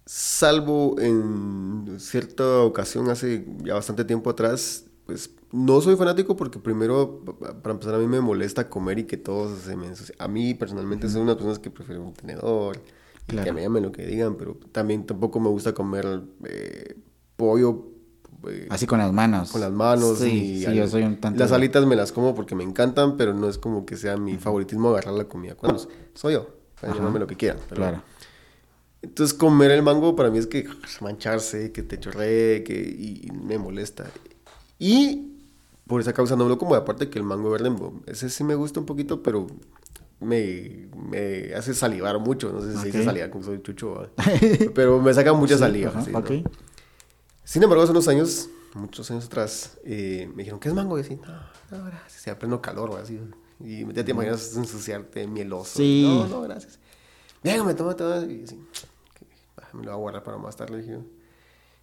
Salvo 0.06 1.00
en 1.00 1.96
cierta 2.00 2.60
ocasión 2.62 3.10
hace 3.10 3.46
ya 3.64 3.74
bastante 3.74 4.06
tiempo 4.06 4.30
atrás, 4.30 4.86
pues 5.06 5.32
no 5.52 5.82
soy 5.82 5.96
fanático 5.96 6.36
porque 6.36 6.60
primero, 6.60 7.22
pa- 7.26 7.60
para 7.62 7.74
empezar, 7.74 7.96
a 7.96 7.98
mí 7.98 8.06
me 8.08 8.22
molesta 8.22 8.70
comer 8.70 9.00
y 9.00 9.04
que 9.06 9.18
todo 9.18 9.56
se 9.56 9.76
me. 9.76 9.88
A 10.20 10.28
mí 10.28 10.54
personalmente 10.54 11.10
soy 11.10 11.22
una 11.22 11.34
personas 11.34 11.60
que 11.60 11.72
prefiero 11.72 12.04
un 12.04 12.14
tenedor 12.14 12.78
y 13.28 13.32
Claro. 13.32 13.46
que 13.46 13.54
me 13.54 13.62
llamen 13.64 13.82
lo 13.84 13.92
que 13.92 14.06
digan, 14.06 14.36
pero 14.36 14.56
también 14.72 15.06
tampoco 15.08 15.40
me 15.40 15.50
gusta 15.50 15.74
comer 15.74 16.22
eh, 16.44 16.96
pollo 17.36 17.88
eh, 18.50 18.68
Así 18.70 18.86
con 18.88 19.00
las 19.00 19.12
manos. 19.12 19.52
con 19.52 19.62
las 19.62 19.72
manos. 19.72 20.20
Sí, 20.20 20.30
y 20.30 20.60
sí, 20.60 20.66
al- 20.66 20.74
yo 20.76 20.88
soy 20.88 21.04
un 21.04 21.18
tanto... 21.18 21.40
Las 21.40 21.52
alitas 21.52 21.86
me 21.86 21.96
las 21.96 22.12
como 22.12 22.34
porque 22.36 22.56
me 22.56 22.64
encantan, 22.64 23.18
pero 23.18 23.34
no 23.34 23.48
es 23.50 23.58
como 23.58 23.86
que 23.86 23.96
sea 23.98 24.18
mi 24.18 24.38
favoritismo 24.38 24.90
agarrar 24.90 25.14
la 25.16 25.26
comida. 25.26 25.56
Cuando 25.56 25.86
soy 26.14 26.34
yo, 26.34 26.50
pueden 26.80 26.92
Ajá. 26.92 26.96
llamarme 27.00 27.20
lo 27.20 27.28
que 27.28 27.36
quieran. 27.36 27.58
pero- 27.70 27.82
Claro. 27.82 28.02
Entonces 29.02 29.36
comer 29.38 29.70
el 29.70 29.84
mango 29.84 30.16
para 30.16 30.32
mí 30.32 30.40
es 30.40 30.48
que 30.48 30.68
mancharse, 31.00 31.72
que 31.72 31.84
te 31.84 32.00
chorree, 32.00 32.64
que 32.64 32.74
y, 32.74 33.28
y 33.28 33.32
me 33.32 33.60
molesta. 33.60 34.06
Y 34.80 35.34
por 35.86 36.02
esa 36.02 36.12
causa 36.14 36.36
no 36.36 36.44
me 36.46 36.50
lo 36.50 36.58
como. 36.58 36.74
Aparte 36.74 37.10
que 37.12 37.20
el 37.20 37.24
mango 37.26 37.52
verde, 37.52 37.72
ese 38.08 38.32
sí 38.32 38.44
me 38.44 38.56
gusta 38.56 38.80
un 38.80 38.88
poquito, 38.88 39.22
pero 39.22 39.46
me, 40.20 40.88
me 41.08 41.54
hace 41.54 41.76
salivar 41.76 42.18
mucho. 42.18 42.52
No 42.52 42.62
sé 42.62 42.72
si 42.74 42.80
se 42.80 42.86
dice 42.88 43.04
salivar, 43.04 43.30
como 43.30 43.44
soy 43.44 43.62
chucho. 43.62 44.10
pero 44.74 45.00
me 45.00 45.14
saca 45.14 45.34
mucha 45.34 45.56
saliva. 45.58 45.94
sí. 46.04 46.12
Sin 47.46 47.64
embargo, 47.64 47.84
hace 47.84 47.92
unos 47.92 48.08
años, 48.08 48.50
muchos 48.74 49.10
años 49.12 49.26
atrás, 49.26 49.78
eh, 49.86 50.28
me 50.34 50.38
dijeron, 50.38 50.60
¿qué 50.60 50.68
es 50.68 50.76
mango? 50.76 50.98
Y 50.98 51.02
así, 51.02 51.16
no, 51.16 51.78
no, 51.78 51.86
gracias. 51.86 52.22
Se 52.22 52.36
pleno 52.36 52.62
calor, 52.62 52.90
o 52.90 52.98
así. 52.98 53.22
Y 53.60 53.86
ya 53.94 54.04
te 54.04 54.12
imaginas 54.12 54.56
ensuciarte 54.58 55.28
mieloso. 55.28 55.78
Sí. 55.78 56.04
No, 56.06 56.28
no, 56.28 56.42
gracias. 56.42 56.80
Venga, 57.44 57.64
me 57.64 57.74
toma, 57.76 57.96
toma. 57.96 58.18
Y 58.26 58.44
así, 58.44 58.56
"Ok, 58.56 59.28
va, 59.58 59.70
me 59.74 59.86
lo 59.86 59.92
voy 59.92 59.94
a 59.94 59.96
guardar 59.96 60.24
para 60.24 60.38
más 60.38 60.56
tarde. 60.56 60.82
dije. 60.82 61.00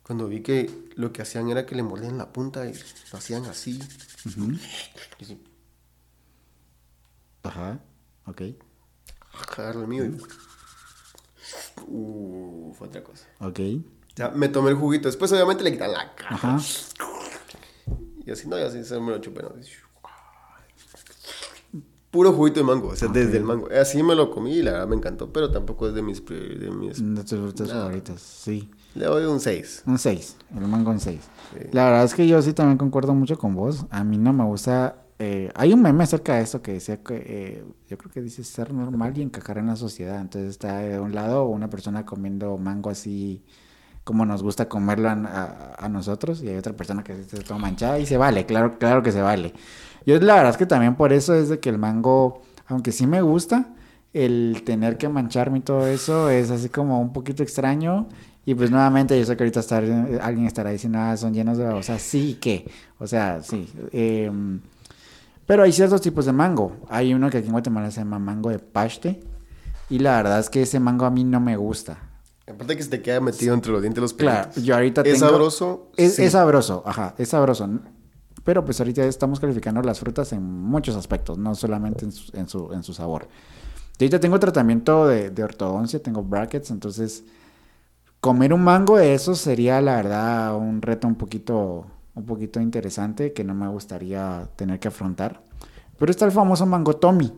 Cuando 0.03 0.27
vi 0.27 0.43
que 0.43 0.69
lo 0.97 1.13
que 1.13 1.23
hacían 1.23 1.49
era 1.49 1.65
que 1.65 1.77
le 1.77 1.85
mordían 1.85 2.19
la 2.19 2.33
punta 2.33 2.67
y 2.67 2.75
lo 3.13 3.19
hacían 3.19 3.45
así. 3.45 3.79
Y 4.27 5.25
así, 5.25 5.41
Ajá, 7.45 7.81
ok, 8.27 8.43
agarro 9.59 9.83
el 9.83 9.89
mío 9.89 10.05
y... 10.05 10.17
Uh, 11.87 12.73
fue 12.77 12.89
otra 12.89 13.03
cosa. 13.03 13.27
ok. 13.41 13.59
Ya 14.17 14.29
me 14.31 14.49
tomé 14.49 14.71
el 14.71 14.77
juguito. 14.77 15.09
Después, 15.09 15.33
obviamente, 15.33 15.65
le 15.65 15.73
quitan 15.73 15.93
la 15.93 16.15
cara. 16.15 16.35
Ajá. 16.37 16.59
Y 18.25 18.31
así, 18.31 18.47
no, 18.49 18.59
y 18.59 18.63
así 18.63 18.85
se 18.85 19.01
me 19.01 19.11
lo 19.11 19.19
chupé, 19.19 19.43
¿no? 19.43 19.51
Puro 22.11 22.31
juguito 22.35 22.61
de 22.61 22.67
mango, 22.67 22.89
o 22.89 22.97
sea, 22.97 23.09
desde 23.09 23.39
el 23.39 23.45
mango. 23.45 23.69
Así 23.75 24.03
me 24.03 24.15
lo 24.15 24.31
comí 24.31 24.57
y 24.59 24.63
la 24.63 24.73
verdad 24.73 24.87
me 24.89 24.97
encantó, 24.97 25.33
pero 25.33 25.51
tampoco 25.51 25.89
es 25.89 25.95
de 25.95 26.03
mis... 26.03 26.23
De 26.27 26.71
mis 26.71 26.99
De 27.15 27.23
tus 27.25 27.31
frutas 27.39 27.69
No. 27.69 27.75
favoritas, 27.75 28.21
sí. 28.21 28.71
Le 28.95 29.07
doy 29.07 29.25
un 29.25 29.41
6. 29.41 29.85
Un 29.87 29.99
6, 29.99 30.37
el 30.55 30.69
mango 30.69 30.91
un 30.91 31.01
6. 31.01 31.19
Sí. 31.55 31.59
La 31.73 31.87
verdad 31.87 32.05
es 32.05 32.15
que 32.15 32.29
yo 32.29 32.43
sí 32.43 32.53
también 32.53 32.77
concuerdo 32.77 33.15
mucho 33.15 33.39
con 33.39 33.55
vos. 33.55 33.87
A 33.89 34.05
mí 34.05 34.19
no 34.19 34.35
me 34.35 34.45
gusta. 34.45 34.97
eh, 35.19 35.51
hay 35.55 35.73
un 35.73 35.81
meme 35.81 36.05
acerca 36.05 36.35
de 36.37 36.43
esto 36.43 36.61
que 36.61 36.75
decía 36.75 37.03
que 37.03 37.15
eh, 37.27 37.65
yo 37.89 37.97
creo 37.97 38.13
que 38.13 38.21
dice 38.21 38.45
ser 38.45 38.75
normal 38.75 39.17
y 39.17 39.23
encajar 39.23 39.57
en 39.57 39.69
la 39.69 39.77
sociedad. 39.77 40.21
Entonces 40.21 40.51
está 40.51 40.81
de 40.81 41.01
un 41.01 41.15
lado 41.15 41.47
una 41.47 41.71
persona 41.71 42.05
comiendo 42.05 42.59
mango 42.59 42.91
así 42.91 43.43
como 44.05 44.27
nos 44.27 44.43
gusta 44.43 44.69
comerlo 44.69 45.09
a, 45.09 45.89
nosotros 45.89 46.43
y 46.43 46.49
hay 46.49 46.57
otra 46.57 46.73
persona 46.73 47.05
que 47.05 47.23
se 47.25 47.37
está 47.37 47.57
manchada 47.57 47.99
y 47.99 48.07
se 48.07 48.17
vale, 48.17 48.47
claro, 48.47 48.79
claro 48.79 49.03
que 49.03 49.13
se 49.13 49.23
vale. 49.23 49.53
Yo 50.07 50.19
la 50.21 50.35
verdad 50.35 50.51
es 50.51 50.57
que 50.57 50.67
también 50.67 50.97
por 50.97 51.13
eso 51.13 51.35
es 51.35 51.49
de 51.49 51.61
que 51.61 51.69
el 51.69 51.79
mango, 51.79 52.43
aunque 52.67 52.91
sí 52.93 53.07
me 53.07 53.23
gusta, 53.23 53.67
el 54.13 54.63
tener 54.65 54.99
que 54.99 55.09
mancharme 55.09 55.59
y 55.59 55.61
todo 55.63 55.87
eso 55.87 56.29
es 56.31 56.51
así 56.51 56.69
como 56.69 57.01
un 57.01 57.13
poquito 57.13 57.43
extraño. 57.43 58.09
Y 58.45 58.55
pues 58.55 58.73
nuevamente 58.73 59.17
yo 59.17 59.25
sé 59.25 59.37
que 59.37 59.45
ahorita 59.45 59.61
estar, 59.61 59.85
alguien 60.21 60.47
estará 60.47 60.71
diciendo, 60.71 60.99
ah, 60.99 61.17
son 61.17 61.33
llenos 61.33 61.59
de... 61.59 61.67
O 61.67 61.83
sea, 61.83 62.01
sí, 62.01 62.39
¿qué? 62.41 62.69
O 62.99 63.07
sea, 63.07 63.41
sí. 63.41 63.69
em, 63.93 64.61
pero 65.47 65.63
hay 65.63 65.71
ciertos 65.71 66.01
tipos 66.01 66.27
de 66.27 66.33
mango. 66.33 66.77
Hay 66.89 67.15
uno 67.15 67.31
que 67.31 67.39
aquí 67.39 67.47
en 67.47 67.53
Guatemala 67.53 67.91
se 67.93 68.01
llama 68.01 68.19
mango 68.19 68.51
de 68.51 68.59
paste. 68.59 69.21
Y 69.89 70.01
la 70.01 70.17
verdad 70.17 70.41
es 70.41 70.51
que 70.51 70.63
ese 70.63 70.81
mango 70.81 71.05
a 71.05 71.11
mí 71.11 71.23
no 71.23 71.39
me 71.39 71.57
gusta. 71.57 71.99
Aparte 72.55 72.77
que 72.77 72.83
se 72.83 72.91
te 72.91 73.03
queda 73.03 73.21
metido 73.21 73.55
entre 73.55 73.73
los 73.73 73.83
dientes 73.83 74.01
los 74.01 74.15
Claro, 74.15 74.43
pelitos. 74.45 74.65
yo 74.65 74.75
ahorita 74.75 75.01
¿Es 75.03 75.15
tengo... 75.19 75.29
sabroso? 75.31 75.91
Es, 75.97 76.15
Sí. 76.17 76.25
es 76.25 76.33
sabroso, 76.33 76.83
ajá, 76.87 77.15
es 77.19 77.29
sabroso. 77.29 77.69
Pero 78.45 78.65
pues 78.65 78.81
ahorita 78.81 79.05
estamos 79.05 79.39
calificando 79.41 79.81
las 79.83 80.01
frutas 80.01 80.33
en 80.33 80.43
muchos 80.43 80.97
aspectos, 80.97 81.39
no 81.39 81.55
solamente 81.55 82.05
en 82.05 82.13
su, 82.13 82.37
en 82.37 82.49
su, 82.49 82.73
en 82.73 82.83
su 82.83 82.93
sabor. 82.93 83.29
Yo 83.99 84.05
ahorita 84.07 84.19
tengo 84.21 84.39
tratamiento 84.41 85.07
de, 85.07 85.31
de 85.31 85.45
ortodoncia, 85.45 86.03
tengo 86.03 86.23
brackets, 86.25 86.71
entonces 86.73 87.25
comer 88.21 88.53
un 88.53 88.63
mango 88.65 88.97
de 88.97 89.15
esos 89.15 89.39
sería 89.39 89.81
la 89.81 89.97
verdad 89.97 90.57
un 90.57 90.83
reto 90.83 91.07
un 91.07 91.15
poquito, 91.17 91.87
un 92.15 92.25
poquito 92.27 92.61
interesante 92.61 93.33
que 93.33 93.45
no 93.45 93.55
me 93.55 93.69
gustaría 93.69 94.49
tener 94.57 94.81
que 94.81 94.89
afrontar. 94.89 95.43
Pero 95.99 96.11
está 96.11 96.25
el 96.25 96.33
famoso 96.33 96.67
mango 96.67 96.95
Tommy. 96.97 97.33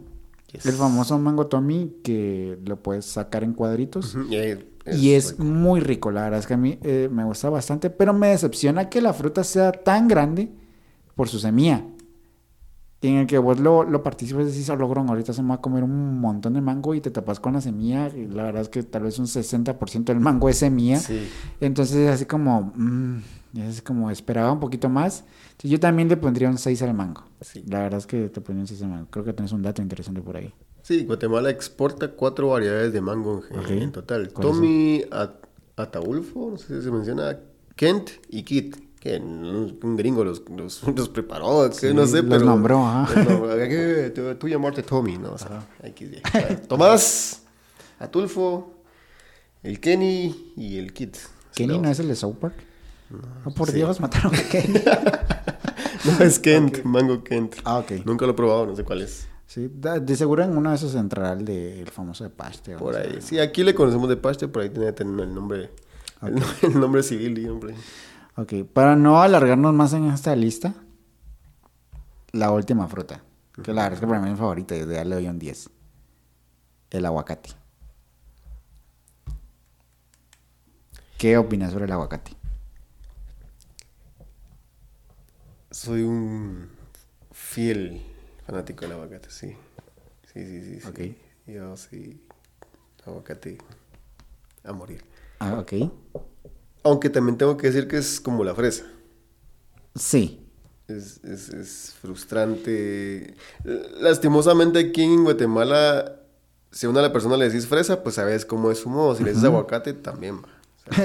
Yes. 0.53 0.65
El 0.67 0.75
famoso 0.75 1.19
mango 1.19 1.49
Tommy 1.49 1.97
que 2.03 2.59
lo 2.65 2.77
puedes 2.83 3.05
sacar 3.07 3.45
en 3.45 3.53
cuadritos. 3.53 4.15
Ujú, 4.15 4.33
Y, 4.33 4.65
es, 4.85 4.97
Y 4.99 5.15
es 5.15 5.31
rico. 5.33 5.45
muy 5.45 5.81
rico, 5.81 6.11
la 6.11 6.23
verdad 6.23 6.41
es 6.41 6.47
que 6.47 6.55
a 6.55 6.59
mí 6.59 6.79
eh, 6.83 7.09
me 7.11 7.25
gusta 7.25 7.51
bastante, 7.51 7.91
pero 7.91 8.13
me 8.13 8.29
decepciona 8.29 8.89
que 8.89 9.01
la 9.01 9.13
fruta 9.13 9.45
sea 9.45 9.73
tan 9.73 10.09
grande 10.09 10.53
por 11.15 11.29
su 11.29 11.39
semilla. 11.39 11.85
En 13.03 13.17
el 13.17 13.27
que 13.27 13.37
vos 13.37 13.61
lo, 13.61 13.85
lo 13.85 14.03
y 14.19 14.33
vos 14.33 14.47
decís, 14.47 14.71
"Oh, 14.71 14.77
logrón, 14.77 15.11
ahorita 15.11 15.35
se 15.35 15.43
me 15.43 15.51
va 15.51 15.57
a 15.57 15.61
comer 15.61 15.85
un 15.85 16.19
montón 16.21 16.55
de 16.55 16.63
mango 16.63 16.95
y 16.95 17.03
te 17.03 17.11
tapas 17.11 17.39
con 17.39 17.53
la 17.53 17.61
semilla. 17.61 18.09
Y 18.09 18.27
la 18.29 18.45
verdad 18.45 18.63
es 18.63 18.71
que 18.71 18.83
tal 18.83 19.03
vez 19.03 19.19
un 19.19 19.27
60% 19.27 20.05
del 20.15 20.21
mango 20.21 20.49
es 20.49 20.57
semilla. 20.57 20.99
Sí. 20.99 21.29
Entonces 21.61 21.97
es 21.97 22.11
así 22.11 22.25
como, 22.25 22.73
mm, 22.75 23.19
es 23.59 23.83
como 23.83 24.11
esperaba 24.11 24.51
un 24.53 24.59
poquito 24.61 24.89
más. 24.89 25.25
Entonces, 25.51 25.71
yo 25.71 25.79
también 25.81 26.09
le 26.09 26.17
pondría 26.17 26.49
un 26.49 26.57
6 26.57 26.81
al 26.81 26.95
mango. 26.95 27.25
Sí. 27.43 27.63
La 27.69 27.81
verdad 27.81 27.99
es 27.99 28.07
que 28.07 28.31
te 28.31 28.41
pondría 28.41 28.63
un 28.63 28.69
6 28.69 28.81
al 28.83 28.89
mango. 28.89 29.07
Creo 29.11 29.23
que 29.25 29.35
tenés 29.35 29.53
un 29.53 29.61
dato 29.61 29.83
interesante 29.83 30.23
por 30.23 30.39
ahí. 30.39 30.55
Sí, 30.87 31.05
Guatemala 31.07 31.49
exporta 31.49 32.09
cuatro 32.09 32.49
variedades 32.49 32.93
de 32.93 33.01
mango 33.01 33.43
en, 33.51 33.59
Ok. 33.59 33.71
en 33.71 33.91
total. 33.91 34.29
Tommy, 34.29 35.03
At- 35.11 35.31
Ataulfo, 35.77 36.51
no 36.51 36.59
sé 36.59 36.77
si 36.79 36.83
se 36.85 36.91
menciona, 36.91 37.39
Kent 37.75 38.11
y 38.29 38.43
Kit. 38.43 38.77
Que 39.01 39.17
un 39.19 39.97
gringo 39.97 40.25
los, 40.25 40.43
los, 40.49 40.83
los 40.97 41.09
preparó, 41.09 41.69
que 41.71 41.75
Sí, 41.89 41.95
no 41.95 42.07
sé, 42.07 42.23
los 42.23 42.27
pero... 42.31 42.45
nombró, 42.47 42.87
ajá. 42.87 43.15
los 43.23 43.29
nombró. 43.29 44.13
Tú, 44.15 44.35
tú 44.37 44.49
llamarte 44.49 44.83
Tommy, 44.83 45.17
¿no? 45.19 45.33
O 45.33 45.39
sea. 45.39 45.67
Tomás, 46.69 47.43
Atulfo, 47.99 48.73
el 49.63 49.81
Kenny 49.81 50.53
y 50.57 50.77
el 50.79 50.93
Kit. 50.93 51.17
¿Kenny 51.55 51.79
no 51.79 51.89
es 51.91 51.99
el 51.99 52.09
de 52.09 52.15
South 52.17 52.37
Park? 52.37 52.55
No, 53.11 53.53
por 53.55 53.73
Dios, 53.73 54.01
mataron 54.01 54.35
a 54.35 54.43
Kenny. 54.51 54.81
No, 56.05 56.25
es 56.25 56.39
Kent, 56.39 56.83
mango 56.85 57.23
Kent. 57.25 57.57
Ah, 57.65 57.79
ok. 57.79 57.93
Nunca 58.05 58.27
lo 58.27 58.33
he 58.33 58.35
probado, 58.35 58.67
no 58.67 58.77
sé 58.77 58.85
cuál 58.85 59.03
es. 59.03 59.27
Sí, 59.47 59.71
de 59.71 60.17
seguro 60.17 60.43
en 60.43 60.57
uno 60.57 60.71
de 60.71 60.77
esos 60.77 60.95
entrará 60.95 61.33
el 61.33 61.45
del 61.45 61.89
famoso 61.91 62.25
de 62.25 62.31
paste. 62.31 62.77
Por 62.77 62.97
ahí. 62.97 63.19
Sí, 63.21 63.39
aquí 63.39 63.63
le 63.63 63.75
conocemos 63.75 64.09
de 64.09 64.17
paste, 64.17 64.49
por 64.49 64.63
ahí 64.63 64.71
tiene 64.71 64.87
que 64.87 64.93
tener 64.93 65.21
el 65.21 65.35
nombre, 65.35 65.71
el, 66.23 66.43
el 66.63 66.81
nombre 66.81 67.03
civil. 67.03 67.75
Ok, 68.37 68.53
para 68.73 68.97
no 68.97 69.23
alargarnos 69.23 69.73
más 69.75 69.93
en 69.93 70.07
esta 70.07 70.35
lista, 70.35 70.75
la 72.33 72.51
última 72.51 72.89
fruta, 72.89 73.23
que 73.63 73.73
la 73.73 73.83
verdad 73.83 73.95
es 73.95 74.01
que 74.01 74.07
para 74.07 74.21
mí 74.21 74.27
es 74.27 74.33
mi 74.33 74.39
favorita, 74.39 74.77
yo 74.77 74.91
ya 74.91 75.05
le 75.05 75.15
doy 75.15 75.29
un 75.29 75.39
10. 75.39 75.71
El 76.91 77.07
aguacate. 77.07 77.51
¿Qué 81.19 81.39
opinas 81.39 81.73
sobre 81.73 81.85
el 81.85 81.93
aguacate? 81.93 82.33
Soy 85.71 86.03
un 86.03 86.69
fiel 87.31 88.14
fanático 88.47 88.83
del 88.83 88.93
aguacate, 88.93 89.31
sí. 89.31 89.57
Sí, 90.33 90.45
sí, 90.47 90.63
sí. 90.63 90.81
sí. 90.81 90.89
Ok. 90.89 91.01
Yo 91.47 91.77
sí. 91.77 92.21
Aguacate 93.07 93.59
a 94.65 94.73
morir. 94.73 95.05
Ah, 95.39 95.59
ok. 95.59 95.91
Aunque 96.83 97.11
también 97.11 97.37
tengo 97.39 97.57
que 97.57 97.67
decir 97.67 97.87
que 97.89 97.99
es 97.99 98.21
como 98.21 98.45
la 98.45 98.55
fresa. 98.55 98.85
Sí. 99.95 100.41
Es, 100.89 101.23
es, 101.25 101.49
es 101.51 101.95
frustrante. 102.01 103.35
Lastimosamente 104.01 104.79
aquí 104.79 105.03
en 105.03 105.25
Guatemala, 105.25 106.21
si 106.71 106.87
a 106.87 106.91
una 106.91 107.13
persona 107.13 107.37
le 107.37 107.49
decís 107.49 107.67
fresa, 107.67 108.03
pues 108.03 108.17
sabes 108.17 108.45
cómo 108.45 108.71
es 108.71 108.79
su 108.79 108.89
modo. 108.89 109.15
Si 109.15 109.23
le 109.23 109.31
dices 109.31 109.45
aguacate, 109.45 109.93
también 109.95 110.43
va. 110.43 110.49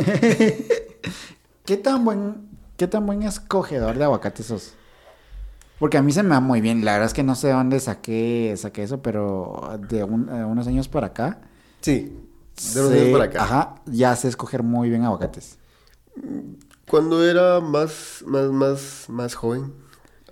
¿Qué 1.65 1.77
tan 1.77 2.03
buen, 2.03 2.49
qué 2.77 2.87
tan 2.87 3.05
buen 3.05 3.23
escogedor 3.23 3.97
de 3.97 4.03
aguacate 4.03 4.43
sos? 4.43 4.73
Porque 5.79 5.97
a 5.97 6.01
mí 6.01 6.11
se 6.11 6.23
me 6.23 6.29
da 6.29 6.39
muy 6.41 6.61
bien. 6.61 6.83
La 6.83 6.91
verdad 6.93 7.07
es 7.07 7.13
que 7.13 7.23
no 7.23 7.35
sé 7.35 7.47
de 7.47 7.53
dónde 7.53 7.79
saqué, 7.79 8.53
saqué 8.57 8.83
eso, 8.83 9.01
pero 9.01 9.79
de 9.89 10.03
un- 10.03 10.27
eh, 10.29 10.43
unos 10.43 10.67
años 10.67 10.87
para 10.89 11.07
acá. 11.07 11.41
sí, 11.81 12.13
de 12.73 12.79
unos 12.81 12.91
sé- 12.91 12.99
años 12.99 13.09
para 13.11 13.23
acá. 13.25 13.43
Ajá, 13.43 13.75
ya 13.85 14.15
sé 14.15 14.27
escoger 14.27 14.63
muy 14.63 14.89
bien 14.89 15.03
aguacates. 15.05 15.57
Cuando 16.89 17.23
era 17.23 17.59
más, 17.61 18.23
más, 18.25 18.49
más, 18.51 19.05
más 19.09 19.35
joven 19.35 19.71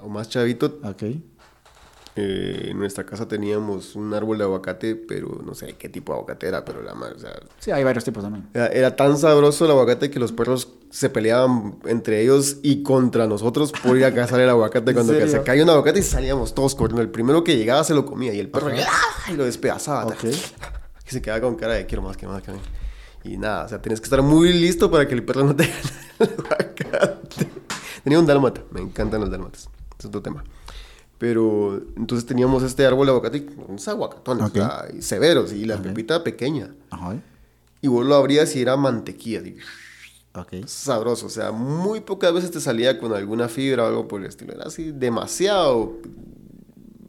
o 0.02 0.10
más 0.10 0.28
chavito, 0.28 0.80
Ok. 0.84 1.04
eh, 2.16 2.68
en 2.72 2.80
nuestra 2.80 3.06
casa 3.06 3.28
teníamos 3.28 3.96
un 3.96 4.14
árbol 4.14 4.40
de 4.40 4.44
aguacate, 4.44 4.96
pero 4.96 5.42
no 5.46 5.54
sé 5.54 5.76
qué 5.78 5.88
tipo 5.88 6.12
de 6.12 6.18
aguacate 6.18 6.48
era, 6.48 6.66
pero 6.66 6.82
la 6.82 6.94
o 6.94 7.20
sea, 7.20 7.32
Sí, 7.60 7.70
hay 7.72 7.84
varios 7.84 8.04
tipos 8.04 8.24
también. 8.24 8.48
era, 8.54 8.68
era 8.68 8.96
tan 8.96 9.18
sabroso 9.18 9.66
el 9.66 9.72
aguacate 9.72 10.10
que 10.10 10.20
los 10.20 10.32
perros 10.32 10.68
se 10.98 11.12
peleaban 11.12 11.78
entre 11.86 12.24
ellos 12.24 12.58
y 12.64 12.82
contra 12.82 13.28
nosotros 13.28 13.72
por 13.72 14.00
ir 14.00 14.06
a 14.06 14.16
cazar 14.16 14.40
el 14.40 14.50
aguacate. 14.50 14.90
¿En 14.90 14.96
Cuando 14.96 15.14
se 15.14 15.44
caía 15.44 15.62
un 15.62 15.70
aguacate 15.70 16.00
y 16.00 16.02
salíamos 16.02 16.56
todos 16.56 16.74
corriendo. 16.74 17.04
El 17.04 17.10
primero 17.10 17.44
que 17.44 17.56
llegaba 17.56 17.84
se 17.84 17.94
lo 17.94 18.04
comía 18.04 18.34
y 18.34 18.40
el 18.40 18.50
perro 18.50 18.70
¡ah! 18.70 19.32
y 19.32 19.36
lo 19.36 19.46
despedazaba. 19.46 20.06
Ok. 20.08 20.24
Y 20.26 21.10
se 21.10 21.22
quedaba 21.22 21.40
con 21.40 21.56
cara 21.56 21.76
de 21.76 21.86
quiero 21.86 22.02
más, 22.02 22.18
quiero 22.18 22.34
más, 22.34 22.44
quiero 22.44 22.60
más. 22.60 22.68
Y 23.24 23.38
nada, 23.38 23.64
o 23.64 23.70
sea, 23.70 23.82
tienes 23.82 24.02
que 24.02 24.06
estar 24.06 24.22
muy 24.22 24.52
listo 24.52 24.92
para 24.92 25.08
que 25.08 25.14
el 25.14 25.24
perro 25.24 25.46
no 25.46 25.56
te 25.56 25.64
gane 26.20 26.32
el 26.32 26.32
aguacate. 26.32 27.48
Tenía 28.04 28.20
un 28.20 28.26
dálmata, 28.26 28.62
me 28.72 28.82
encantan 28.82 29.22
los 29.22 29.32
dálmatas. 29.32 29.70
Es 29.98 30.06
otro 30.06 30.22
tema. 30.22 30.44
Pero 31.18 31.82
entonces 31.96 32.26
teníamos 32.26 32.62
este 32.64 32.86
árbol 32.86 33.06
de 33.06 33.12
aguacate, 33.12 33.48
unos 33.70 33.88
aguacatones, 33.88 34.48
Ok. 34.48 34.50
o 34.50 34.54
sea, 34.56 34.86
severos, 35.00 35.54
y 35.54 35.64
la 35.64 35.78
pepita 35.82 36.24
pequeña. 36.26 36.74
Ajá. 36.90 37.16
Y 37.82 37.88
vos 37.88 38.06
lo 38.06 38.16
abrías 38.16 38.54
y 38.58 38.62
era 38.64 38.76
mantequilla, 38.76 39.42
Ok. 40.38 40.66
sabroso. 40.68 41.26
O 41.26 41.30
sea, 41.30 41.52
muy 41.52 42.02
pocas 42.02 42.34
veces 42.34 42.52
te 42.52 42.62
salía 42.62 43.00
con 43.00 43.14
alguna 43.14 43.48
fibra 43.50 43.84
o 43.84 43.88
algo 43.88 44.08
por 44.08 44.22
el 44.22 44.28
estilo. 44.28 44.54
Era 44.54 44.66
así 44.66 44.92
demasiado 44.92 45.98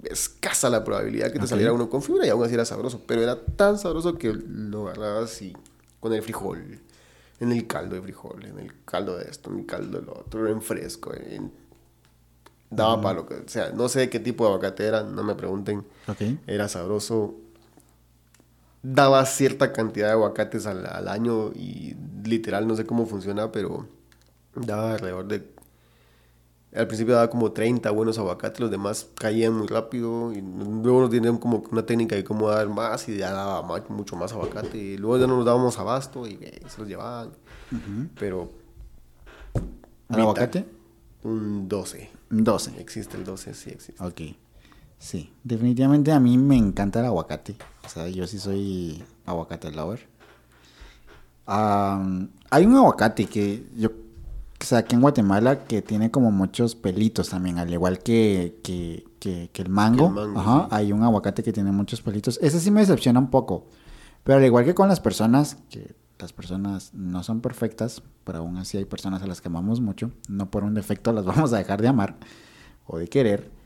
escasa 0.05 0.71
la 0.71 0.85
probabilidad 0.85 1.33
que 1.33 1.39
te 1.39 1.47
saliera 1.47 1.73
uno 1.73 1.91
con 1.91 2.03
fibra 2.03 2.27
y 2.27 2.31
aún 2.31 2.45
así 2.45 2.55
era 2.55 2.65
sabroso. 2.65 3.03
Pero 3.07 3.23
era 3.23 3.41
tan 3.41 3.79
sabroso 3.79 4.17
que 4.17 4.33
lo 4.33 4.89
agarrabas 4.89 5.41
y 5.43 5.55
con 6.01 6.13
el 6.13 6.23
frijol, 6.23 6.81
en 7.41 7.53
el 7.53 7.67
caldo 7.67 7.97
de 7.97 8.03
frijol, 8.03 8.45
en 8.45 8.59
el 8.59 8.73
caldo 8.85 9.17
de 9.17 9.25
esto, 9.25 9.51
en 9.51 9.61
el 9.61 9.67
caldo 9.67 9.99
de 9.99 10.07
lo 10.07 10.13
otro, 10.13 10.49
en 10.49 10.63
fresco, 10.63 11.13
en... 11.15 11.53
Daba 12.71 13.01
para 13.01 13.21
lo 13.21 13.27
que... 13.27 13.35
O 13.35 13.49
sea, 13.49 13.71
no 13.71 13.89
sé 13.89 14.11
qué 14.11 14.21
tipo 14.21 14.45
de 14.45 14.51
aguacate 14.51 14.85
era, 14.85 15.03
no 15.03 15.23
me 15.25 15.35
pregunten. 15.35 15.87
Ok. 16.07 16.21
Era 16.47 16.69
sabroso. 16.69 17.35
Daba 18.83 19.25
cierta 19.27 19.73
cantidad 19.73 20.07
de 20.07 20.13
aguacates 20.13 20.67
al, 20.67 20.87
al 20.87 21.09
año 21.09 21.51
y 21.55 21.97
literal 22.25 22.67
no 22.69 22.77
sé 22.77 22.87
cómo 22.87 23.07
funciona, 23.07 23.51
pero 23.53 23.87
daba 24.55 24.93
alrededor 24.93 25.27
de... 25.27 25.59
Al 26.75 26.87
principio 26.87 27.15
daba 27.15 27.31
como 27.31 27.51
30 27.53 27.91
buenos 27.91 28.19
aguacates, 28.19 28.61
los 28.61 28.71
demás 28.71 29.09
caían 29.15 29.55
muy 29.55 29.67
rápido 29.67 30.33
y 30.35 30.43
luego 30.43 31.01
nos 31.01 31.11
tenían 31.11 31.39
como 31.39 31.65
una 31.73 31.85
técnica 31.87 32.15
de 32.15 32.23
cómo 32.25 32.51
dar 32.51 32.69
más 32.69 33.09
y 33.09 33.17
ya 33.17 33.33
daba 33.33 33.63
más- 33.63 33.89
mucho 33.89 34.17
más 34.17 34.33
aguacate. 34.33 34.77
Y 34.77 34.97
luego 34.99 35.17
ya 35.19 35.27
no 35.27 35.37
nos 35.37 35.47
dábamos 35.47 35.79
abasto 35.79 36.27
y 36.27 36.39
eh, 36.43 36.61
se 36.69 36.79
los 36.81 36.89
llevaban. 36.89 37.31
Pero... 38.19 38.51
¿El 39.55 39.63
mitad. 40.11 40.21
aguacate? 40.21 40.65
Un 41.25 41.69
12. 41.69 42.11
12. 42.31 42.81
Existe 42.81 43.17
el 43.17 43.25
12, 43.25 43.55
sí 43.55 43.71
existe. 43.71 44.05
Ok. 44.05 44.37
Sí, 44.99 45.33
definitivamente 45.45 46.13
a 46.13 46.21
mí 46.21 46.37
me 46.39 46.57
encanta 46.57 47.01
el 47.01 47.07
aguacate. 47.07 47.57
O 47.85 47.89
sea, 47.89 48.09
yo 48.09 48.27
sí 48.27 48.39
soy 48.39 49.03
aguacate 49.27 49.71
lover. 49.71 50.07
Am, 51.47 52.29
hay 52.51 52.67
un 52.67 52.77
aguacate 52.77 53.27
que 53.27 53.65
yo 53.77 53.91
saqué 54.61 54.95
en 54.97 55.01
Guatemala 55.01 55.65
que 55.65 55.81
tiene 55.83 56.11
como 56.11 56.31
muchos 56.31 56.75
pelitos 56.75 57.31
también, 57.31 57.59
al 57.59 57.73
igual 57.73 58.01
que, 58.01 58.59
que, 58.63 59.05
que- 59.21 59.51
que 59.53 59.63
el 59.63 59.69
mango. 59.69 60.13
Que 60.15 60.21
el 60.21 60.29
mango, 60.29 60.41
Ajá, 60.41 60.61
sí. 60.63 60.69
hay 60.73 60.93
un 60.93 61.03
aguacate 61.03 61.43
que 61.43 61.53
tiene 61.53 61.73
muchos 61.73 62.03
pelitos. 62.03 62.39
Ese 62.43 62.61
sí 62.61 62.71
me 62.71 62.81
decepciona 62.81 63.19
un 63.21 63.31
poco. 63.31 63.67
Pero 64.25 64.39
al 64.39 64.45
igual 64.45 64.65
que 64.65 64.75
con 64.75 64.89
las 64.89 65.01
personas, 65.01 65.57
que 65.71 65.95
las 66.19 66.33
personas 66.33 66.93
no 66.93 67.23
son 67.23 67.41
perfectas, 67.41 68.03
pero 68.25 68.39
aún 68.41 68.59
así 68.59 68.77
hay 68.77 68.85
personas 68.85 69.23
a 69.23 69.27
las 69.27 69.41
que 69.41 69.49
amamos 69.49 69.81
mucho, 69.81 70.11
no 70.29 70.51
por 70.51 70.65
un 70.65 70.75
defecto 70.75 71.13
las 71.13 71.25
vamos 71.25 71.53
a 71.53 71.59
dejar 71.59 71.81
de 71.81 71.89
amar 71.89 72.17
o 72.87 72.99
de 72.99 73.09
querer. 73.09 73.57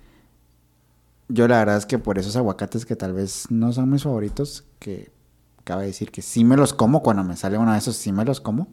Yo 1.32 1.48
la 1.48 1.58
verdad 1.60 1.78
es 1.78 1.86
que 1.86 1.98
por 1.98 2.18
esos 2.18 2.36
aguacates 2.36 2.84
que 2.84 2.94
tal 2.94 3.14
vez 3.14 3.46
no 3.48 3.72
son 3.72 3.88
mis 3.88 4.02
favoritos, 4.02 4.64
que 4.78 5.10
cabe 5.64 5.86
decir 5.86 6.10
que 6.10 6.20
sí 6.20 6.44
me 6.44 6.58
los 6.58 6.74
como, 6.74 7.02
cuando 7.02 7.24
me 7.24 7.36
sale 7.36 7.56
uno 7.56 7.72
de 7.72 7.78
esos 7.78 7.96
sí 7.96 8.12
me 8.12 8.26
los 8.26 8.42
como, 8.42 8.68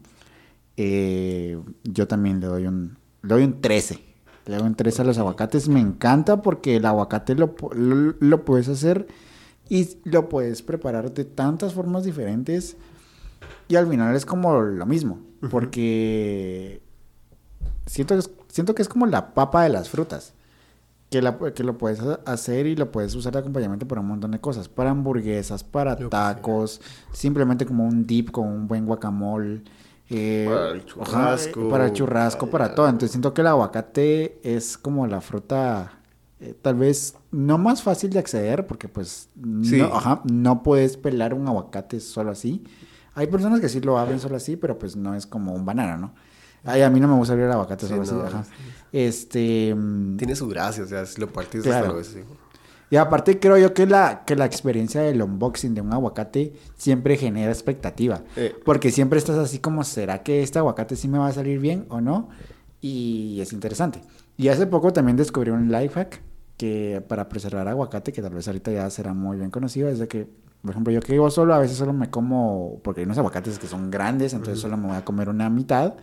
eh, 0.75 1.57
yo 1.85 2.07
también 2.09 2.41
le 2.41 2.47
doy 2.47 2.67
un, 2.67 2.97
le 3.21 3.29
doy 3.29 3.43
un 3.45 3.61
13. 3.61 4.03
Le 4.45 4.57
doy 4.57 4.67
un 4.67 4.75
13 4.75 5.03
a 5.03 5.05
los 5.05 5.17
aguacates. 5.17 5.69
Me 5.69 5.79
encanta 5.79 6.41
porque 6.41 6.75
el 6.75 6.85
aguacate 6.85 7.33
lo, 7.35 7.55
lo, 7.71 8.15
lo 8.19 8.45
puedes 8.45 8.67
hacer 8.67 9.07
y 9.69 9.97
lo 10.03 10.27
puedes 10.27 10.61
preparar 10.61 11.13
de 11.13 11.23
tantas 11.23 11.73
formas 11.73 12.03
diferentes. 12.03 12.75
Y 13.69 13.77
al 13.77 13.87
final 13.87 14.13
es 14.17 14.25
como 14.25 14.61
lo 14.61 14.85
mismo. 14.85 15.21
Porque 15.49 16.81
siento, 17.85 18.19
siento 18.49 18.75
que 18.75 18.81
es 18.81 18.89
como 18.89 19.05
la 19.05 19.33
papa 19.33 19.63
de 19.63 19.69
las 19.69 19.87
frutas. 19.87 20.33
Que, 21.09 21.21
la, 21.23 21.37
que 21.37 21.63
lo 21.63 21.77
puedes 21.77 21.99
ha- 22.01 22.19
hacer 22.25 22.67
y 22.67 22.75
lo 22.75 22.91
puedes 22.91 23.15
usar 23.15 23.33
de 23.33 23.39
acompañamiento 23.39 23.87
para 23.87 24.01
un 24.01 24.07
montón 24.07 24.29
de 24.31 24.39
cosas. 24.39 24.69
Para 24.69 24.91
hamburguesas, 24.91 25.63
para 25.63 25.95
tacos, 26.09 26.81
simplemente 27.11 27.65
como 27.65 27.85
un 27.87 28.05
dip 28.05 28.29
con 28.31 28.47
un 28.47 28.67
buen 28.67 28.85
guacamole. 28.85 29.63
eh, 30.11 30.47
Para 30.51 30.71
el 30.71 30.85
churrasco, 30.85 31.69
para 31.69 31.85
el 31.87 31.93
churrasco, 31.93 32.47
para- 32.47 32.73
todo. 32.75 32.85
Entonces 32.87 33.11
siento 33.11 33.33
que 33.33 33.41
el 33.41 33.47
aguacate 33.47 34.39
es 34.43 34.77
como 34.77 35.05
la 35.07 35.21
fruta 35.21 35.93
eh, 36.41 36.55
tal 36.61 36.75
vez 36.75 37.15
no 37.31 37.57
más 37.57 37.83
fácil 37.83 38.11
de 38.11 38.19
acceder 38.19 38.65
porque 38.65 38.87
pues 38.87 39.27
Sí. 39.61 39.77
no, 39.77 39.85
ajá, 39.87 40.21
no 40.31 40.63
puedes 40.63 40.95
pelar 40.95 41.33
un 41.33 41.45
aguacate 41.47 41.99
solo 41.99 42.31
así. 42.31 42.63
Hay 43.13 43.27
personas 43.27 43.59
que 43.59 43.67
sí 43.67 43.81
lo 43.81 43.97
abren 43.99 44.19
solo 44.21 44.37
así, 44.37 44.55
pero 44.55 44.79
pues 44.79 44.95
no 44.95 45.15
es 45.15 45.27
como 45.27 45.53
un 45.53 45.65
banano, 45.65 45.97
¿no? 45.97 46.13
Ay, 46.63 46.81
a 46.81 46.89
mí 46.89 46.99
no 46.99 47.07
me 47.07 47.15
gusta 47.15 47.33
abrir 47.33 47.45
el 47.47 47.51
aguacate 47.53 47.85
Sí, 47.87 47.89
solo 47.89 48.01
así, 48.03 48.13
no, 48.13 48.21
ajá. 48.23 48.43
sí. 48.43 48.51
Este... 48.91 49.73
mm, 49.75 50.17
Tiene 50.17 50.35
su 50.35 50.47
gracia, 50.47 50.83
o 50.83 50.87
sea, 50.87 51.05
si 51.05 51.19
lo 51.21 51.27
partís 51.31 51.63
Claro. 51.63 51.77
hasta 51.77 51.87
lo 51.89 51.97
ves 51.97 52.09
así. 52.09 52.19
Y 52.91 52.95
aparte 52.95 53.39
creo 53.39 53.55
yo 53.57 53.73
que 53.75 53.85
la, 53.85 54.23
que 54.25 54.35
la 54.35 54.45
experiencia 54.45 55.01
del 55.01 55.21
unboxing 55.21 55.75
de 55.75 55.81
un 55.81 55.93
aguacate 55.93 56.53
siempre 56.75 57.17
genera 57.17 57.51
expectativa. 57.51 58.23
Eh. 58.35 58.55
Porque 58.65 58.91
siempre 58.91 59.19
estás 59.19 59.37
así 59.37 59.59
como, 59.59 59.83
¿será 59.83 60.23
que 60.23 60.41
este 60.41 60.57
aguacate 60.57 60.95
sí 60.95 61.07
me 61.07 61.19
va 61.19 61.27
a 61.27 61.31
salir 61.33 61.59
bien 61.59 61.85
o 61.89 62.01
no? 62.01 62.29
Y 62.81 63.39
es 63.41 63.53
interesante. 63.53 64.01
Y 64.37 64.47
hace 64.47 64.65
poco 64.65 64.91
también 64.91 65.17
descubrí 65.17 65.51
un 65.51 65.71
life 65.71 65.93
hack 65.93 66.21
que 66.57 67.03
para 67.07 67.29
preservar 67.29 67.67
aguacate, 67.67 68.11
que 68.11 68.21
tal 68.23 68.33
vez 68.33 68.47
ahorita 68.47 68.71
ya 68.71 68.89
será 68.89 69.13
muy 69.13 69.37
bien 69.37 69.51
conocido, 69.51 69.87
es 69.87 69.99
de 69.99 70.07
que, 70.07 70.27
por 70.63 70.71
ejemplo, 70.71 70.91
yo 70.91 70.99
que 70.99 71.13
vivo 71.13 71.29
solo, 71.29 71.53
a 71.53 71.59
veces 71.59 71.77
solo 71.77 71.93
me 71.93 72.09
como, 72.09 72.79
porque 72.83 73.01
hay 73.01 73.05
unos 73.05 73.17
aguacates 73.19 73.59
que 73.59 73.67
son 73.67 73.91
grandes, 73.91 74.33
entonces 74.33 74.59
solo 74.59 74.77
me 74.77 74.87
voy 74.87 74.97
a 74.97 75.05
comer 75.05 75.29
una 75.29 75.49
mitad 75.49 75.93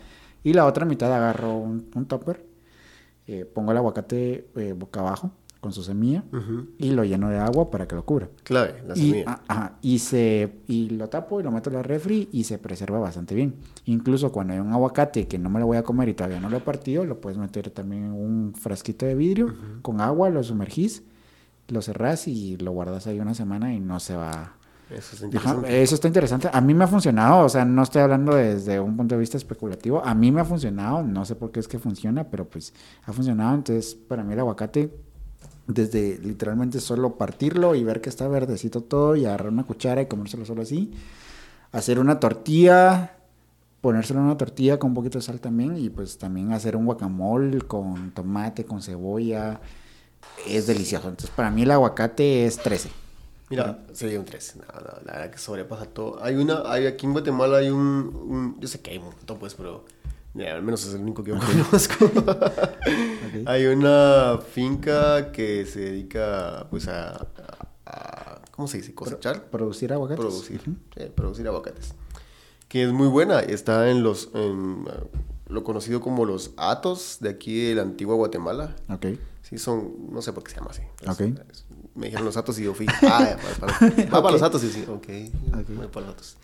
y 0.47 0.53
la 0.53 0.65
otra 0.67 0.85
mitad 0.87 1.13
agarro 1.13 1.57
un, 1.57 1.87
un 1.95 2.07
topper, 2.07 2.45
eh, 3.27 3.45
pongo 3.45 3.73
el 3.73 3.79
aguacate 3.79 4.47
eh, 4.57 4.73
boca 4.79 5.01
abajo 5.01 5.33
con 5.61 5.73
su 5.73 5.83
semilla 5.83 6.23
y 6.79 6.91
lo 6.93 7.03
lleno 7.03 7.29
de 7.29 7.39
agua 7.39 7.71
para 7.71 7.89
que 7.89 7.97
lo 7.97 8.05
cubra. 8.05 8.29
Clave, 8.45 8.75
la 8.87 8.95
Y, 8.97 9.01
semilla. 9.11 9.25
ah, 9.27 9.41
ajá, 9.49 9.73
y, 9.83 9.99
se, 9.99 10.53
y 10.69 10.91
lo 10.91 11.09
tapo 11.09 11.41
y 11.41 11.43
lo 11.43 11.51
meto 11.51 11.71
en 11.71 11.77
la 11.77 11.83
refri 11.83 12.29
y 12.31 12.45
se 12.45 12.59
preserva 12.59 13.01
bastante 13.01 13.35
bien. 13.35 13.57
Incluso 13.87 14.31
cuando 14.31 14.53
hay 14.53 14.61
un 14.61 14.73
aguacate 14.73 15.27
que 15.27 15.39
no 15.39 15.51
me 15.51 15.59
lo 15.59 15.67
voy 15.67 15.79
a 15.79 15.83
comer 15.83 16.09
y 16.11 16.15
todavía 16.15 16.39
no 16.39 16.49
lo 16.51 16.59
he 16.59 16.61
partido, 16.61 17.05
lo 17.05 17.21
puedes 17.21 17.39
meter 17.39 17.71
también 17.71 18.05
en 18.05 18.13
un 18.13 18.55
frasquito 18.55 19.07
de 19.07 19.17
vidrio 19.17 19.55
con 19.83 20.01
agua, 20.01 20.31
lo 20.31 20.45
sumergís, 20.45 21.03
lo 21.67 21.83
cerrás 21.83 22.29
y 22.29 22.57
lo 22.59 22.71
guardas 22.71 23.09
ahí 23.09 23.19
una 23.19 23.35
semana 23.35 23.75
y 23.75 23.81
no 23.81 23.99
se 23.99 24.15
va... 24.15 24.56
Eso 24.91 25.17
es 25.17 25.23
Ajá, 25.23 25.27
interesante. 25.27 25.83
eso 25.83 25.95
está 25.97 26.07
interesante. 26.07 26.49
A 26.53 26.61
mí 26.61 26.73
me 26.73 26.85
ha 26.85 26.87
funcionado, 26.87 27.45
o 27.45 27.49
sea, 27.49 27.65
no 27.65 27.83
estoy 27.83 28.03
hablando 28.03 28.37
desde 28.37 28.79
un 28.79 28.97
punto 28.97 29.17
de 29.17 29.21
vista 29.21 29.37
especulativo. 29.37 30.05
A 30.05 30.15
mí 30.15 30.31
me 30.31 30.41
ha 30.41 30.45
funcionado, 30.45 31.03
no 31.03 31.25
sé 31.25 31.35
por 31.35 31.51
qué 31.51 31.59
es 31.61 31.67
que 31.67 31.79
funciona, 31.79 32.25
pero 32.25 32.45
pues 32.45 32.73
ha 33.05 33.13
funcionado. 33.13 33.55
Entonces, 33.55 33.95
para 33.97 34.23
mí 34.23 34.33
el 34.33 34.39
aguacate, 34.39 34.93
desde 35.67 36.19
literalmente 36.19 36.79
solo 36.79 37.17
partirlo 37.17 37.75
y 37.75 37.83
ver 37.83 38.01
que 38.01 38.09
está 38.09 38.29
verdecito 38.29 38.81
todo 38.83 39.17
y 39.17 39.25
agarrar 39.25 39.49
una 39.49 39.65
cuchara 39.65 40.01
y 40.03 40.07
comérselo 40.07 40.45
solo 40.45 40.63
así. 40.63 40.93
Hacer 41.73 41.99
una 41.99 42.21
tortilla, 42.21 43.17
ponérselo 43.81 44.21
en 44.21 44.27
una 44.27 44.37
tortilla 44.37 44.79
con 44.79 44.91
un 44.91 44.95
poquito 44.95 45.19
de 45.19 45.23
sal 45.23 45.41
también 45.41 45.77
y 45.77 45.91
pues 45.91 46.17
también 46.17 46.53
hacer 46.53 46.77
un 46.77 46.87
guacamole 46.87 47.61
con 47.63 48.13
tomate, 48.13 48.65
con 48.65 48.81
cebolla. 48.81 49.61
Es 50.47 50.69
delicioso. 50.69 51.09
Entonces, 51.09 51.35
para 51.35 51.51
mí 51.51 51.63
el 51.63 51.73
aguacate 51.73 52.47
es 52.47 52.59
13. 52.59 52.91
Mira, 53.49 53.85
sería 53.93 54.19
un 54.19 54.25
3. 54.25 54.57
No, 54.57 54.65
no, 54.65 54.91
la 55.05 55.13
verdad 55.13 55.31
que 55.31 55.39
sobrepasa 55.39 55.87
todo. 55.87 56.23
Hay 56.23 56.35
una, 56.35 56.63
hay 56.71 56.87
aquí 56.87 57.07
en 57.07 57.13
Guatemala 57.13 57.59
hay 57.59 57.69
un, 57.71 57.79
un- 57.81 58.61
yo 58.61 58.67
sé 58.69 58.81
que 58.81 58.91
hay 58.91 58.99
un 58.99 59.05
montón 59.07 59.39
pues, 59.39 59.55
pero 59.55 59.85
al 60.37 60.63
menos 60.63 60.85
es 60.87 60.95
el 60.95 61.01
único 61.03 61.23
que 61.25 61.31
yo 61.31 61.39
conozco. 61.71 62.11
Hay 63.47 63.67
una 63.67 64.39
finca 64.39 65.31
que 65.33 65.65
se 65.67 65.81
dedica 65.81 66.67
pues 66.71 66.89
a, 66.89 67.27
¿cómo 68.51 68.69
se 68.69 68.79
dice? 68.79 68.95
Cosechar. 68.95 69.45
Producir 69.45 69.93
aguacates. 69.93 70.19
Producir, 70.25 70.61
producir 71.15 71.47
aguacates. 71.47 71.95
Que 72.69 72.83
es 72.85 72.93
muy 72.93 73.07
buena. 73.09 73.41
Está 73.41 73.91
en 73.91 74.03
los, 74.03 74.31
en, 74.35 74.81
uh, 74.81 74.89
lo 75.49 75.63
conocido 75.63 76.01
como 76.01 76.25
los 76.25 76.51
Atos 76.57 77.19
de 77.21 77.29
aquí 77.31 77.69
de 77.69 77.75
la 77.77 77.83
antigua 77.83 78.17
Guatemala. 78.17 78.75
Ok. 78.91 79.07
Sí, 79.43 79.59
son, 79.59 80.13
no 80.13 80.21
sé 80.21 80.33
por 80.33 80.43
qué 80.43 80.51
se 80.51 80.57
llama 80.57 80.71
así. 80.73 80.83
Ok. 81.09 81.21
es- 81.51 81.65
me 81.97 82.07
dijeron 82.07 82.25
los 82.27 82.37
Atos 82.37 82.59
y 82.59 82.65
yo 82.65 82.75
fui, 82.75 82.87
ah, 83.03 83.37
para, 83.59 83.75
para- 83.75 84.07
va 84.07 84.23
para 84.23 84.31
los 84.33 84.43
Ok. 84.43 84.47
Atos 84.49 84.65
y 84.65 84.71
sí, 84.71 84.85
ok, 84.89 85.09
Ok. 85.61 85.69
voy 85.77 85.87
para 85.89 86.07
los 86.07 86.15
Atos. 86.15 86.37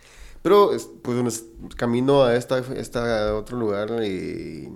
Pero, 0.43 0.73
es- 0.73 0.89
pues, 1.03 1.45
camino 1.77 2.25
a 2.25 2.35
esta, 2.35 2.59
esta 2.75 3.35
otro 3.37 3.57
lugar 3.59 3.91
eh, 4.01 4.73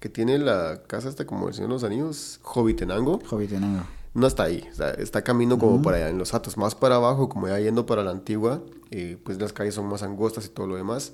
que 0.00 0.08
tiene 0.10 0.38
la 0.38 0.82
casa 0.86 1.08
esta 1.08 1.24
como 1.26 1.48
el 1.48 1.54
Señor 1.54 1.68
de 1.70 1.74
los 1.74 1.84
Anillos, 1.84 2.40
Hobbitenango. 2.42 3.20
Jovitenango. 3.26 3.84
No 4.12 4.26
está 4.26 4.44
ahí, 4.44 4.64
está, 4.70 4.90
está 4.92 5.22
camino 5.22 5.58
como 5.58 5.82
para 5.82 5.98
allá, 5.98 6.08
en 6.08 6.16
los 6.18 6.32
Atos, 6.34 6.56
más 6.56 6.74
para 6.74 6.96
abajo, 6.96 7.28
como 7.28 7.48
ya 7.48 7.58
yendo 7.60 7.84
para 7.86 8.02
la 8.02 8.10
antigua, 8.12 8.62
eh, 8.90 9.18
pues 9.22 9.38
las 9.40 9.52
calles 9.52 9.74
son 9.74 9.86
más 9.88 10.02
angostas 10.02 10.46
y 10.46 10.48
todo 10.48 10.66
lo 10.66 10.76
demás. 10.76 11.12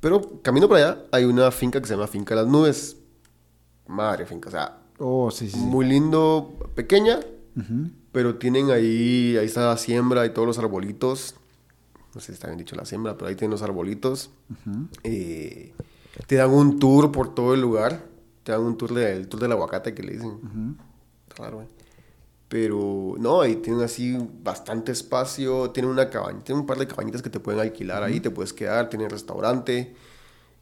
Pero 0.00 0.40
camino 0.42 0.68
para 0.68 0.80
allá 0.90 1.02
hay 1.10 1.24
una 1.24 1.50
finca 1.50 1.80
que 1.80 1.86
se 1.88 1.94
llama 1.94 2.06
Finca 2.06 2.34
Las 2.36 2.46
Nubes. 2.46 2.96
Madre 3.88 4.26
finca, 4.26 4.48
o 4.48 4.52
sea, 4.52 4.78
Oh, 4.98 5.30
sí, 5.30 5.50
sí. 5.50 5.56
muy 5.58 5.84
lindo, 5.86 6.54
pequeña, 6.74 7.18
Ujú. 7.56 7.90
Pero 8.16 8.36
tienen 8.36 8.70
ahí, 8.70 9.36
ahí 9.38 9.44
está 9.44 9.66
la 9.66 9.76
siembra 9.76 10.24
y 10.24 10.30
todos 10.30 10.48
los 10.48 10.58
arbolitos. 10.58 11.34
No 12.14 12.20
sé 12.22 12.28
si 12.28 12.32
está 12.32 12.46
bien 12.46 12.56
dicho 12.56 12.74
la 12.74 12.86
siembra, 12.86 13.14
pero 13.18 13.28
ahí 13.28 13.34
tienen 13.34 13.50
los 13.50 13.60
arbolitos. 13.60 14.30
Eh, 15.04 15.74
te 16.26 16.36
dan 16.36 16.48
un 16.48 16.78
tour 16.78 17.12
por 17.12 17.34
todo 17.34 17.52
el 17.52 17.60
lugar. 17.60 18.06
te 18.42 18.52
dan 18.52 18.62
un 18.62 18.78
tour 18.78 18.94
del 18.94 19.28
tour 19.28 19.42
del 19.42 19.52
aguacate 19.52 19.92
que 19.92 20.02
le 20.02 20.12
dicen. 20.14 20.78
Raro, 21.36 21.56
güey. 21.56 21.68
Pero 22.48 23.16
no, 23.18 23.42
ahí 23.42 23.56
tienen 23.56 23.82
así 23.82 24.16
bastante 24.42 24.92
espacio, 24.92 25.72
tienen 25.72 25.92
una 25.92 26.08
cabaña, 26.08 26.42
tienen 26.42 26.62
un 26.62 26.66
par 26.66 26.78
de 26.78 26.86
cabañitas 26.86 27.20
que 27.20 27.28
te 27.28 27.38
pueden 27.38 27.60
alquilar 27.60 28.02
ahí, 28.02 28.20
te 28.20 28.30
puedes 28.30 28.54
quedar, 28.54 28.88
tienen 28.88 29.10
restaurante. 29.10 29.94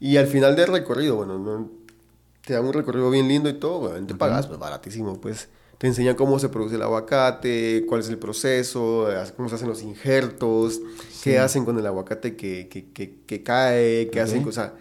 Y 0.01 0.17
al 0.17 0.27
final 0.27 0.57
del 0.57 0.73
recorrido, 0.73 1.15
bueno, 1.15 1.39
no, 1.39 1.71
te 2.45 2.55
dan 2.55 2.65
un 2.65 2.73
recorrido 2.73 3.11
bien 3.11 3.29
lindo 3.29 3.49
y 3.49 3.55
todo, 3.61 3.79
bueno, 3.79 4.05
te 4.09 4.17
pagas, 4.17 4.49
pues 4.49 4.59
baratísimo, 4.59 5.21
pues 5.21 5.49
te 5.85 5.89
enseñan 5.89 6.15
cómo 6.15 6.39
se 6.39 6.49
produce 6.49 6.77
el 6.77 6.83
aguacate, 6.83 7.85
cuál 7.87 8.01
es 8.01 8.09
el 8.09 8.17
proceso, 8.17 9.07
cómo 9.37 9.51
se 9.51 9.57
hacen 9.57 9.69
los 9.69 9.83
injertos, 9.83 10.81
qué 11.23 11.39
hacen 11.39 11.67
con 11.67 11.79
el 11.79 11.87
aguacate 11.87 12.37
que, 12.37 12.69
que, 12.71 12.91
que, 12.91 13.17
que 13.27 13.43
cae, 13.43 14.09
qué 14.11 14.23
hacen, 14.23 14.49
o 14.49 14.51
sea, 14.51 14.73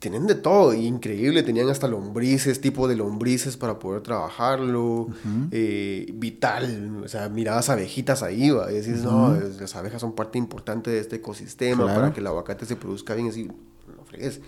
tienen 0.00 0.26
de 0.26 0.34
todo, 0.34 0.74
increíble, 0.74 1.44
tenían 1.44 1.68
hasta 1.68 1.86
lombrices, 1.86 2.60
tipo 2.60 2.88
de 2.88 2.96
lombrices 2.96 3.56
para 3.56 3.78
poder 3.78 4.02
trabajarlo, 4.02 5.06
eh, 5.52 6.10
vital, 6.12 7.02
o 7.04 7.06
sea, 7.06 7.28
mirabas 7.28 7.68
abejitas 7.68 8.24
ahí, 8.24 8.50
¿va? 8.50 8.72
y 8.72 8.80
decís, 8.80 9.04
no, 9.04 9.32
las 9.32 9.76
abejas 9.76 10.00
son 10.00 10.16
parte 10.16 10.38
importante 10.38 10.90
de 10.90 10.98
este 10.98 11.16
ecosistema 11.16 11.86
para 11.86 12.12
que 12.12 12.18
el 12.18 12.26
aguacate 12.26 12.66
se 12.66 12.74
produzca 12.74 13.14
bien, 13.14 13.28
así, 13.28 13.44
no 13.44 14.04
fregues. 14.04 14.40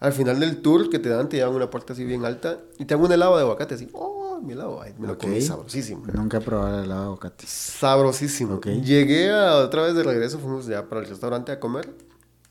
Al 0.00 0.12
final 0.12 0.40
del 0.40 0.60
tour 0.60 0.90
que 0.90 0.98
te 0.98 1.08
dan, 1.08 1.28
te 1.28 1.36
llevan 1.36 1.54
una 1.54 1.70
parte 1.70 1.92
así 1.92 2.04
bien 2.04 2.24
alta 2.24 2.58
y 2.78 2.84
te 2.84 2.96
dan 2.96 3.04
un 3.04 3.12
helado 3.12 3.36
de 3.36 3.42
aguacate 3.42 3.76
así, 3.76 3.88
oh, 3.92 4.23
mi 4.44 4.52
helado, 4.52 4.80
me 4.98 5.08
lo 5.08 5.18
comí 5.18 5.40
sabrosísimo. 5.40 6.04
Nunca 6.12 6.38
he 6.38 6.40
probado 6.40 6.78
el 6.78 6.84
helado 6.84 7.00
de 7.00 7.06
aguacate. 7.06 7.46
Sabrosísimo. 7.46 8.60
Llegué 8.60 9.30
a, 9.30 9.56
otra 9.56 9.82
vez 9.82 9.94
de 9.94 10.02
regreso, 10.02 10.38
fuimos 10.38 10.66
ya 10.66 10.88
para 10.88 11.00
el 11.00 11.08
restaurante 11.08 11.52
a 11.52 11.58
comer 11.58 11.94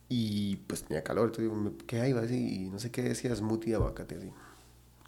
y 0.09 0.57
pues 0.67 0.83
tenía 0.83 1.03
calor, 1.03 1.31
entonces 1.35 1.73
¿qué 1.87 2.01
hay? 2.01 2.11
Y 2.11 2.69
no 2.69 2.79
sé 2.79 2.91
qué 2.91 3.01
decía, 3.01 3.35
smoothie 3.35 3.71
de 3.71 3.75
aguacate, 3.75 4.15
así. 4.15 4.31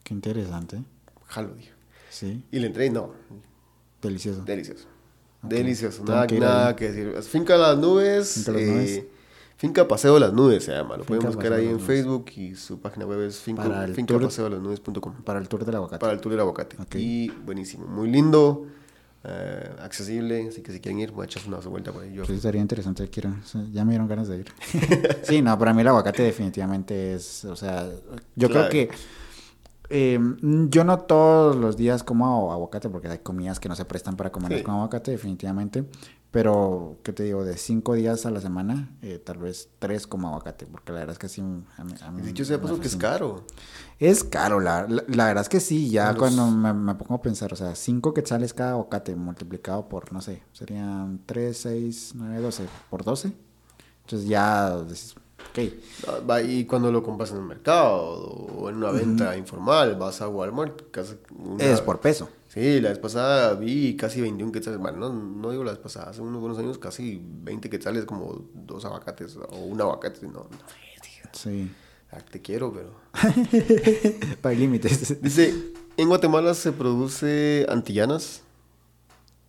Qué 0.03 0.13
interesante. 0.13 0.83
Jalo, 1.27 1.53
dije. 1.55 1.71
Sí. 2.09 2.43
Y 2.51 2.59
le 2.59 2.67
entré 2.67 2.85
y 2.85 2.89
no. 2.91 3.11
Delicioso. 4.01 4.43
Delicioso. 4.43 4.87
Delicioso. 5.41 6.03
Nada, 6.05 6.27
que, 6.27 6.39
nada 6.39 6.75
que 6.75 6.91
decir. 6.91 7.21
Finca 7.23 7.57
las 7.57 7.77
Nubes. 7.77 8.33
Finca 8.33 8.51
las 8.51 8.61
Nubes. 8.61 8.91
Eh, 8.91 9.09
finca 9.57 9.87
Paseo 9.87 10.15
de 10.15 10.19
las 10.19 10.33
Nubes 10.33 10.63
se 10.65 10.71
llama. 10.71 10.97
Lo 10.97 11.03
pueden 11.03 11.25
buscar 11.25 11.53
ahí 11.53 11.67
en 11.67 11.79
Facebook 11.79 12.31
y 12.35 12.55
su 12.55 12.79
página 12.79 13.05
web 13.05 13.21
es 13.21 13.39
finca, 13.39 13.87
fincapaseodelasnubes.com. 13.93 15.23
Para 15.23 15.39
el 15.39 15.47
tour 15.47 15.65
del 15.65 15.75
aguacate. 15.75 15.99
Para 15.99 16.13
el 16.13 16.21
tour 16.21 16.31
del 16.31 16.41
aguacate. 16.41 16.77
Y 16.99 17.29
buenísimo. 17.29 17.87
Muy 17.87 18.09
lindo. 18.09 18.67
Eh, 19.27 19.75
accesible, 19.81 20.47
así 20.49 20.61
que 20.61 20.71
si 20.71 20.79
quieren 20.79 20.99
ir, 20.99 21.11
voy 21.11 21.23
a 21.23 21.25
echar 21.25 21.41
una 21.47 21.57
vuelta 21.57 21.91
por 21.91 22.03
ahí. 22.03 22.13
Yo. 22.13 22.25
Sí, 22.25 22.39
sería 22.39 22.61
interesante, 22.61 23.09
quiero, 23.09 23.33
ya 23.71 23.83
me 23.83 23.93
dieron 23.93 24.07
ganas 24.07 24.27
de 24.27 24.37
ir. 24.37 24.51
sí, 25.23 25.41
no, 25.41 25.57
para 25.57 25.73
mí 25.73 25.81
el 25.81 25.87
aguacate 25.87 26.21
definitivamente 26.21 27.15
es, 27.15 27.43
o 27.43 27.55
sea, 27.55 27.89
yo 28.35 28.49
creo 28.49 28.69
que 28.69 28.91
eh, 29.89 30.19
yo 30.69 30.83
no 30.83 30.99
todos 30.99 31.55
los 31.55 31.75
días 31.75 32.03
como 32.03 32.51
aguacate 32.51 32.87
porque 32.89 33.07
hay 33.07 33.17
comidas 33.17 33.59
que 33.59 33.67
no 33.67 33.75
se 33.75 33.85
prestan 33.85 34.15
para 34.15 34.31
comer 34.31 34.61
con 34.61 34.75
aguacate, 34.75 35.09
definitivamente. 35.09 35.85
Pero, 36.35 36.97
¿qué 37.01 37.13
te 37.13 37.23
digo? 37.23 37.45
De 37.45 37.55
cinco 37.55 37.93
días 37.93 38.25
a 38.25 38.29
la 38.29 38.41
semana, 38.41 38.89
eh, 39.01 39.19
tal 39.23 39.37
vez 39.37 39.69
tres 39.79 40.05
como 40.05 40.27
aguacate, 40.27 40.65
porque 40.65 40.91
la 40.91 40.99
verdad 40.99 41.13
es 41.13 41.17
que 41.17 41.29
sí. 41.29 41.39
A 41.39 41.83
mí, 41.85 41.93
a 42.01 42.11
dicho 42.23 42.43
sea, 42.43 42.59
pues 42.59 42.73
que 42.73 42.87
es 42.87 42.97
caro. 42.97 43.45
Es 43.99 44.25
caro, 44.25 44.59
la, 44.59 44.85
la, 44.85 45.27
verdad 45.27 45.43
es 45.43 45.47
que 45.47 45.61
sí. 45.61 45.89
Ya 45.89 46.13
cuando 46.13 46.47
me, 46.47 46.73
me, 46.73 46.93
pongo 46.95 47.15
a 47.15 47.21
pensar, 47.21 47.53
o 47.53 47.55
sea, 47.55 47.73
cinco 47.73 48.13
quetzales 48.13 48.53
cada 48.53 48.71
aguacate 48.71 49.15
multiplicado 49.15 49.87
por, 49.87 50.11
no 50.11 50.19
sé, 50.19 50.43
serían 50.51 51.21
tres, 51.25 51.59
seis, 51.59 52.11
nueve, 52.15 52.41
doce, 52.41 52.65
por 52.89 53.05
doce. 53.05 53.31
Entonces 54.03 54.27
ya 54.27 54.77
Okay. 55.51 55.81
Y 56.49 56.65
cuando 56.65 56.91
lo 56.91 57.01
compras 57.01 57.31
en 57.31 57.37
el 57.37 57.43
mercado 57.43 57.95
o 57.95 58.69
en 58.69 58.75
una 58.75 58.91
venta 58.91 59.37
informal, 59.37 59.95
vas 59.95 60.19
a 60.19 60.27
Walmart. 60.27 60.81
Es 61.59 61.79
por 61.79 62.01
peso. 62.01 62.27
Sí, 62.55 62.79
la 62.79 62.87
vez 62.87 62.99
pasada 62.99 63.53
vi 63.55 63.97
casi 63.97 64.21
21 64.21 64.53
quetzales. 64.53 64.79
Bueno, 64.79 64.97
no, 64.97 65.09
no 65.11 65.51
digo 65.51 65.65
la 65.65 65.71
vez 65.71 65.79
pasada, 65.79 66.11
hace 66.11 66.21
unos 66.21 66.39
buenos 66.39 66.57
años 66.57 66.77
casi 66.77 67.21
20 67.21 67.69
quetzales, 67.69 68.05
como 68.05 68.47
dos 68.53 68.85
aguacates 68.85 69.35
o 69.35 69.57
un 69.57 69.81
aguacate. 69.81 70.25
No, 70.25 70.47
no 70.49 70.49
Sí. 71.33 71.69
Ah, 72.11 72.19
te 72.21 72.41
quiero, 72.41 72.71
pero. 72.71 72.95
Para 74.41 74.55
límites. 74.55 75.21
Dice: 75.21 75.53
en 75.97 76.07
Guatemala 76.07 76.53
se 76.53 76.71
produce 76.71 77.65
antillanas. 77.67 78.41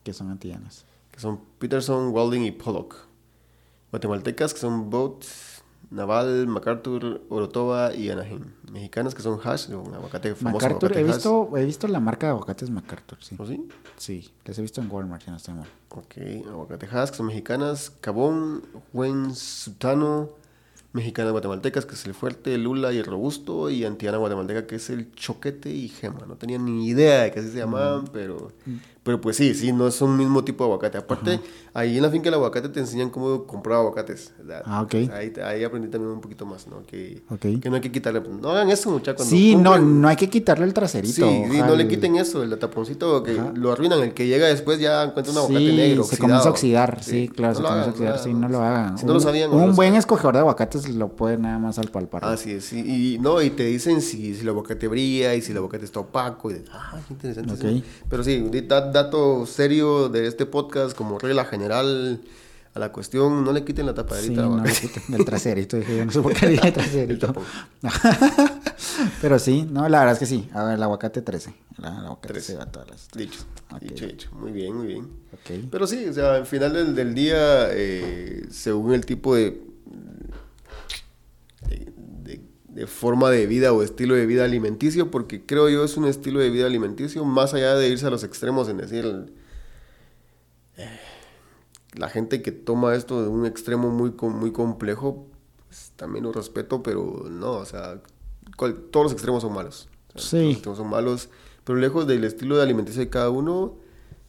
¿Qué 0.02 0.12
son 0.12 0.28
antillanas? 0.30 0.84
Que 1.12 1.20
son 1.20 1.40
Peterson, 1.60 2.12
Welding 2.12 2.44
y 2.44 2.50
Pollock. 2.50 2.96
Guatemaltecas, 3.92 4.52
que 4.52 4.58
son 4.58 4.90
Boats. 4.90 5.62
Naval, 5.90 6.46
MacArthur, 6.48 7.22
Orotova 7.28 7.94
y 7.94 8.10
Anaheim. 8.10 8.52
Mexicanas 8.70 9.14
que 9.14 9.22
son 9.22 9.38
hash, 9.42 9.68
un 9.70 9.94
aguacate 9.94 10.34
famoso. 10.34 10.66
MacArthur, 10.66 10.96
he, 10.96 11.04
visto, 11.04 11.56
he 11.56 11.64
visto 11.64 11.86
la 11.86 12.00
marca 12.00 12.26
de 12.26 12.32
aguacates 12.32 12.70
MacArthur, 12.70 13.18
sí. 13.20 13.36
¿O 13.38 13.46
sí? 13.46 13.68
Sí, 13.96 14.30
les 14.44 14.58
he 14.58 14.62
visto 14.62 14.80
en 14.80 14.90
Walmart, 14.90 15.22
si 15.22 15.30
no 15.30 15.36
estoy 15.36 15.54
mal. 15.54 15.68
Ok, 15.90 16.16
aguacate 16.48 16.86
hash, 16.90 17.10
que 17.10 17.16
son 17.16 17.26
mexicanas. 17.26 17.90
Cabón, 18.00 18.64
Buen 18.92 19.34
Sutano, 19.34 20.30
mexicanas 20.92 21.30
guatemaltecas, 21.30 21.86
que 21.86 21.94
es 21.94 22.04
el 22.06 22.14
fuerte, 22.14 22.58
lula 22.58 22.92
y 22.92 22.98
el 22.98 23.04
robusto, 23.04 23.70
y 23.70 23.84
antiana 23.84 24.18
guatemalteca, 24.18 24.66
que 24.66 24.76
es 24.76 24.90
el 24.90 25.12
choquete 25.14 25.70
y 25.70 25.88
gema. 25.88 26.26
No 26.26 26.34
tenía 26.34 26.58
ni 26.58 26.88
idea 26.88 27.22
de 27.22 27.32
que 27.32 27.40
así 27.40 27.50
se 27.50 27.58
llamaban, 27.58 28.04
mm. 28.04 28.08
pero 28.12 28.52
mm. 28.66 28.76
Pero 29.06 29.20
pues 29.20 29.36
sí, 29.36 29.54
sí, 29.54 29.72
no 29.72 29.86
es 29.86 30.02
un 30.02 30.16
mismo 30.16 30.42
tipo 30.42 30.64
de 30.64 30.70
aguacate. 30.70 30.98
Aparte, 30.98 31.38
ahí 31.72 31.96
en 31.96 32.02
la 32.02 32.10
finca 32.10 32.24
del 32.24 32.34
aguacate 32.34 32.68
te 32.70 32.80
enseñan 32.80 33.08
cómo 33.08 33.46
comprar 33.46 33.78
aguacates. 33.78 34.32
Ah, 34.64 34.82
ok. 34.82 34.94
Ahí, 35.12 35.32
ahí, 35.44 35.62
aprendí 35.62 35.86
también 35.86 36.12
un 36.12 36.20
poquito 36.20 36.44
más, 36.44 36.66
¿no? 36.66 36.82
Que, 36.84 37.22
que 37.38 37.70
no 37.70 37.76
hay 37.76 37.80
que 37.80 37.92
quitarle. 37.92 38.20
No 38.20 38.50
hagan 38.50 38.68
eso, 38.68 38.90
muchachos. 38.90 39.24
Sí, 39.24 39.54
no, 39.54 39.78
no 39.78 40.08
hay 40.08 40.16
que 40.16 40.28
quitarle 40.28 40.64
el 40.64 40.74
traserito. 40.74 41.24
Sí, 41.24 41.46
no 41.56 41.76
le 41.76 41.86
quiten 41.86 42.16
eso, 42.16 42.42
el 42.42 42.58
taponcito 42.58 43.22
que 43.22 43.40
lo 43.54 43.70
arruinan. 43.70 44.00
El 44.00 44.12
que 44.12 44.26
llega 44.26 44.48
después 44.48 44.80
ya 44.80 45.04
encuentra 45.04 45.32
un 45.32 45.38
aguacate 45.38 45.72
negro. 45.72 46.02
Se 46.02 46.18
comienza 46.18 46.48
a 46.48 46.50
oxidar, 46.50 47.00
sí, 47.00 47.28
claro, 47.28 47.54
se 47.54 47.62
comienza 47.62 47.90
a 47.90 47.92
oxidar. 47.92 48.18
Sí, 48.18 48.34
no 48.34 48.48
lo 48.48 48.60
hagan. 48.60 48.98
Si 48.98 49.06
no 49.06 49.12
lo 49.12 49.20
sabían. 49.20 49.52
Un, 49.52 49.76
buen 49.76 49.94
escogedor 49.94 50.34
de 50.34 50.40
aguacates 50.40 50.88
lo 50.88 51.10
puede 51.10 51.38
nada 51.38 51.60
más 51.60 51.78
al 51.78 51.92
palpar. 51.92 52.24
Así 52.24 52.50
es, 52.50 52.64
sí. 52.64 52.80
Y, 52.80 53.18
no, 53.20 53.40
y 53.40 53.50
te 53.50 53.62
dicen 53.66 54.00
si, 54.00 54.34
si 54.34 54.40
el 54.40 54.48
aguacate 54.48 54.88
brilla 54.88 55.32
y 55.36 55.42
si 55.42 55.52
el 55.52 55.58
aguacate 55.58 55.84
está 55.84 56.00
opaco. 56.00 56.50
Y, 56.50 56.64
ah, 56.72 56.98
qué 57.06 57.14
interesante. 57.14 57.52
Okay. 57.52 57.84
Pero 58.08 58.24
sí, 58.24 58.44
dato 58.96 59.44
serio 59.46 60.08
de 60.08 60.26
este 60.26 60.46
podcast, 60.46 60.96
como 60.96 61.18
regla 61.18 61.44
general 61.44 62.20
a 62.72 62.78
la 62.78 62.92
cuestión, 62.92 63.44
no 63.44 63.52
le 63.52 63.64
quiten 63.64 63.84
la 63.86 63.94
tapaderita. 63.94 64.42
Sí, 64.42 64.48
no 64.48 64.64
le 64.64 64.72
quiten 64.72 65.14
el 65.14 65.24
traserito, 65.24 65.76
dije, 65.76 66.04
no 66.04 66.12
sé 66.12 66.20
por 66.20 66.32
qué 66.34 66.48
dije 66.48 66.72
traserito. 66.72 67.34
Pero 69.20 69.38
sí, 69.38 69.68
no, 69.70 69.88
la 69.88 69.98
verdad 70.00 70.14
es 70.14 70.18
que 70.18 70.26
sí. 70.26 70.48
A 70.52 70.64
ver, 70.64 70.74
el 70.74 70.82
aguacate 70.82 71.20
13. 71.20 71.54
El, 71.78 71.84
aguacate 71.84 72.28
13. 72.28 72.56
va 72.56 72.62
a 72.64 72.72
todas 72.72 72.88
las... 72.88 73.08
Dicho, 73.10 73.40
dicho, 73.80 74.06
dicho. 74.06 74.30
Muy 74.32 74.52
bien, 74.52 74.74
muy 74.74 74.86
bien. 74.86 75.08
Okay. 75.42 75.68
Pero 75.70 75.86
sí, 75.86 76.06
o 76.06 76.12
sea, 76.12 76.34
al 76.34 76.46
final 76.46 76.72
del, 76.72 76.94
del 76.94 77.14
día, 77.14 77.68
eh, 77.70 78.46
según 78.50 78.94
el 78.94 79.04
tipo 79.04 79.34
de, 79.34 79.60
de, 82.76 82.86
forma 82.86 83.30
de 83.30 83.46
vida 83.46 83.72
o 83.72 83.82
estilo 83.82 84.14
de 84.14 84.26
vida 84.26 84.44
alimenticio, 84.44 85.10
porque 85.10 85.44
creo 85.44 85.68
yo 85.68 85.84
es 85.84 85.96
un 85.96 86.06
estilo 86.06 86.40
de 86.40 86.50
vida 86.50 86.66
alimenticio, 86.66 87.24
más 87.24 87.54
allá 87.54 87.74
de 87.74 87.88
irse 87.88 88.06
a 88.06 88.10
los 88.10 88.22
extremos 88.24 88.68
en 88.68 88.76
decir 88.76 89.32
la 91.94 92.08
gente 92.08 92.42
que 92.42 92.52
toma 92.52 92.94
esto 92.94 93.22
de 93.22 93.28
un 93.28 93.46
extremo 93.46 93.90
muy, 93.90 94.12
muy 94.30 94.52
complejo, 94.52 95.26
pues, 95.66 95.92
también 95.96 96.24
lo 96.24 96.32
respeto, 96.32 96.82
pero 96.82 97.26
no, 97.30 97.52
o 97.52 97.64
sea, 97.64 98.00
todos 98.56 99.04
los 99.04 99.12
extremos 99.12 99.42
son 99.42 99.54
malos. 99.54 99.88
sí. 100.14 100.36
los 100.36 100.52
extremos 100.52 100.78
son 100.78 100.90
malos, 100.90 101.28
pero 101.64 101.78
lejos 101.78 102.06
del 102.06 102.24
estilo 102.24 102.56
de 102.56 102.62
alimentación 102.62 103.04
de 103.04 103.10
cada 103.10 103.30
uno, 103.30 103.76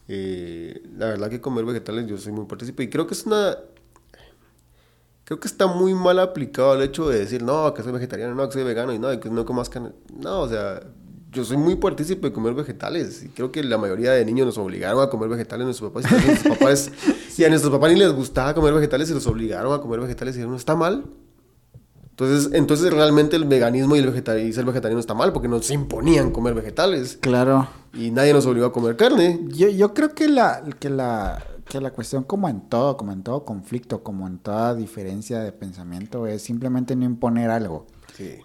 eh, 0.07 0.81
la 0.97 1.07
verdad 1.07 1.29
que 1.29 1.41
comer 1.41 1.65
vegetales 1.65 2.07
yo 2.07 2.17
soy 2.17 2.31
muy 2.31 2.45
partícipe 2.45 2.83
y 2.83 2.89
creo 2.89 3.07
que 3.07 3.13
es 3.13 3.25
una... 3.25 3.57
Creo 5.27 5.41
que 5.41 5.49
está 5.49 5.67
muy 5.67 5.93
mal 5.93 6.19
aplicado 6.19 6.73
el 6.75 6.83
hecho 6.83 7.09
de 7.09 7.19
decir, 7.19 7.43
no, 7.43 7.73
que 7.73 7.83
soy 7.83 7.91
vegetariano, 7.91 8.33
no, 8.33 8.47
que 8.47 8.53
soy 8.53 8.63
vegano 8.63 8.93
y 8.93 8.97
no, 8.97 9.19
que 9.19 9.29
no 9.29 9.43
comas 9.43 9.67
carne. 9.67 9.89
No, 10.17 10.39
o 10.39 10.47
sea, 10.47 10.79
yo 11.33 11.43
soy 11.43 11.57
muy 11.57 11.75
partícipe 11.75 12.27
de 12.27 12.33
comer 12.33 12.53
vegetales 12.53 13.23
y 13.23 13.27
creo 13.27 13.51
que 13.51 13.61
la 13.61 13.77
mayoría 13.77 14.11
de 14.11 14.23
niños 14.23 14.45
nos 14.45 14.57
obligaron 14.57 15.03
a 15.03 15.09
comer 15.09 15.27
vegetales 15.27 15.65
nuestros 15.65 15.91
papás. 15.91 16.09
Y 16.09 16.15
a 16.15 16.25
nuestros 16.25 16.57
papás, 16.57 16.91
si 17.29 17.43
a 17.43 17.49
nuestros 17.49 17.73
papás 17.73 17.91
ni 17.91 17.99
les 17.99 18.13
gustaba 18.13 18.53
comer 18.53 18.73
vegetales 18.73 19.09
y 19.09 19.15
los 19.15 19.27
obligaron 19.27 19.73
a 19.73 19.81
comer 19.81 19.99
vegetales 19.99 20.35
y 20.35 20.37
dijeron, 20.37 20.55
está 20.55 20.77
mal. 20.77 21.03
Entonces, 22.11 22.53
entonces 22.53 22.93
realmente 22.93 23.35
el 23.35 23.43
veganismo 23.43 23.97
y 23.97 23.99
el 23.99 24.07
vegetariano, 24.07 24.53
ser 24.53 24.63
vegetariano 24.63 25.01
está 25.01 25.13
mal 25.13 25.33
porque 25.33 25.49
nos 25.49 25.69
imponían 25.71 26.31
comer 26.31 26.53
vegetales. 26.53 27.17
Claro. 27.19 27.67
Y 27.93 28.11
nadie 28.11 28.31
nos 28.31 28.45
obligó 28.45 28.67
a 28.67 28.71
comer 28.71 28.95
carne. 28.95 29.41
Yo, 29.49 29.67
yo 29.67 29.93
creo 29.93 30.15
que 30.15 30.29
la, 30.29 30.63
que 30.79 30.89
la, 30.89 31.43
que 31.67 31.81
la 31.81 31.91
cuestión 31.91 32.23
como 32.23 32.49
en 32.49 32.61
todo, 32.61 32.97
como 32.97 33.11
en 33.11 33.23
todo 33.23 33.45
conflicto, 33.45 34.03
como 34.03 34.27
en 34.27 34.39
toda 34.39 34.75
diferencia 34.75 35.39
de 35.39 35.51
pensamiento, 35.51 36.27
es 36.27 36.41
simplemente 36.41 36.95
no 36.95 37.05
imponer 37.05 37.49
algo. 37.49 37.85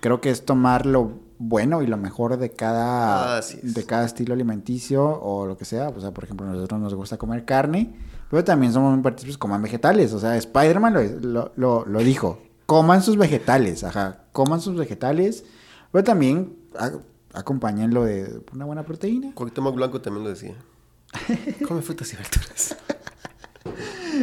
Creo 0.00 0.20
que 0.20 0.30
es 0.30 0.44
tomar 0.44 0.84
lo 0.84 1.12
bueno 1.38 1.82
y 1.82 1.86
lo 1.86 1.96
mejor 1.96 2.36
de 2.36 2.50
cada, 2.50 3.40
de 3.40 3.86
cada 3.86 4.04
estilo 4.04 4.34
alimenticio 4.34 5.02
o 5.02 5.46
lo 5.46 5.56
que 5.56 5.64
sea. 5.64 5.88
O 5.88 6.00
sea, 6.00 6.12
por 6.12 6.24
ejemplo, 6.24 6.46
a 6.46 6.50
nosotros 6.50 6.80
nos 6.80 6.94
gusta 6.94 7.16
comer 7.16 7.44
carne, 7.44 7.94
pero 8.30 8.44
también 8.44 8.72
somos 8.72 8.92
muy 8.92 9.02
partícipes, 9.02 9.38
coman 9.38 9.62
vegetales. 9.62 10.12
O 10.12 10.20
sea, 10.20 10.36
Spider-Man 10.36 11.22
lo, 11.22 11.52
lo, 11.56 11.86
lo, 11.86 11.98
dijo, 12.00 12.42
coman 12.66 13.02
sus 13.02 13.16
vegetales, 13.16 13.82
ajá, 13.82 14.24
coman 14.32 14.60
sus 14.60 14.76
vegetales, 14.76 15.44
pero 15.90 16.04
también 16.04 16.54
acompáñenlo 17.32 18.04
de 18.04 18.42
una 18.52 18.66
buena 18.66 18.82
proteína. 18.82 19.32
Cuauhtémoc 19.34 19.74
Blanco 19.74 20.00
también 20.02 20.24
lo 20.24 20.30
decía. 20.30 20.54
Come 21.66 21.82
frutas 21.82 22.12
y 22.12 22.16
verduras. 22.16 22.76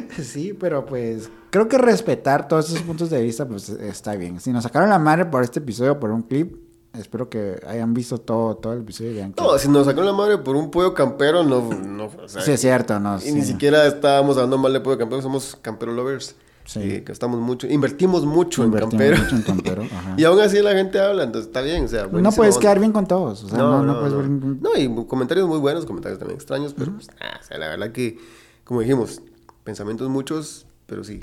Sí, 0.24 0.54
pero 0.60 0.86
pues 0.86 1.30
creo 1.50 1.68
que 1.68 1.78
respetar 1.78 2.48
todos 2.48 2.70
esos 2.70 2.82
puntos 2.84 3.10
de 3.10 3.22
vista 3.22 3.48
pues 3.48 3.70
está 3.70 4.16
bien. 4.16 4.40
Si 4.40 4.52
nos 4.52 4.64
sacaron 4.64 4.90
la 4.90 5.00
madre 5.00 5.26
por 5.26 5.44
este 5.44 5.60
episodio, 5.60 6.00
por 6.00 6.12
un 6.12 6.22
clip, 6.24 6.56
espero 6.94 7.30
que 7.30 7.60
hayan 7.68 7.94
visto 7.94 8.18
todo, 8.20 8.56
todo 8.56 8.74
el 8.74 8.82
episodio 8.82 9.12
y. 9.12 9.34
No, 9.38 9.58
si 9.58 9.68
nos 9.70 9.86
sacaron 9.86 10.06
la 10.08 10.14
madre 10.14 10.38
por 10.40 10.56
un 10.56 10.72
pollo 10.72 10.94
campero, 10.94 11.44
no, 11.44 11.62
no, 11.74 12.06
o 12.06 12.28
sea, 12.28 12.42
Sí, 12.42 12.52
es 12.52 12.62
cierto, 12.62 13.00
no. 13.00 13.18
Y 13.18 13.22
sí. 13.22 13.32
ni 13.34 13.42
siquiera 13.44 13.86
estábamos 13.88 14.38
hablando 14.38 14.58
mal 14.58 14.74
de 14.74 14.80
pollo 14.82 14.98
campero, 14.98 15.22
somos 15.22 15.58
campero 15.62 15.92
lovers. 15.94 16.36
Sí. 16.66 17.02
Que 17.02 17.12
estamos 17.12 17.40
mucho, 17.40 17.66
invertimos 17.66 18.28
mucho 18.28 18.64
Invertimos 18.64 18.94
en 18.94 19.00
campero. 19.00 19.24
mucho 19.24 19.36
en 19.38 19.42
campero, 19.42 19.82
ajá. 19.92 20.14
y 20.18 20.24
aún 20.24 20.40
así 20.40 20.62
la 20.62 20.74
gente 20.74 21.00
habla, 21.00 21.24
entonces 21.24 21.48
está 21.48 21.62
bien, 21.62 21.86
o 21.86 21.88
sea, 21.88 22.06
No 22.06 22.32
puedes 22.32 22.58
onda. 22.58 22.62
quedar 22.62 22.80
bien 22.80 22.92
con 22.92 23.08
todos, 23.08 23.44
o 23.46 23.50
sea, 23.50 23.58
no, 23.58 23.82
no, 23.84 24.00
puedes 24.00 24.16
ver... 24.16 24.30
No, 24.30 24.70
y 24.78 25.06
comentarios 25.08 25.48
muy 25.48 25.58
buenos, 25.58 25.88
comentarios 25.88 26.20
también 26.20 26.36
extraños, 26.38 26.76
pero 26.78 26.92
pues, 26.94 27.10
ah, 27.22 27.40
o 27.42 27.44
sea, 27.44 27.58
la 27.58 27.70
verdad 27.70 27.92
que, 27.92 28.20
como 28.66 28.82
dijimos, 28.82 29.20
pensamientos 29.64 30.10
muchos, 30.10 30.66
pero 30.86 31.04
sí, 31.04 31.20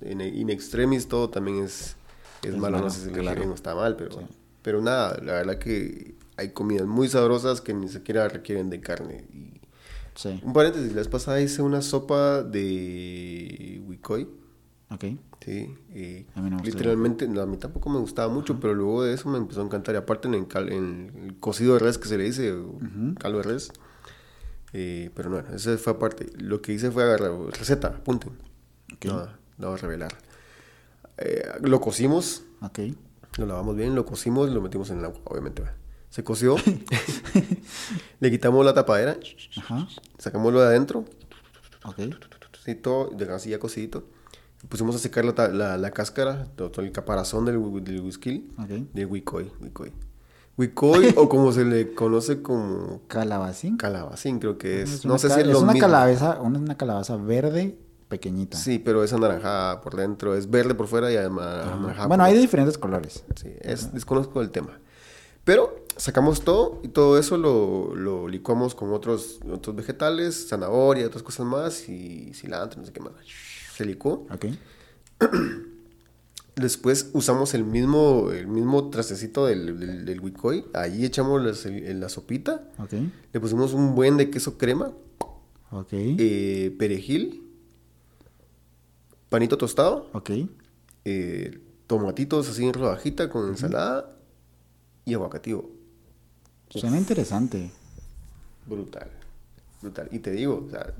en, 0.00 0.20
in 0.20 0.50
extremis 0.50 1.08
todo 1.08 1.30
también 1.30 1.64
es, 1.64 1.96
es, 2.42 2.50
Es 2.50 2.56
malo, 2.56 2.78
malo, 2.78 2.84
no 2.84 2.90
sé 2.90 3.06
si 3.06 3.12
claro. 3.12 3.44
no 3.46 3.54
está 3.54 3.74
mal, 3.74 3.96
pero, 3.96 4.28
pero 4.62 4.80
nada, 4.80 5.18
la 5.22 5.32
verdad 5.34 5.58
que 5.58 6.14
hay 6.36 6.50
comidas 6.50 6.86
muy 6.86 7.08
sabrosas 7.08 7.60
que 7.60 7.74
ni 7.74 7.88
siquiera 7.88 8.28
requieren 8.28 8.70
de 8.70 8.80
carne. 8.80 9.24
Y, 9.32 9.60
Sí, 10.14 10.38
un 10.44 10.52
paréntesis, 10.52 10.90
la 10.90 10.98
vez 10.98 11.08
pasada 11.08 11.40
hice 11.40 11.62
una 11.62 11.80
sopa 11.80 12.42
de 12.42 13.80
huicoy. 13.86 14.28
ok. 14.90 15.04
Sí, 15.44 15.74
y 15.94 16.26
A 16.36 16.42
mí 16.42 16.50
no 16.50 16.56
me 16.58 16.62
literalmente, 16.64 17.26
no, 17.26 17.40
a 17.40 17.46
mí 17.46 17.56
tampoco 17.56 17.88
me 17.90 17.98
gustaba 17.98 18.32
mucho, 18.32 18.60
pero 18.60 18.74
luego 18.74 19.02
de 19.04 19.14
eso 19.14 19.28
me 19.30 19.38
empezó 19.38 19.62
a 19.62 19.64
encantar. 19.64 19.94
Y 19.94 19.98
aparte 19.98 20.28
en 20.28 20.34
el, 20.34 20.46
cal- 20.46 20.70
en 20.70 21.12
el 21.24 21.36
cocido 21.40 21.72
de 21.74 21.78
res 21.80 21.96
que 21.98 22.08
se 22.08 22.18
le 22.18 22.24
dice, 22.24 22.52
o 22.52 22.78
caldo 23.18 23.38
de 23.38 23.44
res. 23.44 23.72
Eh, 24.72 25.10
pero 25.14 25.28
no, 25.30 25.38
eso 25.54 25.76
fue 25.78 25.92
aparte. 25.92 26.26
Lo 26.38 26.62
que 26.62 26.72
hice 26.72 26.90
fue 26.90 27.02
agarrar 27.02 27.32
receta, 27.58 27.88
apunten. 27.88 28.30
Ok. 28.94 29.04
No, 29.06 29.26
no 29.58 29.68
voy 29.68 29.74
a 29.78 29.82
revelar. 29.82 30.12
Eh, 31.18 31.42
lo 31.60 31.80
cocimos, 31.80 32.42
Ok. 32.62 32.80
lo 33.38 33.46
lavamos 33.46 33.76
bien, 33.76 33.94
lo 33.94 34.04
cocimos, 34.06 34.48
lo 34.50 34.60
metimos 34.62 34.90
en 34.90 34.98
el 35.00 35.04
agua, 35.04 35.20
obviamente. 35.24 35.62
Se 36.10 36.22
coció, 36.24 36.56
le 38.20 38.30
quitamos 38.30 38.64
la 38.64 38.74
tapadera, 38.74 39.16
Ajá. 39.58 39.88
sacamos 40.18 40.52
lo 40.52 40.60
de 40.60 40.66
adentro, 40.66 41.04
Ok. 41.84 41.98
Sí, 42.64 42.74
todo, 42.76 43.10
de 43.10 43.32
así 43.32 43.50
ya 43.50 43.58
cocidito. 43.58 44.04
Pusimos 44.68 44.94
a 44.94 44.98
secar 45.00 45.24
la, 45.24 45.48
la, 45.48 45.76
la 45.76 45.90
cáscara, 45.90 46.44
todo, 46.54 46.70
todo 46.70 46.84
el 46.84 46.92
caparazón 46.92 47.44
del, 47.44 47.58
del 47.82 48.00
whisky, 48.02 48.48
Ok. 48.56 48.68
de 48.92 49.04
huicoy, 49.06 49.50
huicoy. 49.60 49.92
Huicoy, 50.56 51.14
o 51.16 51.28
como 51.28 51.52
se 51.52 51.64
le 51.64 51.94
conoce 51.94 52.42
como 52.42 53.00
Calabacín. 53.08 53.76
calabacín, 53.76 54.38
creo 54.38 54.58
que 54.58 54.82
es. 54.82 55.04
una 55.04 55.14
no 55.14 55.18
sé 55.18 55.30
si 55.30 55.40
es 55.40 55.46
lo 55.46 55.60
una 55.60 55.72
mismo. 55.72 55.86
calabaza, 55.88 56.40
una, 56.40 56.58
una 56.58 56.76
calabaza 56.76 57.16
verde 57.16 57.78
pequeñita. 58.08 58.58
Sí, 58.58 58.78
pero 58.78 59.02
es 59.02 59.12
anaranjada 59.14 59.80
por 59.80 59.96
dentro, 59.96 60.34
es 60.36 60.50
verde 60.50 60.74
por 60.74 60.86
fuera 60.88 61.10
y 61.10 61.16
además 61.16 61.46
anaranjada 61.66 62.06
Bueno, 62.06 62.22
por 62.24 62.28
hay 62.28 62.34
de 62.34 62.40
diferentes 62.40 62.76
colores. 62.76 63.24
Sí, 63.36 63.48
es, 63.60 63.92
desconozco 63.94 64.42
el 64.42 64.50
tema. 64.50 64.78
Pero 65.44 65.74
sacamos 65.96 66.42
todo 66.42 66.80
y 66.82 66.88
todo 66.88 67.18
eso 67.18 67.36
lo, 67.38 67.94
lo 67.94 68.28
licuamos 68.28 68.74
con 68.74 68.92
otros, 68.92 69.40
otros 69.50 69.74
vegetales, 69.74 70.48
zanahoria, 70.48 71.06
otras 71.06 71.22
cosas 71.22 71.46
más 71.46 71.88
y 71.88 72.32
cilantro, 72.34 72.80
no 72.80 72.86
sé 72.86 72.92
qué 72.92 73.00
más. 73.00 73.12
Se 73.74 73.84
licuó. 73.86 74.26
Ok. 74.30 74.46
Después 76.56 77.10
usamos 77.14 77.54
el 77.54 77.64
mismo, 77.64 78.30
el 78.30 78.46
mismo 78.46 78.90
trastecito 78.90 79.46
del, 79.46 79.78
del, 79.80 80.04
del. 80.04 80.64
Ahí 80.74 81.04
echamos 81.04 81.42
las- 81.42 81.64
el- 81.66 81.98
la 82.00 82.08
sopita. 82.10 82.68
Le 83.32 83.40
pusimos 83.40 83.72
un 83.72 83.94
buen 83.94 84.16
de 84.18 84.28
queso 84.30 84.58
crema, 84.58 84.92
eh, 86.18 86.74
perejil, 86.78 87.42
panito 89.30 89.56
tostado, 89.56 90.10
eh, 91.04 91.58
tomatitos 91.86 92.48
así 92.48 92.64
en 92.66 92.74
rodajita 92.74 93.30
con 93.30 93.48
ensalada 93.48 94.14
y 95.04 95.14
aguacativo. 95.14 95.70
Suena 96.68 96.98
interesante. 96.98 97.70
Brutal. 98.66 99.08
Brutal. 99.80 100.08
Y 100.12 100.18
te 100.20 100.30
digo, 100.32 100.64
o 100.66 100.70
sea, 100.70 100.94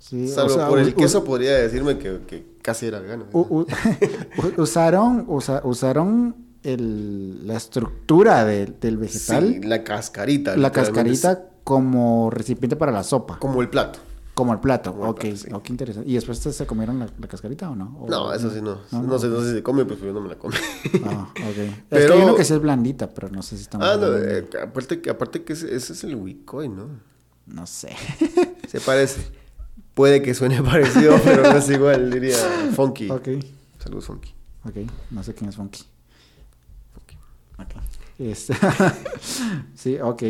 Sí, 0.00 0.24
o 0.30 0.34
salvo 0.34 0.54
sea, 0.54 0.66
por 0.68 0.78
el 0.80 0.94
queso 0.94 1.22
podría 1.22 1.52
decirme 1.58 1.96
que, 1.98 2.20
que 2.26 2.44
casi 2.62 2.86
era 2.86 2.98
vegano. 3.00 3.26
usaron, 4.56 5.24
usa- 5.28 5.60
usaron 5.64 6.34
el, 6.62 7.46
la 7.46 7.56
estructura 7.56 8.44
del- 8.44 8.78
del 8.80 8.96
vegetal, 8.96 9.46
Sí, 9.46 9.60
la 9.62 9.84
cascarita. 9.84 10.56
la 10.56 10.68
literalmente 10.68 11.10
es 11.12 11.20
cascarita 11.22 11.50
como 11.64 12.30
recipiente 12.30 12.76
para 12.76 12.92
la 12.92 13.02
sopa, 13.02 13.38
Como 13.38 13.60
el 13.62 13.68
plato. 13.68 13.98
como 14.34 14.52
el 14.54 14.60
plato. 14.60 14.92
Como 14.92 15.04
el 15.04 15.10
ok, 15.10 15.20
plato, 15.20 15.36
sí. 15.36 15.48
interesante. 15.70 16.10
¿Y 16.10 16.14
después 16.14 16.38
se 16.38 16.66
comieron 16.66 16.98
la, 16.98 17.06
la 17.18 17.28
cascarita 17.28 17.70
o 17.70 17.76
no? 17.76 17.98
¿O- 18.00 18.08
No, 18.08 18.32
eso 18.32 18.50
sí 18.50 18.60
no. 18.62 18.78
No, 18.90 19.02
No, 19.02 19.02
no, 19.02 19.18
sé, 19.18 19.28
no 19.28 19.40
sé 19.42 19.50
si 19.50 19.54
se 19.56 19.62
come, 19.62 19.84
pues 19.84 20.00
yo 20.00 20.12
no 20.14 20.20
me 20.22 20.30
la 20.30 20.36
come. 20.36 20.56
Ah, 21.04 21.28
ok. 21.30 21.36
es 21.58 21.72
Pero- 21.90 22.06
que 22.14 22.18
hay 22.20 22.24
uno 22.24 22.34
que 22.36 22.44
sí 22.44 22.54
es 22.54 22.60
blandita, 22.60 23.10
pero 23.10 23.28
no 23.28 23.42
sé 23.42 23.56
si 23.56 23.62
estamos 23.64 23.86
ah, 23.86 23.96
no, 23.98 24.10
de- 24.10 24.38
eh, 24.40 24.44
aparte, 24.62 25.00
que- 25.02 25.10
aparte 25.10 25.42
que 25.44 25.52
ese, 25.52 25.74
ese 25.74 25.92
es 25.92 26.04
el 26.04 26.16
Wicoy, 26.16 26.68
¿no? 26.70 26.88
No 27.46 27.66
sé. 27.66 27.90
Se 28.68 28.80
parece. 28.80 29.20
Puede 30.00 30.22
que 30.22 30.32
suene 30.32 30.62
parecido, 30.62 31.20
pero 31.22 31.42
no 31.42 31.58
es 31.58 31.68
igual, 31.78 32.10
diría 32.10 32.34
Funky. 32.74 33.10
ok. 33.10 33.28
Saludos, 33.78 34.06
Funky. 34.06 34.34
Ok, 34.64 34.76
no 35.10 35.22
sé 35.22 35.34
quién 35.34 35.50
es 35.50 35.56
Funky. 35.56 35.82
Funky. 36.94 37.16
Ok. 37.58 37.82
Este, 38.18 38.54
sí, 39.74 39.98
ok. 40.00 40.22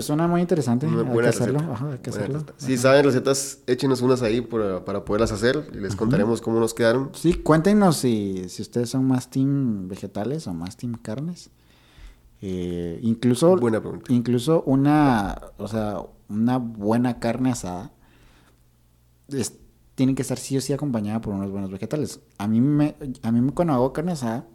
Suena 0.00 0.26
muy 0.26 0.40
interesante. 0.40 0.88
Una 0.88 0.98
hay 1.02 1.04
que 1.06 1.12
buena 1.12 1.28
hacerlo. 1.28 1.60
Ajá, 1.60 1.92
hay 1.92 1.98
que 1.98 2.10
Buena 2.10 2.24
hacerlo. 2.38 2.54
Si 2.56 2.76
saben 2.76 3.04
recetas, 3.04 3.60
échenos 3.68 4.02
unas 4.02 4.20
ahí 4.22 4.40
para, 4.40 4.84
para 4.84 5.04
poderlas 5.04 5.30
hacer 5.30 5.64
y 5.72 5.76
les 5.76 5.94
contaremos 5.94 6.40
cómo 6.40 6.58
nos 6.58 6.74
quedaron. 6.74 7.12
Sí, 7.14 7.34
cuéntenos 7.34 7.98
si, 7.98 8.48
si 8.48 8.62
ustedes 8.62 8.90
son 8.90 9.04
más 9.04 9.30
team 9.30 9.86
vegetales 9.86 10.48
o 10.48 10.54
más 10.54 10.76
team 10.76 10.94
carnes. 11.00 11.50
Eh, 12.40 12.98
incluso, 13.00 13.56
Buena 13.56 13.80
pregunta. 13.80 14.12
incluso 14.12 14.64
una, 14.66 15.40
o 15.58 15.68
sea, 15.68 15.98
una 16.28 16.58
buena 16.58 17.20
carne 17.20 17.52
asada 17.52 17.92
es- 19.28 19.54
tiene 19.94 20.14
que 20.14 20.22
estar 20.22 20.38
sí 20.38 20.56
o 20.56 20.60
sí 20.60 20.72
acompañada 20.72 21.20
por 21.20 21.34
unos 21.34 21.50
buenos 21.50 21.70
vegetales. 21.70 22.20
A 22.38 22.46
mí 22.48 22.60
me, 22.60 22.94
a 23.22 23.30
mí 23.32 23.50
cuando 23.52 23.74
hago 23.74 23.92
carne 23.92 24.12
asada, 24.12 24.46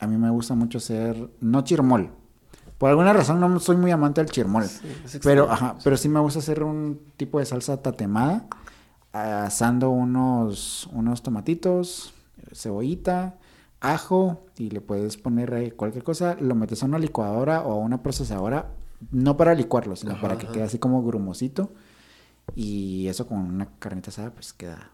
a 0.00 0.06
mí 0.06 0.16
me 0.16 0.30
gusta 0.30 0.54
mucho 0.54 0.78
hacer, 0.78 1.30
no 1.40 1.62
chirmol. 1.62 2.10
Por 2.78 2.90
alguna 2.90 3.12
razón 3.12 3.40
no 3.40 3.58
soy 3.60 3.76
muy 3.76 3.90
amante 3.90 4.20
del 4.22 4.30
chirmol. 4.30 4.64
pero, 5.22 5.50
ajá, 5.50 5.76
pero 5.82 5.96
sí 5.96 6.08
me 6.08 6.20
gusta 6.20 6.38
hacer 6.38 6.62
un 6.62 7.00
tipo 7.16 7.38
de 7.38 7.44
salsa 7.44 7.82
tatemada, 7.82 8.46
asando 9.12 9.90
unos, 9.90 10.88
unos 10.92 11.22
tomatitos, 11.22 12.14
cebollita, 12.52 13.36
ajo, 13.80 14.46
y 14.56 14.70
le 14.70 14.80
puedes 14.80 15.16
poner 15.16 15.54
ahí 15.54 15.70
cualquier 15.70 16.04
cosa, 16.04 16.36
lo 16.40 16.54
metes 16.54 16.82
a 16.82 16.86
una 16.86 16.98
licuadora 16.98 17.62
o 17.62 17.72
a 17.72 17.76
una 17.76 18.02
procesadora, 18.02 18.70
no 19.10 19.36
para 19.36 19.54
licuarlo, 19.54 19.96
sino 19.96 20.12
Ajá, 20.12 20.22
para 20.22 20.38
que 20.38 20.44
ajá. 20.46 20.52
quede 20.54 20.62
así 20.64 20.78
como 20.78 21.02
grumosito. 21.02 21.72
Y 22.54 23.06
eso 23.08 23.26
con 23.26 23.38
una 23.38 23.66
carnita 23.78 24.10
asada, 24.10 24.30
pues 24.32 24.52
queda. 24.52 24.90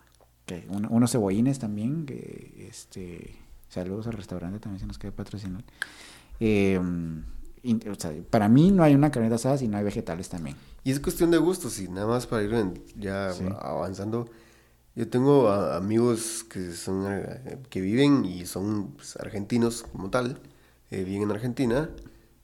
que 0.47 0.67
un- 0.69 0.87
unos 0.91 1.11
cebollines 1.13 1.59
también. 1.59 2.05
Que, 2.05 2.67
este, 2.69 3.35
saludos 3.71 4.07
al 4.09 4.13
restaurante 4.13 4.59
también 4.59 4.79
se 4.81 4.87
nos 4.87 4.99
queda 4.99 5.11
patrocinar. 5.13 5.65
Eh, 6.39 6.79
y, 7.63 7.89
o 7.89 7.95
sea, 7.95 8.13
para 8.29 8.49
mí 8.51 8.71
no 8.71 8.83
hay 8.83 8.95
una 8.95 9.11
carnita 9.11 9.37
asada 9.37 9.57
si 9.57 9.69
no 9.69 9.79
hay 9.79 9.85
vegetales 9.85 10.29
también. 10.29 10.55
Y 10.85 10.91
es 10.91 11.01
cuestión 11.01 11.31
de 11.31 11.39
gustos, 11.39 11.81
y 11.81 11.89
nada 11.89 12.07
más 12.07 12.27
para 12.27 12.43
ir 12.43 12.53
en- 12.53 12.83
ya 12.95 13.33
Sí. 13.33 13.45
avanzando. 13.59 14.29
Yo 14.95 15.09
tengo 15.09 15.49
a- 15.49 15.79
amigos 15.79 16.45
que 16.45 16.73
son 16.73 17.07
eh, 17.09 17.59
que 17.71 17.81
viven 17.81 18.27
y 18.27 18.45
son 18.45 18.89
pues, 18.93 19.17
argentinos 19.17 19.83
como 19.91 20.11
tal, 20.11 20.39
eh, 20.91 21.05
viven 21.05 21.23
en 21.23 21.31
Argentina 21.31 21.89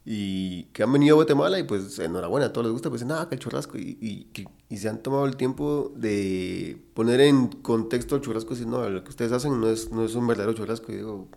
y 0.04 0.64
que 0.72 0.82
han 0.82 0.92
venido 0.92 1.14
a 1.14 1.16
Guatemala 1.16 1.58
y 1.58 1.64
pues 1.64 1.98
enhorabuena, 1.98 2.46
a 2.46 2.52
todos 2.52 2.66
les 2.66 2.72
gusta, 2.72 2.88
pues 2.90 3.04
nada, 3.04 3.28
que 3.28 3.34
el 3.34 3.40
churrasco 3.40 3.76
y, 3.78 4.26
y, 4.68 4.76
se 4.76 4.88
han 4.88 5.02
tomado 5.02 5.26
el 5.26 5.36
tiempo 5.36 5.92
de 5.96 6.80
poner 6.94 7.20
en 7.20 7.48
contexto 7.48 8.16
el 8.16 8.22
churrasco 8.22 8.50
decir, 8.50 8.66
no, 8.66 8.88
lo 8.88 9.04
que 9.04 9.10
ustedes 9.10 9.32
hacen 9.32 9.60
no 9.60 9.68
es, 9.68 9.90
no 9.90 10.04
es 10.04 10.14
un 10.14 10.26
verdadero 10.26 10.52
churrasco. 10.54 10.90
Y 10.92 10.96
digo, 10.96 11.28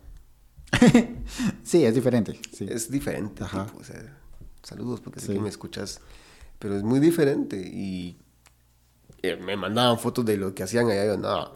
Sí, 1.64 1.84
es 1.86 1.95
diferente. 1.95 2.39
Sí. 2.51 2.66
es 2.70 2.89
diferente, 2.89 3.43
Ajá. 3.43 3.66
tipo, 3.66 3.80
o 3.80 3.84
sea, 3.84 4.18
saludos 4.64 5.01
porque 5.01 5.20
sé 5.20 5.28
Sí. 5.28 5.34
que 5.34 5.39
me 5.39 5.49
escuchas, 5.49 5.99
pero 6.59 6.76
es 6.76 6.84
muy 6.84 6.99
diferente 6.99 7.57
y 7.57 8.18
eh, 9.22 9.36
me 9.38 9.55
mandaban 9.57 9.99
fotos 9.99 10.26
de 10.26 10.38
lo 10.38 10.53
que 10.55 10.64
hacían 10.64 10.89
allá 10.89 11.03
y 11.03 11.07
yo, 11.07 11.18
no, 11.18 11.51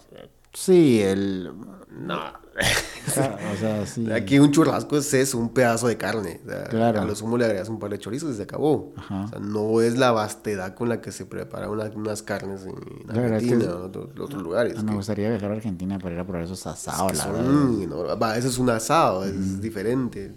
Sí, 0.60 1.01
el. 1.01 1.51
no. 1.99 2.20
O 3.08 3.58
sea, 3.60 3.86
sí. 3.86 4.12
Aquí 4.12 4.38
un 4.38 4.51
churrasco 4.51 4.97
es 4.97 5.14
eso, 5.14 5.38
un 5.38 5.49
pedazo 5.53 5.88
de 5.88 5.95
carne. 5.97 6.41
o 6.45 6.49
sea, 6.49 6.64
Claro. 6.66 7.01
A 7.01 7.05
lo 7.05 7.16
sumo 7.16 7.38
le 7.38 7.45
agregas 7.45 7.70
un 7.70 7.80
par 7.80 7.89
de 7.91 7.99
chorizos 7.99 8.34
y 8.34 8.36
se 8.38 8.43
acabó. 8.43 8.91
Ajá. 8.97 9.24
O 9.24 9.28
sea, 9.30 9.39
no 9.39 9.80
es 9.82 9.97
la 9.97 10.12
vastedad 10.12 10.76
con 10.76 10.89
la 10.89 10.99
que 10.99 11.12
se 11.14 11.26
prepara 11.26 11.70
una- 11.70 11.86
unas 11.95 12.22
carnes 12.22 12.64
en 12.66 12.72
es 13.08 13.14
que 13.14 13.20
Argentina 13.20 13.64
es- 13.64 13.70
o 13.70 13.78
en 13.78 13.84
otros, 13.86 14.10
otros 14.20 14.43
lugares. 14.43 14.84
Me 14.84 14.89
que- 14.91 14.95
gustaría 14.97 15.30
viajar 15.30 15.51
a 15.51 15.53
Argentina 15.55 15.97
para 15.99 16.16
ir 16.16 16.20
a 16.22 16.26
probar 16.26 16.43
esos 16.43 16.68
asados, 16.68 17.12
que 17.14 17.18
la 17.18 17.24
son 17.24 17.34
verdad. 17.34 17.82
enormes. 17.84 18.18
Va, 18.22 18.38
eso 18.38 18.47
es 18.49 18.58
un 18.58 18.70
asado, 18.72 19.24
es 19.24 19.62
diferente. 19.62 20.34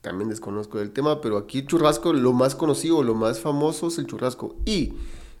también 0.00 0.28
desconozco 0.30 0.78
del 0.78 0.90
tema, 0.90 1.20
pero 1.22 1.36
aquí 1.38 1.64
churrasco, 1.66 2.12
lo 2.12 2.32
más 2.34 2.54
conocido, 2.54 3.02
lo 3.02 3.14
más 3.14 3.40
famoso 3.40 3.88
es 3.88 3.96
el 3.98 4.06
churrasco. 4.06 4.54
Y, 4.66 4.92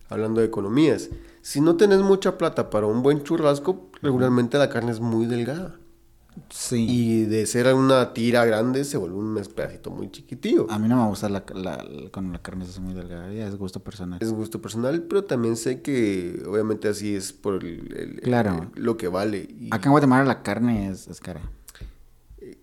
hablando 0.08 0.40
de 0.40 0.46
economías, 0.46 1.10
si 1.44 1.60
no 1.60 1.76
tenés 1.76 2.00
mucha 2.00 2.38
plata 2.38 2.70
para 2.70 2.86
un 2.86 3.02
buen 3.02 3.22
churrasco, 3.22 3.90
regularmente 4.00 4.56
la 4.56 4.70
carne 4.70 4.92
es 4.92 5.00
muy 5.00 5.26
delgada. 5.26 5.76
Sí. 6.48 6.86
Y 6.88 7.24
de 7.26 7.44
ser 7.46 7.72
una 7.74 8.12
tira 8.14 8.44
grande 8.46 8.84
se 8.84 8.96
vuelve 8.96 9.16
un 9.18 9.34
pedacito 9.54 9.90
muy 9.90 10.10
chiquitillo. 10.10 10.66
A 10.70 10.78
mí 10.78 10.88
no 10.88 10.96
me 10.96 11.06
gusta 11.08 11.28
la, 11.28 11.44
la, 11.54 11.84
con 12.10 12.32
la 12.32 12.40
carne 12.42 12.64
es 12.64 12.80
muy 12.80 12.94
delgada, 12.94 13.30
ya 13.32 13.46
es 13.46 13.56
gusto 13.56 13.80
personal. 13.84 14.18
Es 14.22 14.32
gusto 14.32 14.60
personal, 14.60 15.02
pero 15.02 15.24
también 15.24 15.56
sé 15.56 15.80
que 15.82 16.42
obviamente 16.48 16.88
así 16.88 17.14
es 17.14 17.32
por 17.34 17.62
el, 17.62 17.94
el- 17.96 18.20
Claro. 18.22 18.70
el- 18.74 18.82
lo 18.82 18.96
que 18.96 19.06
vale. 19.08 19.46
Y 19.60 19.68
Acá 19.70 19.84
en 19.88 19.92
Guatemala 19.92 20.24
la 20.24 20.42
carne 20.42 20.88
es, 20.88 21.06
es 21.08 21.20
cara. 21.20 21.42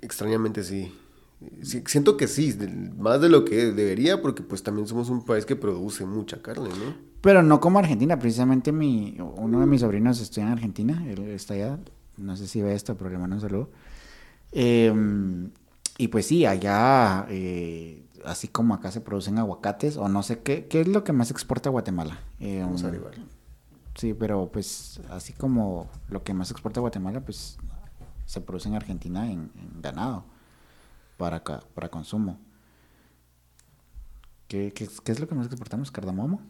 extrañamente 0.02 0.64
sí. 0.64 0.92
Siento 1.64 2.18
que 2.18 2.28
sí, 2.28 2.56
más 2.98 3.20
de 3.20 3.30
lo 3.30 3.46
que 3.46 3.72
debería, 3.72 4.22
porque 4.22 4.44
pues 4.44 4.62
también 4.62 4.88
somos 4.88 5.10
un 5.10 5.26
país 5.26 5.46
que 5.46 5.56
produce 5.56 6.06
mucha 6.06 6.42
carne, 6.42 6.70
¿no? 6.70 6.94
Pero 7.22 7.42
no 7.42 7.60
como 7.60 7.80
Argentina, 7.80 8.20
precisamente 8.20 8.72
mi, 8.72 9.18
uno 9.20 9.60
de 9.60 9.66
mis 9.66 9.82
sobrinos 9.82 10.20
estudia 10.20 10.48
en 10.48 10.54
Argentina, 10.54 11.04
él 11.08 11.20
está 11.30 11.56
allá, 11.56 11.80
no 12.18 12.38
sé 12.38 12.48
si 12.48 12.62
ve 12.62 12.74
esto, 12.74 12.96
pero 12.96 13.10
le 13.10 13.18
mando 13.18 13.36
un 13.38 13.42
saludo. 13.42 13.70
Eh, 14.52 14.94
y 15.98 16.08
pues 16.10 16.28
sí, 16.28 16.46
allá, 16.46 17.26
eh, 17.30 18.04
así 18.26 18.48
como 18.48 18.74
acá 18.76 18.92
se 18.92 19.02
producen 19.02 19.40
aguacates, 19.40 19.98
o 19.98 20.10
no 20.10 20.22
sé 20.24 20.40
qué, 20.40 20.66
¿qué 20.68 20.82
es 20.82 20.88
lo 20.88 21.04
que 21.04 21.14
más 21.14 21.32
exporta 21.32 21.70
Guatemala? 21.70 22.20
Eh, 22.40 22.60
Vamos 22.62 22.84
a 22.84 22.88
averiguar. 22.88 23.16
Sí, 23.96 24.14
pero 24.14 24.50
pues 24.52 25.00
así 25.10 25.34
como 25.34 25.90
lo 26.10 26.24
que 26.24 26.34
más 26.34 26.52
exporta 26.52 26.80
Guatemala, 26.82 27.22
pues 27.22 27.58
se 28.26 28.42
produce 28.42 28.70
en 28.70 28.76
Argentina 28.76 29.26
en, 29.26 29.52
en 29.56 29.82
ganado 29.82 30.24
para, 31.22 31.44
para 31.44 31.88
consumo. 31.90 32.40
¿Qué, 34.48 34.74
qué, 34.74 34.90
qué 35.04 35.12
es 35.12 35.20
lo 35.20 35.28
que 35.28 35.36
más 35.36 35.46
exportamos? 35.46 35.92
¿Cardamomo? 35.92 36.42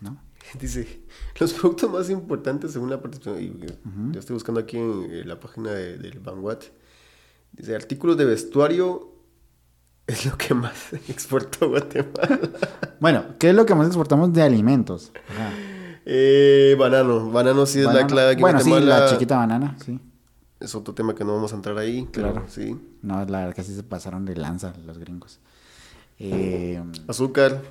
¿No? 0.00 0.16
Dice, 0.60 1.02
los 1.40 1.52
productos 1.52 1.90
más 1.90 2.08
importantes 2.10 2.72
según 2.72 2.90
la 2.90 3.00
participación, 3.02 3.42
y 3.42 3.66
eh, 3.66 3.78
yo 4.12 4.20
estoy 4.20 4.34
buscando 4.34 4.60
aquí 4.60 4.76
en 4.78 5.08
eh, 5.10 5.24
la 5.24 5.38
página 5.40 5.72
de- 5.72 5.98
del 5.98 6.20
Vanguard, 6.20 6.60
dice, 7.52 7.74
artículos 7.74 8.16
de 8.16 8.24
vestuario 8.24 9.12
es 10.06 10.24
lo 10.24 10.38
que 10.38 10.54
más 10.54 10.92
exporta 11.08 11.66
Guatemala. 11.66 12.38
Bueno, 13.00 13.24
¿qué 13.38 13.50
es 13.50 13.54
lo 13.54 13.64
que 13.66 13.74
más 13.76 13.86
exportamos 13.88 14.32
de 14.32 14.42
alimentos? 14.42 15.12
Eh, 16.04 16.74
banano, 16.78 17.30
banano 17.30 17.64
sí 17.66 17.78
es 17.80 17.86
la 17.86 18.06
clave 18.08 18.30
aquí 18.30 18.38
en 18.38 18.40
Bueno, 18.40 18.60
sí, 18.60 18.70
la 18.80 19.06
chiquita 19.10 19.36
banana, 19.36 19.76
sí. 19.84 20.00
Es 20.58 20.74
otro 20.74 20.92
tema 20.94 21.14
que 21.14 21.24
no 21.24 21.34
vamos 21.36 21.52
a 21.52 21.56
entrar 21.56 21.78
ahí, 21.78 22.08
claro, 22.10 22.32
Claro. 22.32 22.48
sí. 22.48 22.76
No, 23.02 23.24
la 23.24 23.40
verdad 23.40 23.54
que 23.54 23.62
sí 23.62 23.74
se 23.74 23.82
pasaron 23.82 24.24
de 24.24 24.36
lanza 24.36 24.74
los 24.86 24.98
gringos. 24.98 25.38
Eh, 26.18 26.82
Azúcar, 27.06 27.62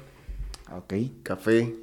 ok. 0.75 0.93
café 1.23 1.75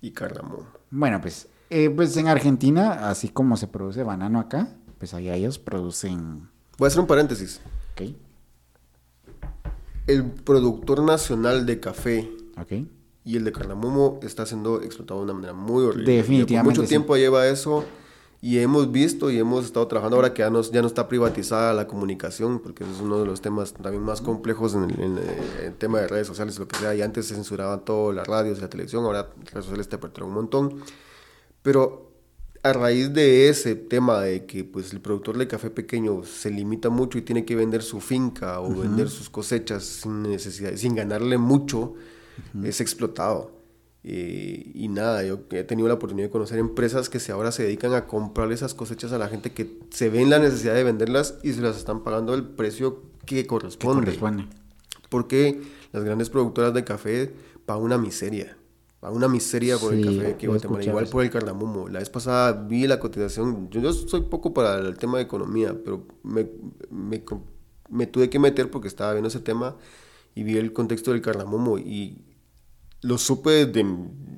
y 0.00 0.10
cardamomo. 0.12 0.66
Bueno, 0.90 1.20
pues, 1.20 1.48
eh, 1.70 1.90
pues 1.90 2.16
en 2.16 2.28
Argentina, 2.28 3.08
así 3.08 3.28
como 3.28 3.56
se 3.56 3.66
produce 3.66 4.02
banano 4.04 4.38
acá, 4.38 4.68
pues 4.98 5.14
allá 5.14 5.34
ellos 5.34 5.58
producen... 5.58 6.48
Voy 6.78 6.86
a 6.86 6.88
hacer 6.88 7.00
un 7.00 7.06
paréntesis. 7.06 7.60
Ok, 7.92 8.10
El 10.06 10.24
productor 10.26 11.02
nacional 11.02 11.66
de 11.66 11.80
café 11.80 12.30
y 13.24 13.36
el 13.36 13.44
de 13.44 13.52
cardamomo 13.52 14.20
está 14.22 14.46
siendo 14.46 14.80
explotado 14.82 15.20
de 15.20 15.24
una 15.24 15.34
manera 15.34 15.52
muy 15.52 15.84
horrible. 15.84 16.12
Definitivamente, 16.12 16.70
mucho 16.70 16.82
sí. 16.82 16.88
tiempo 16.88 17.16
lleva 17.16 17.48
eso 17.48 17.84
y 18.40 18.58
hemos 18.58 18.92
visto 18.92 19.30
y 19.30 19.38
hemos 19.38 19.64
estado 19.64 19.86
trabajando 19.88 20.16
ahora 20.16 20.34
que 20.34 20.40
ya 20.40 20.50
no, 20.50 20.60
ya 20.62 20.82
no 20.82 20.86
está 20.86 21.08
privatizada 21.08 21.72
la 21.72 21.86
comunicación, 21.86 22.60
porque 22.60 22.84
es 22.84 23.00
uno 23.00 23.18
de 23.18 23.26
los 23.26 23.40
temas 23.40 23.72
también 23.72 24.02
más 24.02 24.20
complejos 24.20 24.74
en 24.74 24.90
el, 24.90 25.18
en 25.64 25.74
tema 25.74 26.00
de 26.00 26.08
redes 26.08 26.26
sociales, 26.26 26.58
lo 26.58 26.68
que 26.68 26.76
sea, 26.76 26.94
y 26.94 27.02
antes 27.02 27.26
se 27.26 27.34
censuraban 27.34 27.84
todo, 27.84 28.12
las 28.12 28.26
radios 28.26 28.58
y 28.58 28.60
la 28.60 28.68
televisión, 28.68 29.04
ahora 29.04 29.30
las 29.36 29.52
redes 29.52 29.64
sociales 29.64 29.88
te 29.88 29.96
aperturan 29.96 30.28
un 30.28 30.34
montón. 30.34 30.82
Pero 31.62 32.12
a 32.62 32.72
raíz 32.72 33.12
de 33.12 33.48
ese 33.48 33.74
tema 33.74 34.20
de 34.20 34.44
que 34.44 34.64
pues 34.64 34.92
el 34.92 35.00
productor 35.00 35.38
de 35.38 35.46
café 35.46 35.70
pequeño 35.70 36.24
se 36.24 36.50
limita 36.50 36.90
mucho 36.90 37.18
y 37.18 37.22
tiene 37.22 37.44
que 37.44 37.54
vender 37.54 37.82
su 37.82 38.00
finca 38.00 38.60
o 38.60 38.74
vender 38.74 39.08
sus 39.08 39.30
cosechas 39.30 39.84
sin 39.84 40.22
necesidad, 40.22 40.74
sin 40.74 40.94
ganarle 40.94 41.38
mucho, 41.38 41.94
es 42.62 42.80
explotado. 42.80 43.55
Eh, 44.08 44.70
y 44.72 44.86
nada, 44.86 45.24
yo 45.24 45.40
he 45.50 45.64
tenido 45.64 45.88
la 45.88 45.94
oportunidad 45.94 46.28
de 46.28 46.30
conocer 46.30 46.60
empresas 46.60 47.08
que 47.10 47.18
se 47.18 47.32
ahora 47.32 47.50
se 47.50 47.64
dedican 47.64 47.92
a 47.92 48.06
comprar 48.06 48.52
esas 48.52 48.72
cosechas 48.72 49.10
a 49.10 49.18
la 49.18 49.28
gente 49.28 49.50
que 49.50 49.80
se 49.90 50.10
ven 50.10 50.30
la 50.30 50.38
necesidad 50.38 50.74
de 50.74 50.84
venderlas 50.84 51.38
y 51.42 51.52
se 51.52 51.60
las 51.60 51.76
están 51.76 52.04
pagando 52.04 52.32
el 52.34 52.44
precio 52.44 53.02
que 53.26 53.42
¿Qué 53.42 53.46
corresponde. 53.48 54.04
corresponde? 54.04 54.46
Porque 55.08 55.60
las 55.92 56.04
grandes 56.04 56.30
productoras 56.30 56.72
de 56.72 56.84
café 56.84 57.32
pagan 57.64 57.82
una 57.82 57.98
miseria. 57.98 58.56
Pagan 59.00 59.16
una 59.16 59.26
miseria 59.26 59.76
por 59.76 59.92
el 59.92 60.04
Sí, 60.08 60.18
café 60.18 60.36
que 60.36 60.46
Guatemala. 60.46 60.84
Igual 60.84 61.08
por 61.08 61.24
el 61.24 61.30
cardamomo. 61.30 61.88
La 61.88 61.98
vez 61.98 62.08
pasada 62.08 62.52
vi 62.52 62.86
la 62.86 63.00
cotización. 63.00 63.68
Yo, 63.70 63.80
yo 63.80 63.92
soy 63.92 64.20
poco 64.20 64.54
para 64.54 64.78
el 64.78 64.96
tema 64.98 65.18
de 65.18 65.24
economía, 65.24 65.76
pero 65.84 66.06
me, 66.22 66.46
me, 66.90 67.24
me 67.90 68.06
tuve 68.06 68.30
que 68.30 68.38
meter 68.38 68.70
porque 68.70 68.86
estaba 68.86 69.12
viendo 69.14 69.26
ese 69.28 69.40
tema 69.40 69.74
y 70.36 70.44
vi 70.44 70.56
el 70.58 70.72
contexto 70.72 71.10
del 71.10 71.22
cardamomo 71.22 71.76
y 71.78 72.22
lo 73.06 73.18
supe 73.18 73.66
de 73.66 73.84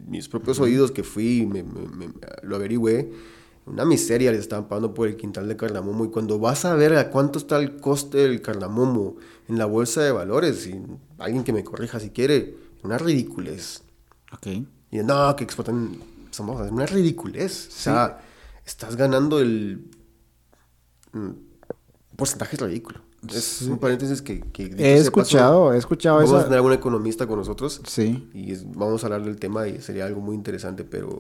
mis 0.07 0.29
propios 0.29 0.61
oídos 0.61 0.91
que 0.91 1.03
fui 1.03 1.47
me, 1.47 1.63
me- 1.63 1.89
me- 1.89 2.13
lo 2.43 2.57
averigüé. 2.57 3.13
Una 3.67 3.85
miseria 3.85 4.31
les 4.33 4.41
estaban 4.41 4.67
pagando 4.69 4.95
por 4.95 5.09
el 5.09 5.17
quintal 5.17 5.47
de 5.47 5.57
cardamomo. 5.57 6.05
Y 6.07 6.11
cuando 6.11 6.39
vas 6.39 6.65
a 6.65 6.75
ver 6.75 6.97
a 6.97 7.11
cuánto 7.11 7.39
está 7.39 7.59
el 7.59 7.77
coste 7.77 8.19
del 8.19 8.41
cardamomo 8.41 9.17
en 9.47 9.59
la 9.59 9.67
bolsa 9.67 10.01
de 10.03 10.11
valores, 10.11 10.67
y 10.67 10.81
alguien 11.19 11.45
que 11.45 11.53
me 11.53 11.63
corrija 11.65 12.01
si 12.01 12.09
quiere, 12.11 12.57
una 12.83 12.97
ridiculez. 12.97 13.83
Ok. 14.33 14.47
Y 14.91 14.99
no, 15.05 15.37
que 15.37 15.45
exportan. 15.45 15.99
Somos 16.31 16.71
una 16.71 16.87
ridiculez. 16.87 17.69
O 17.69 17.71
sea, 17.71 18.21
estás 18.65 18.97
ganando 18.97 19.39
el. 19.41 19.91
mm, 21.13 21.31
porcentaje 22.17 22.57
ridículo. 22.57 23.01
Es 23.35 23.63
un 23.63 23.79
paréntesis 23.79 24.23
que. 24.23 24.41
que 24.41 24.65
He 24.65 24.69
de 24.69 24.77
paso, 24.97 25.01
escuchado, 25.03 25.73
he 25.73 25.79
escuchado 25.79 26.17
Vamos 26.17 26.33
a 26.33 26.37
eso. 26.37 26.45
tener 26.45 26.59
algún 26.59 26.73
economista 26.73 27.27
con 27.27 27.39
nosotros. 27.39 27.81
Sí. 27.87 28.29
Y 28.33 28.53
es- 28.53 28.65
vamos 28.71 29.03
a 29.03 29.07
hablar 29.09 29.25
del 29.25 29.37
tema 29.39 29.67
y 29.67 29.81
sería 29.81 30.07
algo 30.07 30.21
muy 30.21 30.35
interesante, 30.37 30.85
pero. 30.85 31.19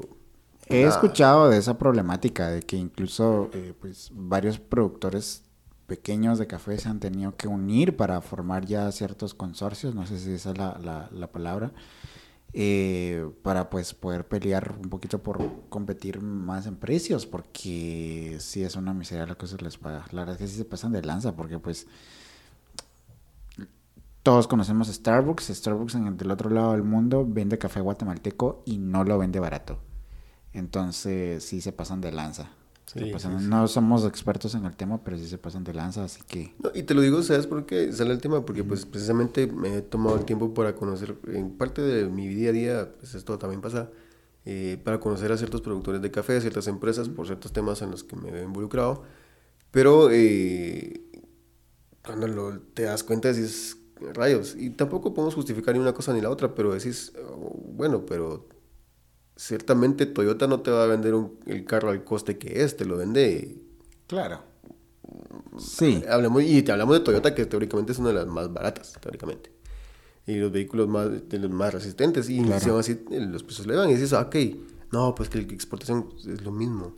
He 0.66 0.82
nada. 0.84 0.94
escuchado 0.94 1.48
de 1.48 1.56
esa 1.58 1.78
problemática, 1.78 2.48
de 2.50 2.60
que 2.62 2.76
incluso 2.76 3.48
eh, 3.54 3.72
pues, 3.80 4.10
varios 4.14 4.58
productores 4.58 5.42
pequeños 5.86 6.38
de 6.38 6.46
café 6.46 6.76
se 6.76 6.88
han 6.90 7.00
tenido 7.00 7.34
que 7.36 7.48
unir 7.48 7.96
para 7.96 8.20
formar 8.20 8.66
ya 8.66 8.92
ciertos 8.92 9.32
consorcios, 9.32 9.94
no 9.94 10.06
sé 10.06 10.18
si 10.18 10.32
esa 10.32 10.50
es 10.50 10.58
la, 10.58 10.78
la- 10.84 11.08
la 11.10 11.26
palabra, 11.32 11.72
eh, 12.60 13.30
para 13.44 13.70
pues 13.70 13.94
poder 13.94 14.26
pelear 14.26 14.74
un 14.82 14.90
poquito 14.90 15.22
por 15.22 15.68
competir 15.68 16.20
más 16.20 16.66
en 16.66 16.74
precios, 16.74 17.24
porque 17.24 18.38
sí 18.40 18.64
es 18.64 18.74
una 18.74 18.92
miseria 18.92 19.26
la 19.26 19.36
que 19.36 19.46
se 19.46 19.58
les 19.58 19.78
paga. 19.78 20.04
La 20.10 20.22
verdad 20.22 20.34
es 20.34 20.40
que 20.40 20.48
sí 20.48 20.56
se 20.56 20.64
pasan 20.64 20.90
de 20.90 21.02
lanza, 21.02 21.36
porque 21.36 21.60
pues 21.60 21.86
todos 24.24 24.48
conocemos 24.48 24.88
Starbucks, 24.88 25.44
Starbucks 25.54 25.94
en 25.94 26.18
el 26.20 26.30
otro 26.32 26.50
lado 26.50 26.72
del 26.72 26.82
mundo 26.82 27.24
vende 27.24 27.58
café 27.58 27.80
guatemalteco 27.80 28.64
y 28.66 28.78
no 28.78 29.04
lo 29.04 29.18
vende 29.18 29.38
barato. 29.38 29.78
Entonces 30.52 31.44
sí 31.44 31.60
se 31.60 31.70
pasan 31.70 32.00
de 32.00 32.10
lanza. 32.10 32.50
Sí, 32.92 33.04
pasan- 33.12 33.38
sí, 33.38 33.44
sí. 33.44 33.50
No 33.50 33.68
somos 33.68 34.04
expertos 34.06 34.54
en 34.54 34.64
el 34.64 34.74
tema, 34.76 35.02
pero 35.04 35.18
sí 35.18 35.28
se 35.28 35.38
pasan 35.38 35.64
de 35.64 35.74
lanza, 35.74 36.04
así 36.04 36.20
que... 36.26 36.54
No, 36.62 36.70
y 36.74 36.82
te 36.84 36.94
lo 36.94 37.02
digo, 37.02 37.22
¿sabes 37.22 37.46
por 37.46 37.66
qué 37.66 37.92
sale 37.92 38.12
el 38.12 38.20
tema? 38.20 38.44
Porque 38.44 38.64
pues 38.64 38.86
precisamente 38.86 39.46
me 39.46 39.76
he 39.76 39.82
tomado 39.82 40.16
el 40.16 40.24
tiempo 40.24 40.54
para 40.54 40.74
conocer, 40.74 41.16
en 41.28 41.50
parte 41.50 41.82
de 41.82 42.06
mi 42.08 42.26
día 42.28 42.50
a 42.50 42.52
día, 42.52 42.92
pues 42.98 43.14
esto 43.14 43.38
también 43.38 43.60
pasa, 43.60 43.90
eh, 44.46 44.80
para 44.82 44.98
conocer 45.00 45.30
a 45.32 45.36
ciertos 45.36 45.60
productores 45.60 46.00
de 46.00 46.10
café, 46.10 46.36
a 46.38 46.40
ciertas 46.40 46.66
empresas, 46.66 47.08
por 47.08 47.26
ciertos 47.26 47.52
temas 47.52 47.82
en 47.82 47.90
los 47.90 48.04
que 48.04 48.16
me 48.16 48.30
he 48.30 48.42
involucrado. 48.42 49.02
Pero 49.70 50.10
eh, 50.10 51.02
cuando 52.04 52.26
lo- 52.28 52.60
te 52.60 52.82
das 52.84 53.02
cuenta 53.04 53.32
decís, 53.32 53.78
rayos, 54.14 54.54
y 54.56 54.70
tampoco 54.70 55.12
podemos 55.12 55.34
justificar 55.34 55.74
ni 55.74 55.80
una 55.80 55.92
cosa 55.92 56.12
ni 56.12 56.20
la 56.20 56.30
otra, 56.30 56.54
pero 56.54 56.72
decís, 56.72 57.12
oh, 57.28 57.52
bueno, 57.74 58.06
pero 58.06 58.48
ciertamente 59.38 60.04
Toyota 60.04 60.46
no 60.48 60.60
te 60.60 60.70
va 60.72 60.82
a 60.82 60.86
vender 60.86 61.14
un- 61.14 61.38
el 61.46 61.64
carro 61.64 61.90
al 61.90 62.02
coste 62.04 62.36
que 62.38 62.62
es, 62.64 62.76
te 62.76 62.84
lo 62.84 62.96
vende 62.98 63.56
Claro. 64.08 64.40
Sí. 65.58 66.02
Hablamos, 66.10 66.42
y 66.42 66.62
te 66.62 66.72
hablamos 66.72 66.98
de 66.98 67.04
Toyota, 67.04 67.34
que 67.34 67.46
teóricamente 67.46 67.92
es 67.92 67.98
una 67.98 68.08
de 68.08 68.14
las 68.16 68.26
más 68.26 68.52
baratas, 68.52 68.94
teóricamente. 69.00 69.52
Y 70.26 70.36
los 70.36 70.50
vehículos 70.52 70.88
más, 70.88 71.08
de 71.28 71.38
los 71.38 71.50
más 71.50 71.72
resistentes. 71.72 72.28
Y 72.28 72.42
Claro. 72.42 72.78
así 72.78 72.92
eh, 73.10 73.20
los 73.20 73.42
precios 73.42 73.66
le 73.66 73.76
van 73.76 73.88
y 73.90 73.94
dices, 73.94 74.12
ah, 74.12 74.22
ok, 74.22 74.36
no, 74.92 75.14
pues 75.14 75.28
que 75.28 75.38
la 75.40 75.44
exportación 75.52 76.12
es 76.26 76.42
lo 76.42 76.50
mismo. 76.52 76.94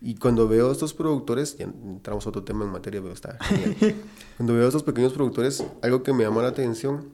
Y 0.00 0.16
cuando 0.16 0.48
veo 0.48 0.68
a 0.68 0.72
estos 0.72 0.94
productores, 0.94 1.56
ya 1.58 1.64
entramos 1.64 2.26
a 2.26 2.30
otro 2.30 2.42
tema 2.42 2.64
en 2.64 2.72
materia, 2.72 3.00
pero 3.00 3.12
está 3.14 3.36
genial. 3.44 3.76
cuando 4.36 4.54
veo 4.54 4.64
a 4.64 4.68
estos 4.68 4.82
pequeños 4.82 5.12
productores, 5.12 5.64
algo 5.82 6.02
que 6.02 6.12
me 6.12 6.24
llama 6.24 6.42
la 6.42 6.48
atención 6.48 7.10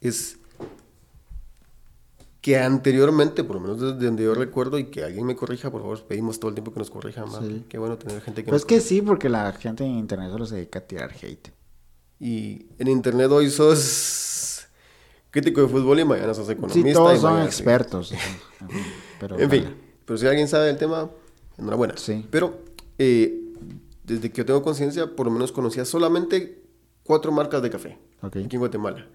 es 0.00 0.38
que 2.40 2.56
anteriormente, 2.58 3.42
por 3.44 3.56
lo 3.56 3.62
menos 3.62 3.80
desde 3.80 4.06
donde 4.06 4.22
yo 4.24 4.34
recuerdo, 4.34 4.78
y 4.78 4.84
que 4.86 5.02
alguien 5.04 5.26
me 5.26 5.34
corrija, 5.34 5.70
por 5.70 5.80
favor, 5.82 6.02
pedimos 6.04 6.38
todo 6.38 6.50
el 6.50 6.54
tiempo 6.54 6.72
que 6.72 6.78
nos 6.78 6.90
corrija, 6.90 7.26
ma. 7.26 7.40
Sí. 7.40 7.64
Qué 7.68 7.78
bueno 7.78 7.98
tener 7.98 8.20
gente 8.22 8.44
que 8.44 8.50
Pues 8.50 8.62
nos 8.62 8.66
que 8.66 8.80
sí, 8.80 9.02
porque 9.02 9.28
la 9.28 9.52
gente 9.52 9.84
en 9.84 9.92
internet 9.98 10.30
solo 10.30 10.46
se 10.46 10.54
dedica 10.56 10.78
a 10.78 10.82
tirar 10.82 11.12
hate. 11.20 11.48
Y 12.20 12.66
en 12.78 12.88
internet 12.88 13.30
hoy 13.30 13.50
sos 13.50 14.66
crítico 15.30 15.60
de 15.62 15.68
fútbol 15.68 16.00
y 16.00 16.04
mañana 16.04 16.32
sos 16.34 16.48
economista. 16.48 16.88
Sí, 16.88 16.94
todos 16.94 17.14
y 17.16 17.20
son 17.20 17.32
mañana- 17.32 17.46
expertos. 17.46 18.14
Pero, 19.20 19.38
En 19.38 19.50
fin, 19.50 19.64
pero 20.04 20.16
si 20.16 20.26
alguien 20.28 20.46
sabe 20.46 20.66
del 20.66 20.76
tema, 20.78 21.10
enhorabuena. 21.58 21.96
Sí. 21.96 22.24
Pero 22.30 22.62
eh, 22.98 23.40
desde 24.04 24.30
que 24.30 24.38
yo 24.38 24.46
tengo 24.46 24.62
conciencia, 24.62 25.14
por 25.16 25.26
lo 25.26 25.32
menos 25.32 25.50
conocía 25.50 25.84
solamente 25.84 26.62
cuatro 27.02 27.32
marcas 27.32 27.62
de 27.62 27.70
café 27.70 27.98
aquí 28.22 28.46
en 28.52 28.58
Guatemala. 28.60 29.08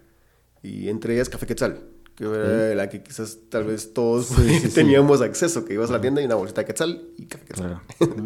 Y 0.61 0.89
entre 0.89 1.13
ellas 1.15 1.29
Café 1.29 1.45
Quetzal, 1.47 1.83
que 2.15 2.25
era 2.25 2.75
la 2.75 2.89
que 2.89 3.01
quizás 3.03 3.37
tal 3.49 3.63
vez 3.63 3.93
todos 3.93 4.27
Sí, 4.27 4.35
sí, 4.47 4.59
sí. 4.69 4.69
teníamos 4.69 5.21
acceso, 5.21 5.65
que 5.65 5.73
ibas 5.73 5.89
a 5.89 5.93
la 5.93 6.01
tienda 6.01 6.21
y 6.21 6.25
una 6.25 6.35
bolsita 6.35 6.61
de 6.61 6.65
Quetzal 6.67 7.09
y 7.17 7.25
Café 7.25 7.45
Quetzal. 7.45 7.81
Claro. 7.97 8.15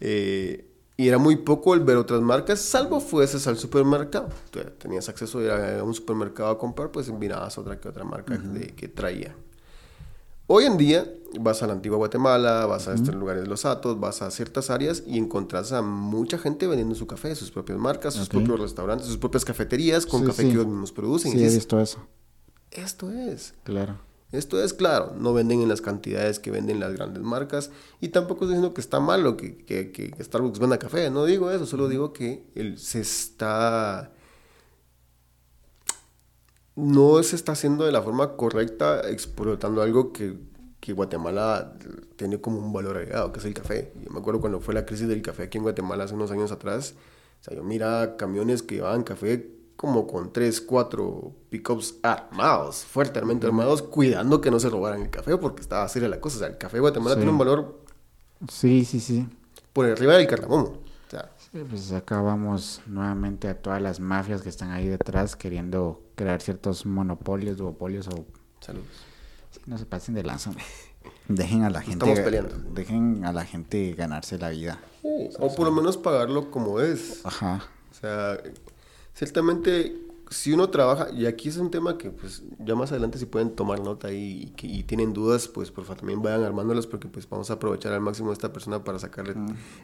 Eh, 0.00 0.66
y 0.98 1.08
era 1.08 1.18
muy 1.18 1.36
poco 1.36 1.74
el 1.74 1.80
ver 1.80 1.96
otras 1.98 2.20
marcas, 2.22 2.60
salvo 2.60 3.00
fueses 3.00 3.46
al 3.46 3.58
supermercado. 3.58 4.28
Tenías 4.78 5.08
acceso 5.08 5.38
a 5.38 5.42
ir 5.42 5.50
a 5.50 5.84
un 5.84 5.92
supermercado 5.94 6.48
a 6.50 6.58
comprar, 6.58 6.90
pues 6.90 7.10
mirabas 7.10 7.58
otra 7.58 7.78
que 7.80 7.88
otra 7.88 8.04
marca 8.04 8.36
de- 8.36 8.68
que 8.74 8.88
traía. 8.88 9.34
Hoy 10.48 10.64
en 10.64 10.76
día 10.78 11.10
vas 11.40 11.62
a 11.62 11.66
la 11.66 11.72
antigua 11.72 11.98
Guatemala, 11.98 12.64
vas 12.66 12.86
a 12.88 12.94
estos 12.94 13.14
lugares 13.14 13.42
de 13.42 13.48
los 13.48 13.64
Atos, 13.64 13.98
vas 13.98 14.22
a 14.22 14.30
ciertas 14.30 14.70
áreas 14.70 15.02
y 15.06 15.18
encontrás 15.18 15.72
a 15.72 15.82
mucha 15.82 16.38
gente 16.38 16.66
vendiendo 16.66 16.94
su 16.94 17.06
café, 17.06 17.34
sus 17.34 17.50
propias 17.50 17.78
marcas, 17.78 18.14
sus 18.14 18.28
propios 18.28 18.60
restaurantes, 18.60 19.06
sus 19.08 19.16
propias 19.18 19.44
cafeterías 19.44 20.06
con 20.06 20.20
Sí, 20.20 20.26
café 20.28 20.42
sí. 20.42 20.48
que 20.48 20.54
ellos 20.54 20.66
mismos 20.66 20.92
producen. 20.92 21.32
Sí, 21.32 21.38
y 21.38 21.40
he 21.40 21.44
dices, 21.44 21.58
visto 21.58 21.80
eso. 21.80 21.98
Esto 22.70 23.10
es. 23.10 23.54
Claro. 23.64 23.98
Esto 24.32 24.62
es 24.62 24.74
claro, 24.74 25.14
no 25.16 25.32
venden 25.32 25.62
en 25.62 25.68
las 25.68 25.80
cantidades 25.80 26.40
que 26.40 26.50
venden 26.50 26.80
las 26.80 26.92
grandes 26.92 27.22
marcas 27.22 27.70
y 28.00 28.08
tampoco 28.08 28.44
estoy 28.44 28.56
diciendo 28.56 28.74
que 28.74 28.80
está 28.80 28.98
malo 28.98 29.36
que, 29.36 29.56
que, 29.64 29.92
que 29.92 30.12
Starbucks 30.22 30.58
venda 30.58 30.78
café, 30.78 31.10
no 31.10 31.24
digo 31.24 31.50
eso, 31.52 31.64
solo 31.64 31.88
digo 31.88 32.12
que 32.12 32.44
el, 32.54 32.78
se 32.78 33.00
está... 33.00 34.12
No 36.74 37.22
se 37.22 37.36
está 37.36 37.52
haciendo 37.52 37.84
de 37.84 37.92
la 37.92 38.02
forma 38.02 38.36
correcta 38.36 39.08
explotando 39.08 39.80
algo 39.80 40.12
que, 40.12 40.36
que 40.80 40.92
Guatemala 40.92 41.72
tiene 42.16 42.38
como 42.38 42.58
un 42.58 42.72
valor 42.72 42.98
agregado, 42.98 43.32
que 43.32 43.38
es 43.38 43.46
el 43.46 43.54
café. 43.54 43.94
Yo 44.04 44.10
me 44.10 44.18
acuerdo 44.18 44.40
cuando 44.40 44.60
fue 44.60 44.74
la 44.74 44.84
crisis 44.84 45.08
del 45.08 45.22
café 45.22 45.44
aquí 45.44 45.56
en 45.56 45.64
Guatemala 45.64 46.04
hace 46.04 46.14
unos 46.14 46.30
años 46.30 46.52
atrás, 46.52 46.94
o 47.40 47.44
sea, 47.44 47.56
yo 47.56 47.64
mira 47.64 48.16
camiones 48.16 48.62
que 48.62 48.74
llevaban 48.74 49.04
café 49.04 49.55
como 49.76 50.06
con 50.06 50.32
tres, 50.32 50.60
cuatro 50.60 51.32
pickups 51.50 51.96
armados, 52.02 52.84
fuertemente 52.84 53.46
armados, 53.46 53.82
cuidando 53.82 54.40
que 54.40 54.50
no 54.50 54.58
se 54.58 54.70
robaran 54.70 55.02
el 55.02 55.10
café 55.10 55.36
porque 55.36 55.60
estaba 55.62 55.86
seria 55.88 56.08
la 56.08 56.20
cosa. 56.20 56.36
O 56.36 56.38
sea, 56.40 56.48
el 56.48 56.58
café 56.58 56.76
de 56.76 56.80
Guatemala 56.80 57.14
Sí. 57.14 57.18
tiene 57.20 57.30
un 57.32 57.38
valor 57.38 57.80
Sí, 58.48 58.84
sí, 58.84 59.00
sí. 59.00 59.26
por 59.72 59.86
arriba 59.86 60.14
del 60.14 60.26
cardamomo. 60.26 60.64
O 61.06 61.10
sea, 61.10 61.30
Sí, 61.38 61.62
pues 61.68 61.92
acá 61.92 62.20
vamos 62.20 62.80
nuevamente 62.86 63.48
a 63.48 63.54
todas 63.60 63.80
las 63.80 64.00
mafias 64.00 64.42
que 64.42 64.48
están 64.48 64.70
ahí 64.72 64.88
detrás 64.88 65.36
queriendo 65.36 66.02
crear 66.16 66.42
ciertos 66.42 66.84
monopolios, 66.86 67.56
duopolios 67.56 68.08
o... 68.08 68.24
saludos. 68.60 68.86
Sí, 69.52 69.60
no 69.66 69.78
se 69.78 69.86
pasen 69.86 70.14
de 70.14 70.22
lanza. 70.24 70.50
Dejen 71.28 71.62
a 71.62 71.70
la 71.70 71.80
gente... 71.82 72.04
estamos 72.04 72.20
peleando. 72.20 72.54
Dejen 72.72 73.24
a 73.24 73.32
la 73.32 73.44
gente 73.44 73.92
ganarse 73.94 74.38
la 74.38 74.50
vida. 74.50 74.78
O 75.02 75.54
por 75.54 75.66
lo 75.66 75.72
menos 75.72 75.96
pagarlo 75.96 76.50
como 76.50 76.80
es. 76.80 77.24
Ajá. 77.24 77.62
O 77.90 77.94
sea, 77.94 78.38
ciertamente, 79.16 79.96
si 80.28 80.52
uno 80.52 80.68
trabaja, 80.70 81.08
y 81.10 81.24
aquí 81.26 81.48
es 81.48 81.56
un 81.56 81.70
tema 81.70 81.96
que 81.98 82.10
pues 82.10 82.42
ya 82.58 82.74
más 82.74 82.90
adelante 82.90 83.16
si 83.18 83.26
pueden 83.26 83.50
tomar 83.50 83.80
nota 83.80 84.12
y, 84.12 84.52
tienen 84.86 85.12
dudas, 85.12 85.48
pues 85.48 85.70
por 85.70 85.84
favor 85.84 85.98
también 86.00 86.20
vayan 86.20 86.42
armándolas 86.44 86.86
porque 86.86 87.08
pues 87.08 87.28
vamos 87.28 87.48
a 87.50 87.54
aprovechar 87.54 87.92
al 87.92 88.00
máximo 88.00 88.30
a 88.30 88.32
esta 88.32 88.52
persona 88.52 88.82
para 88.84 88.98
sacarle 88.98 89.34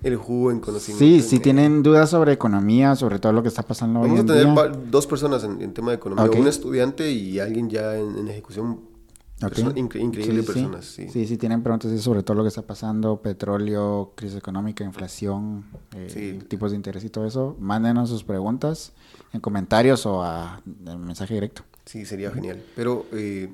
el 0.02 0.16
jugo 0.16 0.50
en 0.50 0.60
conocimiento. 0.60 1.04
Sí, 1.04 1.14
en- 1.16 1.22
si 1.22 1.38
tienen 1.40 1.82
dudas 1.82 2.10
sobre 2.10 2.32
economía, 2.32 2.94
sobre 2.96 3.18
todo 3.18 3.32
lo 3.32 3.42
que 3.42 3.48
está 3.48 3.62
pasando 3.62 4.00
hoy 4.00 4.08
Vamos 4.10 4.18
a 4.18 4.20
en 4.22 4.26
tener 4.26 4.72
día. 4.72 4.80
dos 4.90 5.06
personas 5.06 5.44
en, 5.44 5.62
en 5.62 5.72
tema 5.72 5.90
de 5.92 5.96
economía, 5.96 6.38
un 6.40 6.46
estudiante 6.48 7.10
y 7.10 7.38
alguien 7.38 7.70
ya 7.70 7.96
en, 7.96 8.18
en 8.18 8.28
ejecución. 8.28 8.92
Incre- 9.40 10.00
increíble 10.00 10.22
Sí, 10.22 10.46
sí. 10.46 10.52
personas, 10.52 10.84
sí. 10.84 11.08
Sí, 11.08 11.26
sí, 11.26 11.36
tienen 11.36 11.64
preguntas 11.64 12.00
sobre 12.00 12.22
todo 12.22 12.36
lo 12.36 12.42
que 12.44 12.48
está 12.48 12.62
pasando, 12.62 13.20
petróleo, 13.22 14.12
crisis 14.14 14.38
económica, 14.38 14.84
inflación, 14.84 15.64
eh, 15.96 16.06
Sí. 16.08 16.46
tipos 16.46 16.70
de 16.70 16.76
interés 16.76 17.02
y 17.02 17.08
todo 17.10 17.26
eso. 17.26 17.56
Mándenos 17.58 18.08
sus 18.08 18.22
preguntas 18.22 18.92
en 19.32 19.40
comentarios 19.40 20.04
o 20.06 20.22
a, 20.22 20.60
en 20.86 21.04
mensaje 21.04 21.34
directo. 21.34 21.62
Sí, 21.86 22.04
sería 22.06 22.30
genial. 22.30 22.62
Pero, 22.76 23.06
eh... 23.12 23.50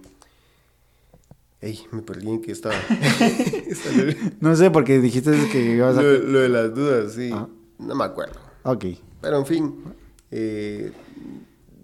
Ey, 1.60 1.80
me 1.90 2.02
perdí 2.02 2.28
en 2.28 2.40
que 2.40 2.52
estaba. 2.52 2.74
No 4.40 4.54
sé, 4.54 4.70
porque 4.70 5.00
dijiste 5.00 5.32
que 5.50 5.74
ibas 5.74 5.96
a... 5.98 6.02
lo- 6.02 6.18
lo 6.18 6.38
de 6.40 6.48
las 6.48 6.72
dudas, 6.74 7.12
sí. 7.14 7.30
Ah. 7.32 7.48
No 7.78 7.94
me 7.96 8.04
acuerdo. 8.04 8.38
Ok. 8.62 8.84
Pero 9.20 9.38
en 9.38 9.46
fin, 9.46 9.84
eh, 10.30 10.92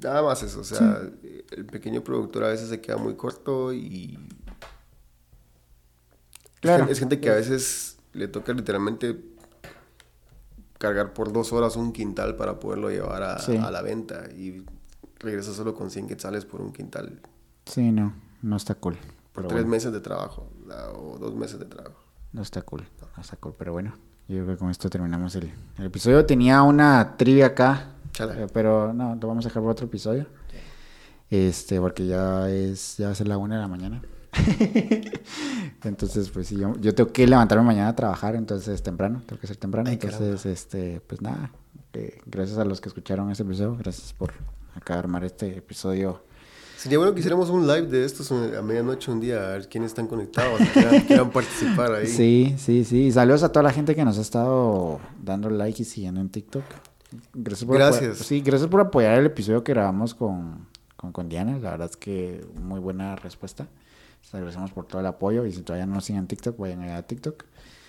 nada 0.01 0.22
más 0.22 0.42
eso. 0.45 0.61
O 0.61 0.64
sea, 0.64 1.01
el 1.51 1.66
pequeño 1.66 2.03
productor 2.05 2.45
a 2.45 2.49
veces 2.49 2.68
se 2.68 2.80
queda 2.80 2.97
muy 2.99 3.14
corto 3.14 3.72
y. 3.72 4.16
Claro. 6.61 6.86
Es 6.88 6.99
gente 6.99 7.20
que 7.20 7.30
a 7.30 7.34
veces 7.34 7.99
le 8.12 8.28
toca 8.28 8.53
literalmente 8.53 9.16
cargar 10.85 11.12
por 11.14 11.32
dos 11.32 11.53
horas 11.53 11.76
un 11.76 11.93
quintal 11.93 12.37
para 12.37 12.59
poderlo 12.61 12.91
llevar 12.91 13.22
a, 13.22 13.39
Sí. 13.39 13.57
a 13.57 13.70
la 13.70 13.82
venta 13.82 14.30
y 14.37 14.64
regresa 15.18 15.53
solo 15.55 15.74
con 15.74 15.91
100 15.91 16.09
quetzales 16.09 16.45
por 16.45 16.61
un 16.61 16.72
quintal. 16.72 17.20
Sí, 17.66 17.91
no, 17.91 18.12
no 18.43 18.57
está 18.57 18.74
cool. 18.74 18.97
Por 19.32 19.45
tres 19.49 19.53
bueno, 19.62 19.68
meses 19.68 19.93
de 19.93 20.01
trabajo 20.01 20.49
o 20.97 21.16
dos 21.18 21.35
meses 21.35 21.59
de 21.59 21.64
trabajo. 21.64 21.97
no 22.32 22.43
está 22.43 22.62
cool, 22.62 22.85
no 23.16 23.22
está 23.22 23.37
cool. 23.37 23.55
Pero 23.59 23.72
bueno, 23.72 23.97
yo 24.28 24.37
creo 24.45 24.47
que 24.49 24.57
con 24.59 24.70
esto 24.70 24.89
terminamos 24.91 25.35
el, 25.37 25.53
el 25.78 25.87
episodio. 25.87 26.24
Tenía 26.26 26.62
una 26.62 27.16
trivia 27.16 27.47
acá, 27.47 27.95
Chala. 28.12 28.41
eh, 28.43 28.47
pero 28.53 28.93
no, 28.93 29.14
lo 29.16 29.26
vamos 29.28 29.45
a 29.45 29.49
dejar 29.49 29.62
para 29.62 29.72
otro 29.72 29.87
episodio. 29.87 30.26
Este, 31.30 31.80
porque 31.80 32.07
ya 32.07 32.49
es, 32.51 32.97
ya 32.99 33.07
va 33.07 33.12
a 33.12 33.14
ser 33.14 33.26
la 33.28 33.39
una 33.39 33.57
de 33.57 33.62
la 33.62 33.68
mañana. 33.68 34.03
entonces, 35.85 36.30
pues 36.30 36.49
sí, 36.49 36.57
yo, 36.57 36.74
yo 36.80 36.95
tengo 36.95 37.12
que 37.12 37.26
levantarme 37.26 37.64
mañana 37.64 37.89
a 37.91 37.97
trabajar, 37.97 38.35
entonces 38.37 38.82
temprano, 38.82 39.22
tengo 39.26 39.41
que 39.41 39.47
ser 39.47 39.57
temprano. 39.57 39.89
Ay, 39.91 39.99
entonces, 40.01 40.47
este, 40.47 41.01
pues 41.07 41.20
nada, 41.22 41.51
eh, 41.93 42.18
gracias 42.26 42.59
a 42.59 42.64
los 42.64 42.80
que 42.80 42.89
escucharon 42.89 43.30
este 43.30 43.43
episodio, 43.43 43.76
gracias 43.76 44.12
por 44.12 44.32
acá 44.74 44.99
armar 44.99 45.24
este 45.24 45.59
episodio. 45.59 46.22
Sería 46.76 46.99
bueno 46.99 47.14
que 47.14 47.20
hiciéramos 47.20 47.49
un 47.49 47.66
live 47.66 47.87
de 47.87 48.05
estos 48.05 48.30
eh, 48.30 48.57
a 48.59 48.62
medianoche 48.62 49.11
un 49.11 49.20
día, 49.20 49.37
a 49.37 49.49
ver 49.53 49.68
quiénes 49.68 49.93
están 49.93 50.07
conectados, 50.07 50.61
quieran, 50.72 51.01
quieran 51.07 51.30
participar 51.30 51.93
ahí. 51.95 52.07
Sí, 52.09 52.55
sí, 52.59 52.85
sí. 52.85 53.11
Saludos 53.11 53.43
a 53.43 53.51
toda 53.51 53.62
la 53.62 53.72
gente 53.72 53.95
que 53.95 54.05
nos 54.05 54.18
ha 54.18 54.20
estado 54.20 55.01
dando 55.22 55.49
like 55.49 55.80
y 55.80 55.85
siguiendo 55.87 56.20
en 56.20 56.28
TikTok. 56.28 56.64
Gracias 57.32 57.66
por 57.66 57.76
Gracias. 57.78 58.03
apoyar- 58.20 58.24
sí, 58.24 58.41
gracias 58.41 58.68
por 58.68 58.80
apoyar 58.80 59.18
el 59.18 59.26
episodio 59.26 59.64
que 59.64 59.72
grabamos 59.72 60.14
con, 60.14 60.66
con, 60.97 61.12
con 61.12 61.28
Diana. 61.30 61.53
La 61.59 61.70
verdad 61.70 61.89
es 61.89 61.97
que 61.97 62.45
muy 62.61 62.80
buena 62.80 63.16
respuesta. 63.16 63.66
Les 64.25 64.35
agradecemos 64.35 64.70
por 64.72 64.87
todo 64.87 65.01
el 65.01 65.07
apoyo. 65.07 65.47
Y 65.47 65.53
si 65.53 65.62
todavía 65.62 65.87
no 65.87 65.95
nos 65.95 66.05
siguen 66.05 66.22
en 66.22 66.29
TikTok, 66.29 66.59
vayan 66.59 66.83
allá 66.83 66.99
a 66.99 67.03
TikTok. 67.07 67.45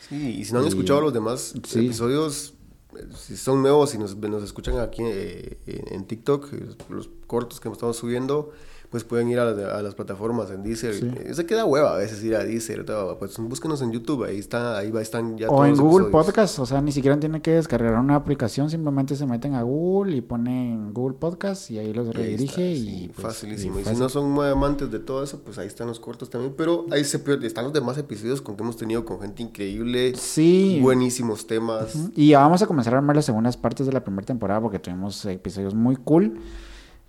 Sí, 0.07 0.37
y 0.39 0.45
si 0.45 0.53
no 0.53 0.59
han 0.59 0.65
Y- 0.65 0.69
escuchado 0.69 1.01
los 1.01 1.13
demás 1.13 1.53
sí. 1.63 1.85
episodios, 1.85 2.53
eh, 2.97 3.07
si 3.17 3.35
son 3.37 3.61
nuevos 3.61 3.95
y 3.95 3.97
nos, 3.97 4.15
nos 4.15 4.43
escuchan 4.43 4.77
aquí 4.79 5.01
eh, 5.03 5.57
en, 5.65 5.93
en 5.95 6.05
TikTok, 6.05 6.53
eh, 6.53 6.65
los 6.89 7.07
cortos 7.25 7.59
que 7.59 7.69
estamos 7.69 7.97
subiendo, 7.97 8.51
pues 8.91 9.03
pueden 9.03 9.27
ir 9.29 9.39
a, 9.39 9.45
las- 9.51 9.73
a 9.73 9.81
las 9.81 9.93
plataformas 9.95 10.51
en 10.51 10.63
Deezer. 10.63 10.93
Sí. 10.93 11.11
Eh, 11.17 11.33
Se 11.33 11.45
queda 11.45 11.65
hueva 11.65 11.95
a 11.95 11.97
veces 11.97 12.23
ir 12.23 12.33
a 12.35 12.45
Deezer, 12.45 12.85
todo, 12.85 13.17
pues 13.17 13.37
búsquenos 13.39 13.81
en 13.81 13.91
YouTube, 13.91 14.23
ahí 14.23 14.37
está, 14.37 14.77
ahí 14.77 14.89
va, 14.91 15.01
están 15.01 15.37
ya 15.37 15.47
O 15.47 15.55
todos 15.55 15.65
en 15.65 15.71
los 15.71 15.79
Google 15.81 16.05
episodios. 16.05 16.25
Podcast. 16.27 16.59
O 16.59 16.65
sea, 16.65 16.81
ni 16.81 16.93
siquiera 16.93 17.19
tienen 17.19 17.41
que 17.41 17.51
descargar 17.51 17.95
una 17.95 18.15
aplicación. 18.15 18.69
Simplemente 18.69 19.15
se 19.17 19.25
meten 19.25 19.53
a 19.55 19.63
Google 19.63 20.15
y 20.15 20.21
ponen 20.21 20.93
Google 20.93 21.17
Podcast 21.19 21.71
y 21.71 21.79
ahí 21.79 21.93
los 21.93 22.07
ahí 22.07 22.13
redirige. 22.13 22.71
y 22.73 23.11
pues, 23.13 23.27
facilísimo. 23.27 23.79
y 23.79 23.83
si 23.83 23.95
no 23.95 24.07
son 24.07 24.31
muy 24.31 24.47
amantes 24.47 24.89
de 24.91 24.99
todo 24.99 25.23
eso, 25.23 25.41
pues 25.43 25.57
ahí 25.57 25.67
están 25.67 25.87
los 25.87 25.99
cortos 25.99 26.29
también. 26.29 26.53
Pero 26.55 26.85
ahí 26.91 27.03
se 27.03 27.19
pierde- 27.19 27.47
están 27.47 27.65
los 27.65 27.73
demás 27.73 27.97
episodios 27.97 28.41
con 28.41 28.55
que 28.55 28.63
hemos 28.63 28.77
tenido 28.77 29.03
con 29.03 29.19
gente 29.19 29.43
increíble, 29.43 30.13
Sí. 30.15 30.79
buenísimos 30.81 31.47
temas. 31.47 31.97
Y 32.15 32.29
ya 32.29 32.39
vamos 32.39 32.61
a 32.61 32.67
comenzar 32.67 32.93
a 32.93 32.97
armar 32.99 33.15
las 33.17 33.25
segundas 33.25 33.57
partes 33.57 33.87
de 33.87 33.91
la 33.91 34.03
primera 34.05 34.25
temporada 34.25 34.61
porque 34.61 34.79
tuvimos 34.79 35.25
episodios 35.25 35.73
muy 35.73 35.97
cool, 35.97 36.39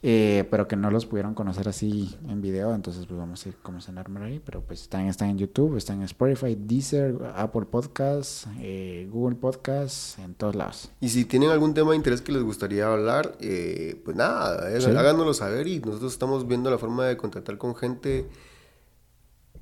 eh, 0.02 0.46
pero 0.50 0.68
que 0.68 0.76
no 0.76 0.90
los 0.90 1.06
pudieron 1.06 1.34
conocer 1.34 1.68
así 1.68 2.16
en 2.28 2.40
video, 2.40 2.74
entonces 2.74 3.06
pues 3.06 3.18
vamos 3.18 3.44
a 3.44 3.48
ir 3.48 3.56
comenzando 3.56 4.00
a 4.00 4.02
armar 4.04 4.22
ahí, 4.24 4.40
pero 4.44 4.60
pues 4.60 4.82
están, 4.82 5.06
están 5.06 5.30
en 5.30 5.38
YouTube, 5.38 5.76
están 5.76 5.96
en 5.98 6.02
Spotify, 6.04 6.54
Deezer, 6.58 7.16
Apple 7.34 7.66
Podcasts, 7.70 8.46
eh, 8.60 9.08
Google 9.10 9.36
Podcasts, 9.36 10.18
en 10.18 10.34
todos 10.34 10.54
lados. 10.54 10.90
Y 11.00 11.08
si 11.08 11.24
tienen 11.24 11.50
algún 11.50 11.74
tema 11.74 11.90
de 11.90 11.96
interés 11.96 12.20
que 12.20 12.30
les 12.32 12.42
gustaría 12.42 12.86
hablar, 12.92 13.36
eh, 13.40 14.00
pues 14.04 14.16
nada, 14.16 14.70
eh, 14.70 14.80
Sí. 14.80 14.90
háganoslo 14.90 15.34
saber 15.34 15.66
y 15.66 15.80
nosotros 15.80 16.12
estamos 16.12 16.46
viendo 16.46 16.70
la 16.70 16.78
forma 16.78 17.06
de 17.06 17.16
contactar 17.16 17.58
con 17.58 17.74
gente 17.74 18.28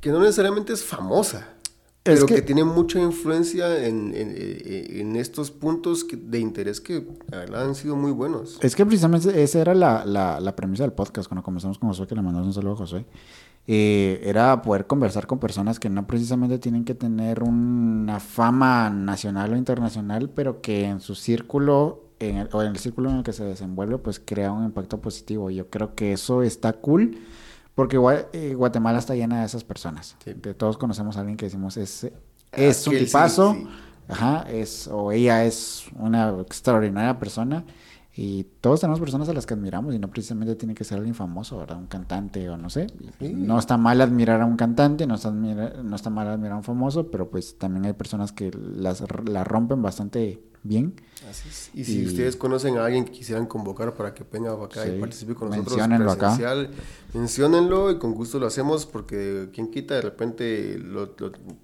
que 0.01 0.11
no 0.11 0.21
necesariamente 0.21 0.73
es 0.75 0.85
famosa, 0.85 1.54
Es 2.05 2.17
pero 2.17 2.27
que... 2.27 2.35
que- 2.37 2.43
tiene 2.43 2.65
mucha 2.65 3.01
influencia 3.01 3.87
en, 3.87 4.15
en- 4.15 5.17
estos 5.17 5.51
puntos 5.51 6.07
de 6.13 6.39
interés 6.39 6.81
que 6.81 7.07
la 7.31 7.39
verdad 7.39 7.65
han 7.65 7.75
sido 7.75 7.97
muy 7.97 8.11
buenos. 8.13 8.59
Es 8.61 8.75
que 8.77 8.85
precisamente 8.85 9.43
esa 9.43 9.61
era 9.61 9.75
la, 9.75 10.05
la, 10.05 10.39
la 10.41 10.55
premisa 10.57 10.83
del 10.83 10.93
podcast 10.93 11.29
cuando 11.29 11.43
comenzamos 11.43 11.79
con 11.79 11.89
Josué, 11.89 12.07
que 12.07 12.15
le 12.15 12.23
mandamos 12.23 12.49
un 12.49 12.53
saludo 12.55 12.73
a 12.75 12.77
Josué. 12.77 13.07
Eh, 13.67 14.21
era 14.25 14.61
poder 14.61 14.87
conversar 14.87 15.27
con 15.27 15.39
personas 15.39 15.81
que 15.81 15.89
no 15.89 16.07
precisamente 16.07 16.59
tienen 16.59 16.85
que 16.85 16.95
tener 16.95 17.43
una 17.43 18.21
fama 18.21 18.91
nacional 18.91 19.55
o 19.55 19.57
internacional, 19.57 20.29
pero 20.29 20.61
que 20.61 20.85
en 20.85 21.01
su 21.01 21.15
círculo 21.15 22.03
en 22.19 22.37
el, 22.37 22.49
o 22.53 22.63
en 22.63 22.69
el 22.73 22.77
círculo 22.79 23.09
en 23.11 23.17
el 23.17 23.23
que 23.23 23.33
se 23.33 23.45
desenvuelve, 23.45 23.97
pues 23.99 24.21
crea 24.23 24.53
un 24.53 24.65
impacto 24.65 25.01
positivo. 25.01 25.49
Yo 25.51 25.69
creo 25.71 25.95
que 25.95 26.13
eso 26.13 26.43
está 26.43 26.75
cool 26.75 27.19
porque 27.75 27.99
eh, 28.33 28.55
Guatemala 28.55 28.99
está 28.99 29.15
llena 29.15 29.41
de 29.41 29.47
esas 29.47 29.65
personas. 29.65 30.17
Todos 30.57 30.79
conocemos 30.79 31.17
a 31.17 31.21
alguien 31.21 31.37
que 31.37 31.47
decimos 31.47 31.77
es, 31.77 32.11
es 32.53 32.87
un 32.87 32.97
tipazo, 32.97 33.57
ajá, 34.09 34.47
es, 34.49 34.87
o 34.89 35.11
ella 35.13 35.45
es 35.45 35.87
una 35.99 36.41
extraordinaria 36.41 37.19
persona. 37.19 37.65
Y 38.17 38.45
todos 38.61 38.81
tenemos 38.81 39.01
personas 39.01 39.29
a 39.29 39.33
las 39.33 39.45
que 39.45 39.55
admiramos 39.55 39.93
y 39.93 39.99
no 39.99 40.09
precisamente 40.09 40.55
tiene 40.55 40.73
que 40.73 40.85
ser 40.85 40.99
alguien 40.99 41.17
famoso, 41.17 41.59
¿verdad? 41.59 41.79
Un 41.79 41.89
cantante 41.89 42.49
o 42.49 42.57
no 42.57 42.71
sé. 42.71 42.87
No 43.19 43.59
está 43.59 43.77
mal 43.77 44.01
admirar 44.01 44.41
a 44.41 44.47
un 44.47 44.57
cantante, 44.57 45.05
no 45.05 45.17
está, 45.17 45.33
no 45.33 45.97
está 45.97 46.11
mal 46.11 46.29
admirar 46.29 46.53
a 46.53 46.57
un 46.59 46.63
famoso, 46.63 47.11
pero 47.11 47.29
pues 47.29 47.59
también 47.59 47.87
hay 47.87 47.93
personas 47.93 48.31
que 48.31 48.53
las, 48.53 49.03
la 49.25 49.43
rompen 49.43 49.83
bastante 49.83 50.41
bien. 50.65 50.95
Así 51.31 51.49
es. 51.49 51.71
Y, 51.73 51.85
si 51.85 52.07
ustedes 52.07 52.35
conocen 52.35 52.77
a 52.77 52.85
alguien 52.85 53.05
que 53.05 53.13
quisieran 53.13 53.47
convocar 53.47 53.95
para 53.95 54.13
que 54.13 54.25
venga 54.25 54.53
acá 54.53 54.87
y 54.89 54.99
participe 54.99 55.35
con 55.35 55.51
nosotros 55.51 55.77
presencial, 55.77 56.67
acá. 56.67 56.75
menciónenlo 57.13 57.93
y 57.93 57.99
con 57.99 58.15
gusto 58.15 58.41
lo 58.41 58.47
hacemos 58.47 58.85
porque 58.87 59.51
quien 59.53 59.71
quita 59.71 59.95
de 59.95 60.01
repente 60.01 60.79
lo, 60.79 61.15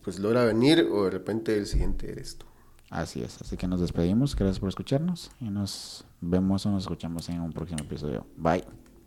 pues 0.02 0.20
logra 0.20 0.44
venir 0.44 0.88
o 0.92 1.04
de 1.04 1.10
repente 1.10 1.56
el 1.56 1.66
siguiente 1.66 2.12
eres 2.12 2.36
tú. 2.36 2.46
Así 2.90 3.22
es, 3.22 3.40
así 3.40 3.56
que 3.56 3.66
nos 3.66 3.80
despedimos, 3.80 4.36
gracias 4.36 4.58
por 4.58 4.68
escucharnos 4.68 5.30
y 5.40 5.48
nos 5.48 6.04
vemos 6.20 6.66
o 6.66 6.70
nos 6.70 6.84
escuchamos 6.84 7.28
en 7.28 7.40
un 7.40 7.52
próximo 7.52 7.80
episodio. 7.80 8.26
Bye. 8.36 8.79